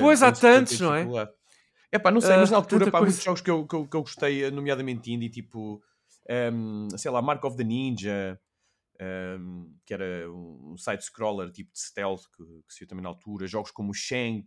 [0.00, 0.98] Pois, há tantos, não é?
[0.98, 1.30] dificuldade.
[1.92, 3.10] Epá, não sei, Ah, mas na altura, tanta pá, coisa.
[3.12, 5.80] muitos jogos que eu, que eu, que eu gostei, nomeadamente indie, tipo,
[6.28, 8.38] ehm, sei lá, Mark of the Ninja,
[9.00, 13.70] ehm, que era um side-scroller tipo de stealth, que, que saiu também na altura, jogos
[13.70, 14.46] como o Shank,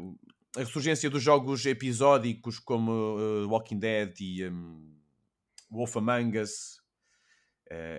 [0.00, 0.16] o-
[0.56, 4.94] a ressurgência dos jogos episódicos como eh, Walking Dead e ehm,
[5.70, 6.80] Wolf Among Us.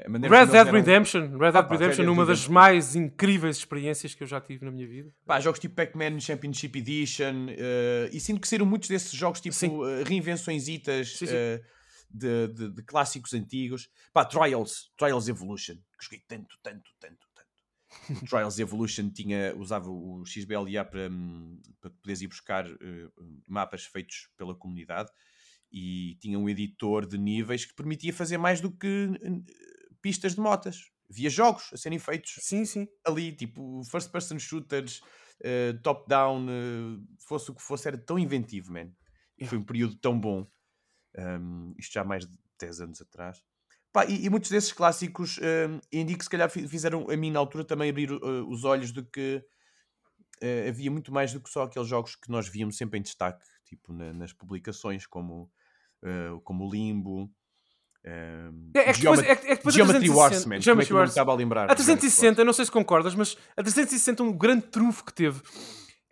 [0.10, 1.22] maneira Red Dead eram- Redemption.
[1.38, 2.54] Red Dead Ah, pá, Redemption, Red uma das Redemption.
[2.54, 5.14] mais incríveis experiências que eu já tive na minha vida.
[5.26, 9.54] Pá, jogos tipo Pac-Man Championship Edition eh, e sinto que saíram muitos desses jogos tipo
[9.54, 9.70] Sim.
[11.28, 11.36] sim.
[11.36, 11.62] eh,
[12.10, 13.90] de, de- de clássicos antigos.
[14.14, 17.48] Pá, Trials, Trials Evolution, que joguei tanto, tanto, tanto, tanto.
[18.30, 23.10] Trials Evolution tinha, usava o XBLA para, hum, para poderes ir buscar eh,
[23.48, 25.10] mapas feitos pela comunidade
[25.72, 29.10] e tinha um editor de níveis que permitia fazer mais do que
[30.02, 30.78] pistas de motas.
[31.10, 32.88] via jogos a serem feitos Sim, sim.
[33.06, 35.02] ali, tipo first person shooters,
[35.42, 38.92] eh, top down, eh, fosse o que fosse, era tão inventivo, man.
[39.40, 39.50] E Yeah.
[39.50, 40.48] foi um período tão bom.
[41.18, 43.42] Um, isto já há mais de 10 anos atrás.
[43.92, 45.40] Pá, e, e muitos desses clássicos
[45.92, 48.92] indico que se calhar fi- fizeram a mim na altura também abrir uh, os olhos
[48.92, 49.44] de que
[50.44, 53.44] uh, havia muito mais do que só aqueles jogos que nós víamos sempre em destaque,
[53.66, 55.50] tipo na- nas publicações, como,
[56.04, 57.32] uh, como o Limbo.
[58.06, 60.50] Um, É, é que depois, é, que- é que depois a Geometry 360 Wars, man.
[60.50, 61.10] Como é Geometry Wars.
[61.10, 61.72] estava a lembrar?
[61.72, 65.42] A 360, eu não sei se concordas, mas a 360, um grande trunfo que teve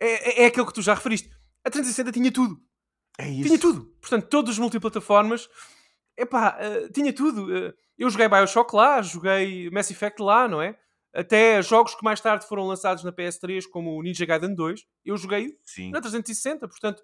[0.00, 1.30] é, é, é aquele que tu já referiste.
[1.64, 2.60] A 360 tinha tudo.
[3.18, 3.44] É isso.
[3.48, 3.86] Tinha tudo.
[4.00, 5.48] Portanto, todos os multiplataformas,
[6.16, 7.54] epá, eh, tinha tudo.
[7.56, 10.76] Eh, eu joguei Bioshock lá, joguei Mass Effect lá, não é?
[11.14, 15.16] Até jogos que mais tarde foram lançados na PS3, como o Ninja Gaiden 2, eu
[15.16, 15.90] joguei Sim.
[15.90, 16.68] na 360.
[16.68, 17.02] Portanto,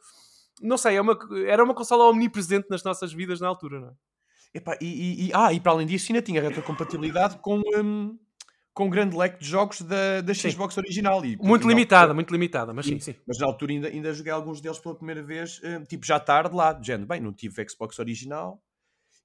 [0.60, 3.92] não sei, é uma, era uma consola omnipresente nas nossas vidas na altura, não é?
[4.54, 8.18] Epá, e, e- e- ah, e para além disso, ainda tinha retrocompatibilidade com, um,
[8.74, 10.50] com um grande leque de jogos da, da Sim.
[10.50, 11.24] Xbox original.
[11.24, 13.14] E, Muito limitada, altura- muito limitada, mas sim, sim.
[13.26, 16.54] Mas na altura ainda, ainda joguei alguns deles pela primeira vez, eh, tipo já tarde
[16.54, 17.06] lá, de género.
[17.06, 18.62] Bem, não tive Xbox original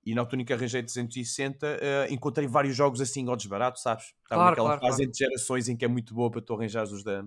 [0.06, 4.06] e na altura em que arranjei 360 eh, encontrei vários jogos assim ao desbarato, sabes?
[4.24, 5.04] Estava Claro, naquela claro, fase claro.
[5.10, 7.24] entre gerações em que é muito boa para tu arranjares os da,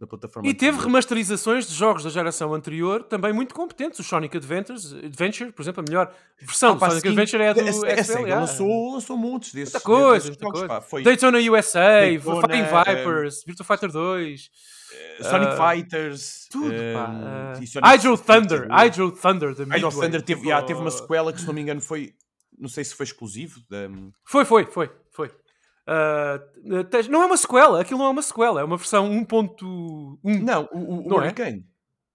[0.00, 0.48] da plataforma.
[0.48, 0.86] E teve anterior.
[0.86, 3.98] remasterizações de jogos da geração anterior também muito competentes.
[4.00, 7.08] O Sonic Adventures, Adventure, por exemplo, a melhor versão Ah, do Sonic.
[7.08, 8.04] Adventure é a do a- a XBLA.
[8.04, 10.60] Sega lançou, lançou montes desses, Muita coisa, desses muita jogos.
[10.60, 10.74] coisa.
[10.74, 10.80] Pá.
[10.80, 14.50] Foi Daytona USA, Daytona, Fighting eh, Vipers, Virtua Fighter 2,
[14.92, 17.10] eh, Sonic ah, Fighters, tudo, eh, pá.
[17.60, 19.90] Uh, Sonic Hydro Thunder, eh, Hydro Thunder da Hydro.
[19.90, 22.14] Thunder teve, já, teve uma sequela que, se não me engano, foi.
[22.58, 23.60] Não sei se foi exclusivo.
[23.70, 23.88] Da,
[24.24, 24.90] foi, foi, foi.
[25.90, 30.18] Uh, tens- não é uma sequela, aquilo não é uma sequela, é uma versão 1.1.
[30.22, 31.24] não, o, o, Não é?
[31.24, 31.66] Hurricane.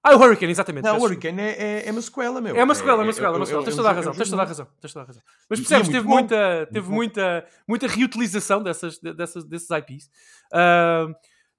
[0.01, 0.85] Ah, o Hurricane, exatamente.
[0.85, 2.55] Não, o Hurricane é, é, é uma sequela, meu.
[2.55, 3.63] É uma sequela, é uma sequela, é uma sequela.
[3.63, 5.23] é Tens toda a é razão, tens toda a razão, tens toda a razão.
[5.49, 10.09] Mas é percebes, teve muita, teve muita, muita reutilização dessas, dessas, desses IPs.
[10.53, 11.07] Ah,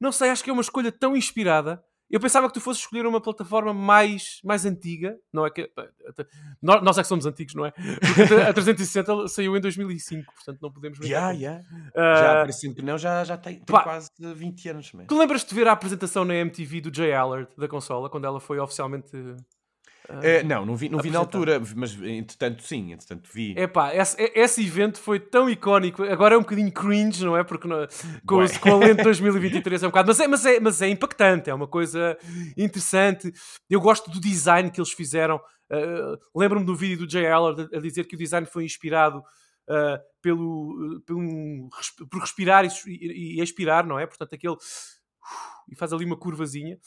[0.01, 1.83] não sei, acho que é uma escolha tão inspirada.
[2.09, 5.69] Eu pensava que tu fosses escolher uma plataforma mais, mais antiga, não é que
[6.63, 7.73] nós, nós é que somos antigos, não é?
[7.73, 11.63] Porque a 360 saiu em 2005, portanto não podemos brincar Já, com- já.
[11.97, 13.83] Ah, parecendo que não, já, já tem, tem pá.
[13.83, 15.05] quase 20 anos, man.
[15.07, 18.39] Tu lembras-te de ver a apresentação na MTV do Jay Allard da consola, quando ela
[18.41, 19.11] foi oficialmente
[20.23, 23.55] Eh, não, não vi, não vi na altura, mas entretanto sim, entretanto vi.
[23.59, 26.03] Epá, esse, esse evento foi tão icónico.
[26.05, 27.43] Agora é um bocadinho cringe, não é?
[27.43, 27.87] Porque não-
[28.27, 30.09] com, os- com a lente 2023 é um bocado.
[30.09, 32.17] Mas é, mas, é, mas é impactante, é uma coisa
[32.57, 33.33] interessante.
[33.69, 35.37] Eu gosto do design que eles fizeram.
[35.71, 39.99] Uh, Lembro-me do vídeo do Jay Allard a, dizer que o design foi inspirado uh,
[40.23, 41.69] pelo, uh, pelo
[42.09, 44.07] por respirar e, e- e expirar, não é?
[44.07, 44.55] Portanto, aquele.
[45.69, 46.79] E faz ali uma curvazinha.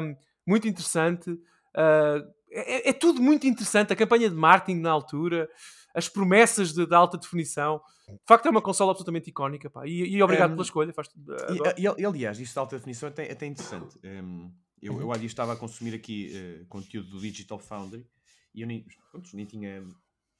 [0.00, 0.14] Um,
[0.46, 1.36] muito interessante.
[1.78, 3.92] Uh, é, é tudo muito interessante.
[3.92, 5.48] A campanha de marketing na altura,
[5.94, 7.80] as promessas de, de alta definição.
[8.08, 9.68] De facto, é uma consola absolutamente icónica.
[9.70, 9.86] Pá.
[9.86, 10.92] E, e obrigado Um, pela escolha.
[10.92, 11.74] Faz, E, adoro.
[11.78, 13.98] e- e, aliás, isto de alta definição é até, até interessante.
[14.04, 14.50] Um,
[14.80, 15.00] eu, Uhum.
[15.02, 18.06] eu há dias estava a consumir aqui eh, conteúdo do Digital Foundry
[18.54, 19.84] e eu nem, pronto, nem tinha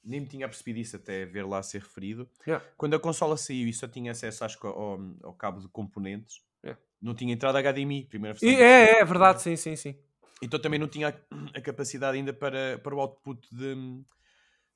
[0.05, 2.26] nem me tinha percebido isso até ver lá ser referido.
[2.47, 2.64] Yeah.
[2.78, 6.41] Quando a consola saiu e só tinha acesso acho, que ao, ao cabo de componentes,
[6.64, 6.80] Yeah.
[7.03, 8.49] não tinha entrada HDMI, primeira versão.
[8.49, 9.97] E- é, é verdade, sim, sim, sim.
[10.43, 11.14] Então também não tinha a,
[11.59, 14.05] a capacidade ainda para, para o output de, de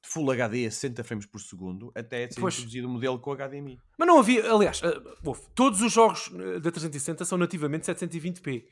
[0.04, 2.54] Full HD a 60 frames por segundo, até ser Pois.
[2.54, 3.78] introduzido o modelo com HDMI.
[3.98, 8.64] Mas não havia, aliás, uh, todos os jogos uh, da 360 são nativamente 720p.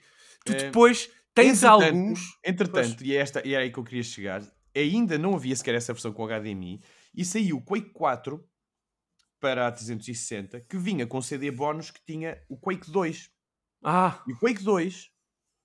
[0.45, 2.21] Tu É, depois tens Entretanto- alguns.
[2.45, 4.43] Entretanto, e é, esta, e é aí que eu queria chegar,
[4.75, 6.81] ainda não havia sequer essa versão com HDMI
[7.15, 8.45] e saiu o Quake 4
[9.39, 13.31] para a 360 que vinha com CD bónus que tinha o Quake 2.
[13.85, 15.11] Ah, E o Quake 2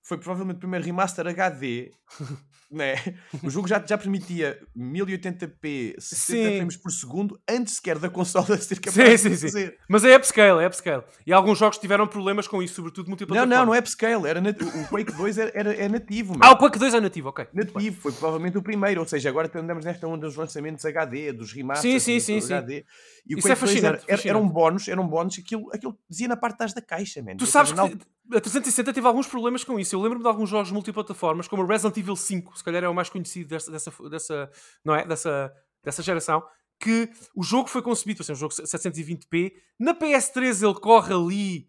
[0.06, 1.90] foi provavelmente o primeiro remaster HD.
[2.70, 2.94] né?
[3.42, 6.56] O jogo já, já permitia 1080p 60 Sim.
[6.56, 9.46] frames por segundo antes sequer da consola ser sim, capaz sim, de sim.
[9.46, 9.78] fazer.
[9.88, 11.02] Mas é upscale, é upscale.
[11.26, 13.54] E alguns jogos tiveram problemas com isso, sobretudo Não, multiplataforma.
[13.56, 14.26] não, não é upscale.
[14.28, 16.34] Era nat- o Quake 2 era, era- é nativo.
[16.40, 16.54] Ah, meu.
[16.54, 17.46] o Quake 2 é nativo, ok.
[17.52, 21.52] nativo, foi provavelmente o primeiro, ou seja, agora andamos nesta onda dos lançamentos HD, dos
[21.52, 22.52] remasters Sim, sim, sim, sim.
[22.52, 22.84] HD.
[23.28, 24.44] E o Isso Quake é 2 fascinante, era, era, era fascinante.
[24.44, 27.36] um bónus, era um bónus, aquilo, aquilo dizia na parte de trás da caixa, man.
[27.36, 29.95] Tu sabes seja, que a 360 teve alguns problemas com isso.
[29.96, 33.08] Eu lembro-me de alguns jogos multiplataformas, como Resident Evil 5, se calhar é o mais
[33.08, 34.50] conhecido dessa, dessa, dessa,
[34.84, 35.06] não é?
[35.06, 35.50] dessa,
[35.82, 36.44] dessa geração,
[36.78, 39.54] que o jogo foi concebido, assim, um jogo 720p.
[39.80, 41.68] Na PS3 ele corre ali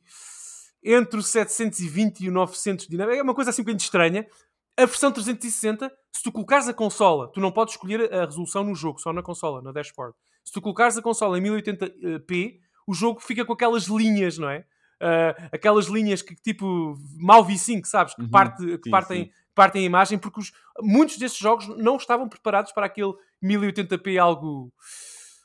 [0.83, 3.17] entre o 720 e o 900 dinâmico.
[3.17, 4.27] É uma coisa assim um bocadinho estranha.
[4.75, 8.75] A versão 360, se tu colocares a consola, tu não podes escolher a resolução no
[8.75, 10.13] jogo, só na consola, na dashboard.
[10.43, 14.65] Se tu colocares a consola em 1080p, o jogo fica com aquelas linhas, não é?
[14.99, 18.13] Ah, aquelas linhas que tipo mal V5, sabes?
[18.15, 19.31] Que, Uhum, parte, que sim, partem, sim.
[19.53, 20.51] partem a imagem, porque os-
[20.81, 24.73] muitos desses jogos não estavam preparados para aquele 1080p algo,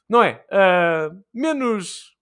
[0.08, 0.44] não é?
[0.50, 2.12] Ah, menos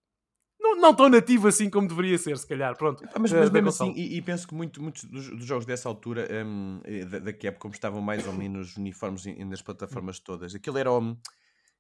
[0.61, 2.77] não, não tão nativo assim como deveria ser, se calhar.
[2.77, 3.03] Pronto.
[3.15, 5.65] Ah, Mas, mas da mesmo assim, e, e penso que muito, muitos dos, dos jogos
[5.65, 6.27] dessa altura,
[6.85, 10.55] eh, da, da Capcom, estavam mais ou menos uniformes em- nas plataformas todas.
[10.55, 11.01] Aquilo era o.
[11.01, 11.17] Como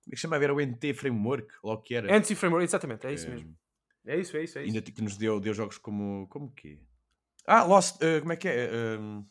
[0.08, 0.42] é que chamava?
[0.44, 2.16] Era o NT Framework, ou o que era.
[2.16, 3.54] Anti-framework, exatamente, é isso mesmo.
[4.06, 4.76] É isso, é isso, é isso.
[4.76, 6.26] Ainda que nos deu, deu jogos como.
[6.28, 6.80] Como o quê?
[7.46, 8.00] Ah, Lost.
[8.02, 8.70] eh, como é que é?
[8.98, 9.24] Hum,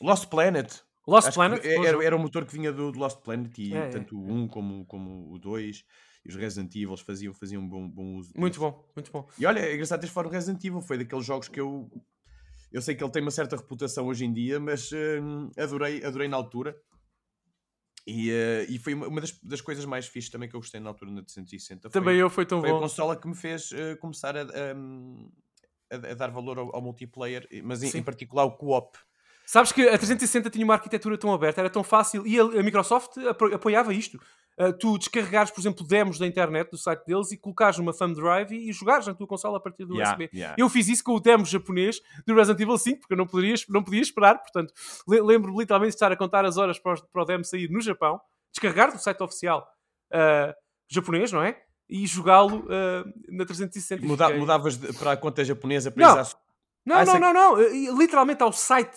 [0.00, 0.70] Lost Planet.
[1.06, 3.56] Lost Acho que Planet, é- era, era o motor que vinha do, do Lost Planet
[3.58, 5.84] e É, é, tanto o 1 como, como o 2
[6.24, 8.32] e os Resident Evil faziam, faziam um bom, bom uso.
[8.36, 8.60] muito disso.
[8.64, 9.28] bom, muito bom.
[9.38, 11.90] E olha, é engraçado teres falado do Resident Evil, foi daqueles jogos que eu.
[12.72, 16.26] Eu sei que ele tem uma certa reputação hoje em dia, mas hum, adorei, adorei
[16.26, 16.74] na altura.
[18.06, 20.78] E, eh, e foi uma, uma das, das coisas mais fixes também que eu gostei
[20.80, 21.88] na altura na 360.
[21.88, 22.80] Foi, Também eu foi tão foi a bom.
[22.80, 27.82] consola que me fez eh, começar a, a, a dar valor ao, ao multiplayer, mas
[27.82, 28.98] em, em particular o co-op.
[29.46, 32.62] Sabes que a 360 tinha uma arquitetura tão aberta, era tão fácil, e a, a
[32.62, 34.18] Microsoft apo- apoiava isto.
[34.56, 38.14] Uh, tu descarregares, por exemplo, demos da internet, do site deles, e colocares numa thumb
[38.14, 40.30] drive e, e jogares na tua consola a partir do Yeah, USB.
[40.32, 40.54] yeah.
[40.56, 43.54] Eu fiz isso com o demo japonês do Resident Evil 5, porque eu não poderia,
[43.68, 44.72] não podia esperar, portanto,
[45.08, 47.68] le- lembro-me literalmente de estar a contar as horas para, os- para o demo sair
[47.68, 48.20] no Japão,
[48.52, 49.68] descarregar do site oficial
[50.12, 50.54] uh,
[50.88, 51.60] japonês, não é?
[51.88, 54.04] E jogá-lo uh, na 360.
[54.04, 56.14] E Muda- Mudavas de- para a conta japonesa para Não.
[56.86, 58.96] Não, Ah, não, sei- não, não, literalmente ao site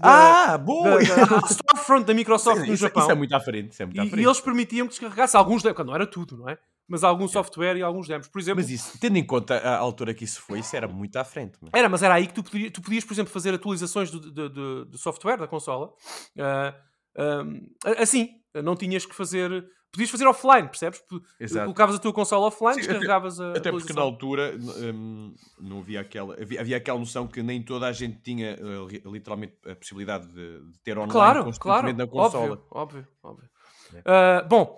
[0.00, 0.98] Ah, boa!
[1.04, 3.02] da, da, storefront da Microsoft Isso- no isso, Japão.
[3.02, 3.72] isso é muito à frente.
[3.72, 4.22] Isso é muito à e, frente.
[4.22, 6.58] e eles permitiam que descarregasse alguns demos, não era tudo, não é?
[6.86, 8.28] Mas algum software e alguns demos.
[8.28, 11.16] Por exemplo, Mas isso, tendo em conta a altura que isso foi, isso era muito
[11.16, 11.56] à frente.
[11.60, 11.72] mano.
[11.74, 14.48] era, mas era aí que tu podias, tu podias por exemplo, fazer atualizações do, do,
[14.50, 15.90] do- do software da consola.
[16.38, 16.74] Ah,
[17.16, 17.60] ahm,
[17.98, 18.30] assim,
[18.62, 19.64] não tinhas que fazer.
[19.94, 21.00] Podias fazer offline, percebes?
[21.38, 21.66] Exato.
[21.66, 23.52] Colocavas a tua consola offline, Sim, até- descarregavas a.
[23.52, 24.56] Até porque na altura
[24.92, 28.88] hum, não havia aquela, havia, havia aquela noção que nem toda a gente tinha uh,
[29.10, 31.92] literalmente a possibilidade de, de ter online Claro, claro.
[31.92, 32.60] na consola.
[32.68, 33.48] Óbvio, óbvio, óbvio.
[33.94, 34.02] É.
[34.04, 34.76] Ah, bom,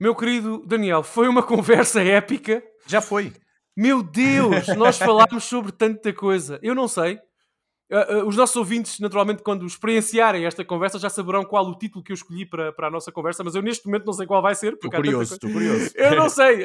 [0.00, 2.62] meu querido Daniel, foi uma conversa épica.
[2.86, 3.32] Já foi.
[3.76, 6.58] Meu Deus, nós falámos sobre tanta coisa.
[6.62, 7.18] Eu não sei.
[7.92, 12.02] Ah, ah, os nossos ouvintes, naturalmente, quando experienciarem esta conversa, já saberão qual o título
[12.02, 14.40] que eu escolhi para, para a nossa conversa, mas eu neste momento não sei qual
[14.40, 14.72] vai ser.
[14.74, 15.34] Estou curioso, coisa.
[15.34, 15.90] estou curioso.
[15.96, 16.64] Eu não sei.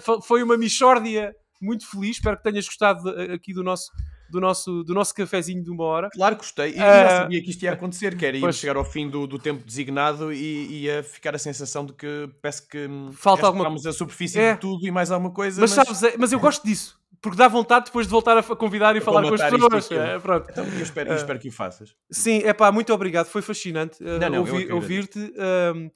[0.00, 2.16] fo- foi uma mixórdia muito feliz.
[2.16, 3.90] Espero que tenhas gostado aqui do nosso,
[4.30, 6.08] do, nosso, do nosso cafezinho de uma hora.
[6.12, 6.72] Claro que gostei.
[6.72, 8.56] E já sabia que isto ia acontecer, que era pois.
[8.56, 12.66] chegar ao fim do, do tempo designado e ia ficar a sensação de que parece
[12.68, 14.54] que Falta alguma explorámos a superfície É.
[14.54, 15.60] de tudo e mais alguma coisa.
[15.60, 16.98] Mas, sabes, é- mas eu gosto disso.
[17.20, 19.90] Porque dá vontade depois de voltar a convidar e falar com as pessoas.
[19.90, 20.48] É, pronto.
[20.50, 21.94] Então, eu espero, eu espero que o faças.
[22.10, 23.26] Sim, é pá, muito obrigado.
[23.26, 24.74] Foi fascinante uh, agradeço.
[24.74, 25.18] ouvir-te.
[25.18, 25.90] um,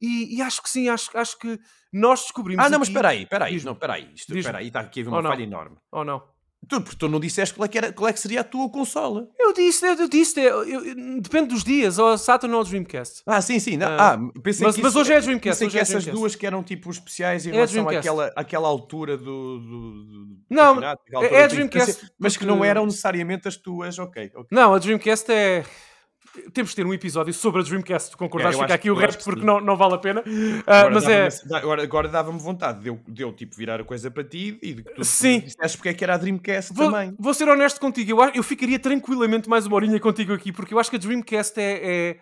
[0.00, 1.58] e, e acho que sim, acho, acho que
[1.92, 2.64] nós descobrimos.
[2.64, 3.64] Ah, não, mas aqui- espera aí, espera aí.
[3.64, 4.10] Não, espera aí.
[4.14, 5.30] Isto, espera aí, está aqui a haver uma não?
[5.30, 5.76] falha enorme.
[5.90, 6.22] Ou não?
[6.68, 8.68] Tu, porque tu não disseste qual é, que era, qual é que seria a tua
[8.70, 9.28] consola.
[9.38, 13.22] Eu disse, eu, eu disse, eu- eu- depende dos dias, ou Saturn ou Dreamcast.
[13.26, 13.76] Ah, sim, sim.
[13.76, 13.86] Não.
[13.88, 16.20] Ah, Ah, pensei mas- que mas isso- hoje é Dreamcast, Pensei que é essas Dreamcast.
[16.20, 20.76] duas que eram tipo especiais em É relação àquela, àquela altura do, do, do Não,
[20.78, 20.94] é- da
[21.48, 24.30] Dreamcast, importância, Mas que não eram necessariamente as tuas, ok.
[24.34, 24.46] ok.
[24.50, 25.64] Não, a Dreamcast é.
[26.52, 28.58] Temos de ter um episódio sobre a Dreamcast, tu concordaste?
[28.60, 29.46] É, Fica aqui o resto que porque sim.
[29.46, 30.22] não, não vale a pena.
[30.66, 31.28] Ah, Agora mas é.
[31.28, 34.58] dava-me- Agora, agora dava-me vontade de eu, de eu, tipo virar a coisa para ti
[34.60, 35.40] e de que tu Sim.
[35.40, 37.14] disseste porque é que era a Dreamcast Vou, também.
[37.18, 40.78] vou ser honesto contigo, eu, eu ficaria tranquilamente mais uma horinha contigo aqui, porque eu
[40.80, 41.80] acho que a Dreamcast é.
[41.82, 42.16] é...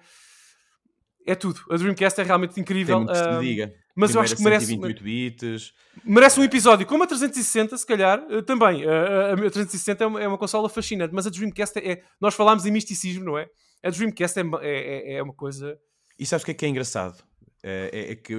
[1.27, 1.61] é tudo.
[1.71, 2.99] A Dreamcast é realmente Tem incrível.
[2.99, 3.73] muito que se ah, lhe diga.
[3.97, 5.73] mas eu acho que merece, 128 bits.
[6.05, 8.85] merece um episódio como a 360, se calhar, eh, também.
[8.87, 12.03] A, a, a 360 é uma, é uma consola fascinante, mas a Dreamcast é, é-
[12.21, 13.47] Nós falámos em misticismo, não é?
[13.83, 15.79] A Dreamcast é, é, é- é uma coisa.
[16.19, 17.23] E sabes o que é que é engraçado?
[17.63, 18.35] É, é- é que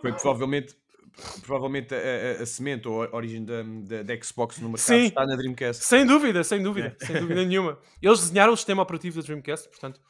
[0.00, 0.76] foi provavelmente,
[1.42, 5.06] provavelmente a, a- a semente ou a origem da, da, da Xbox no mercado Sim.
[5.06, 5.84] está na Dreamcast.
[5.84, 7.78] Sem dúvida, sem dúvida, sem dúvida nenhuma.
[8.02, 10.00] Eles desenharam o sistema operativo da Dreamcast, portanto,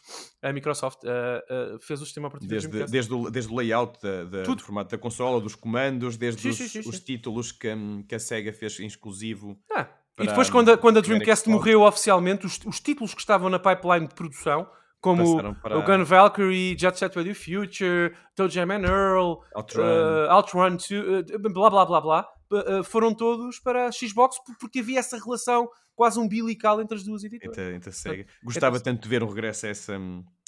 [0.42, 2.92] a Microsoft eh, eh, fez o sistema operativo Desde, da Dreamcast.
[2.92, 6.48] desde, o, desde o layout da, da- do formato da consola, dos comandos, desde Sim,
[6.64, 6.80] os, sim.
[6.88, 7.68] os títulos que,
[8.08, 9.58] que a SEGA fez em exclusivo.
[9.74, 13.48] Ah, e depois, quando a, quando a Dreamcast morreu oficialmente, os, os títulos que estavam
[13.50, 14.66] na pipeline de produção,
[15.00, 19.82] como para- o Gun Valkyrie, Jet Set Radio Future, Toe Jam and Earl, Outrun.
[19.84, 24.56] uh, Outrun 2, uh, blá blá blá blá, uh, foram todos para a Xbox por-
[24.58, 27.56] porque havia essa relação quase umbilical entre as duas editoras.
[27.58, 28.26] A SEGA.
[28.42, 29.98] Gostava tanto de ver um regresso a essa, a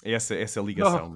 [0.05, 1.15] essa, essa ligação.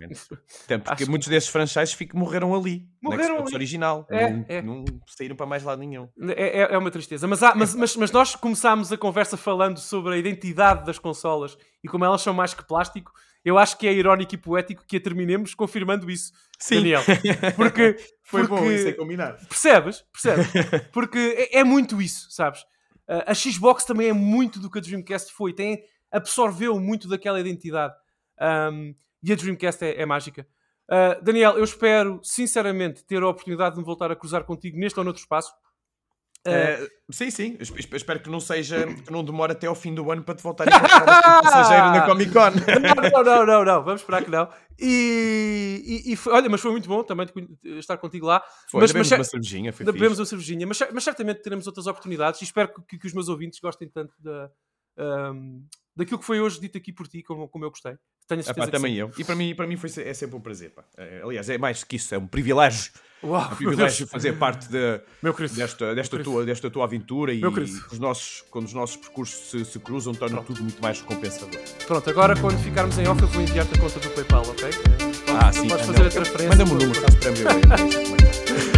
[0.64, 2.86] Até porque Acho que- muitos desses franchises fico, morreram ali.
[3.02, 3.54] Morreram ali.
[3.54, 4.06] original.
[4.10, 4.62] É, não, é.
[4.62, 6.08] não saíram para mais lado nenhum.
[6.36, 7.26] É, é- é uma tristeza.
[7.28, 11.56] Mas, há- mas, mas, mas nós começámos a conversa falando sobre a identidade das consolas
[11.82, 13.12] e como elas são mais que plástico.
[13.44, 16.76] Eu acho que é irónico e poético que a terminemos confirmando isso, Sim.
[16.76, 17.02] Daniel.
[17.56, 19.32] Porque, Foi porque- bom, isso é combinar.
[19.48, 20.04] Percebes?
[20.12, 20.46] Percebes?
[20.92, 21.18] Porque
[21.52, 22.64] é, é muito isso, sabes?
[23.26, 27.92] A Xbox também é muito do que a Dreamcast foi, tem, absorveu muito daquela identidade.
[28.42, 30.46] Ahm, e a Dreamcast é, é mágica.
[30.90, 34.98] Ah, Daniel, eu espero sinceramente ter a oportunidade de me voltar a cruzar contigo neste
[34.98, 35.52] ou noutro espaço.
[36.44, 37.56] Eh, sim, sim.
[37.60, 40.42] Esp- espero que não seja, que não demore até ao fim do ano para te
[40.42, 42.50] voltar a encontrar passageiro na Comic Con.
[42.50, 44.48] Não, não, não, não, não, vamos esperar que não.
[44.76, 47.28] E, e- e foi- olha, mas foi muito bom também
[47.78, 48.42] estar contigo lá.
[48.68, 51.86] Foi, mas, bebemos mas, uma cervejinha, foi bebemos uma cervejinha, mas, mas certamente teremos outras
[51.86, 54.50] oportunidades e espero que, que os meus ouvintes gostem tanto da,
[54.98, 55.60] ahm,
[55.96, 57.94] daquilo que foi hoje dito aqui por ti, como, como eu gostei.
[58.28, 58.98] Tenho a Ah, pá, certeza também sim.
[59.00, 59.10] eu.
[59.18, 60.70] E para mim, para mim foi, é sempre um prazer.
[60.70, 60.84] Pá.
[60.96, 62.92] É, aliás, é mais que isso, é um privilégio.
[63.24, 65.00] Uau, Um meu privilégio fazer parte de,
[65.54, 69.78] desta, desta, tua, desta tua aventura e os nossos, quando os nossos percursos se, se
[69.78, 70.46] cruzam, torna Pronto.
[70.54, 71.60] tudo muito mais recompensador.
[71.86, 74.64] Pronto, agora quando ficarmos em off eu vou enviar-te a conta do PayPal, ok?
[74.68, 75.68] Eh, Ah, sim.
[75.68, 76.06] Podes ah, fazer não.
[76.06, 76.48] a transferência.
[76.48, 77.38] Manda-me o número, faço para mim.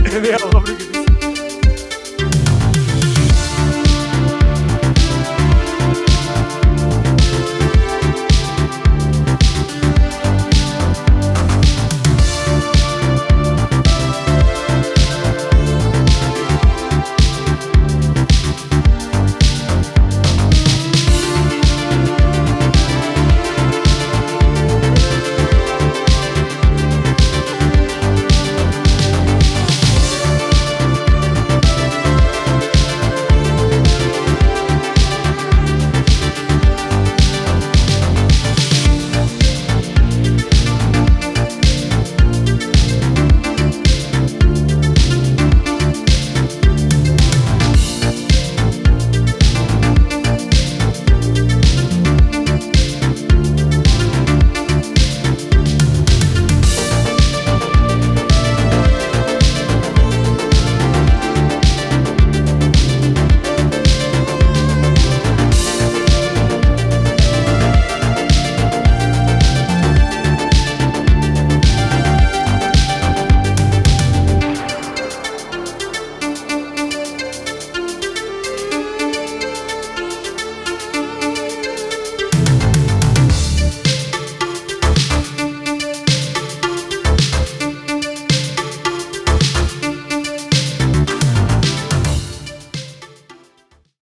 [0.13, 1.24] Daniel, obrigadíssimo.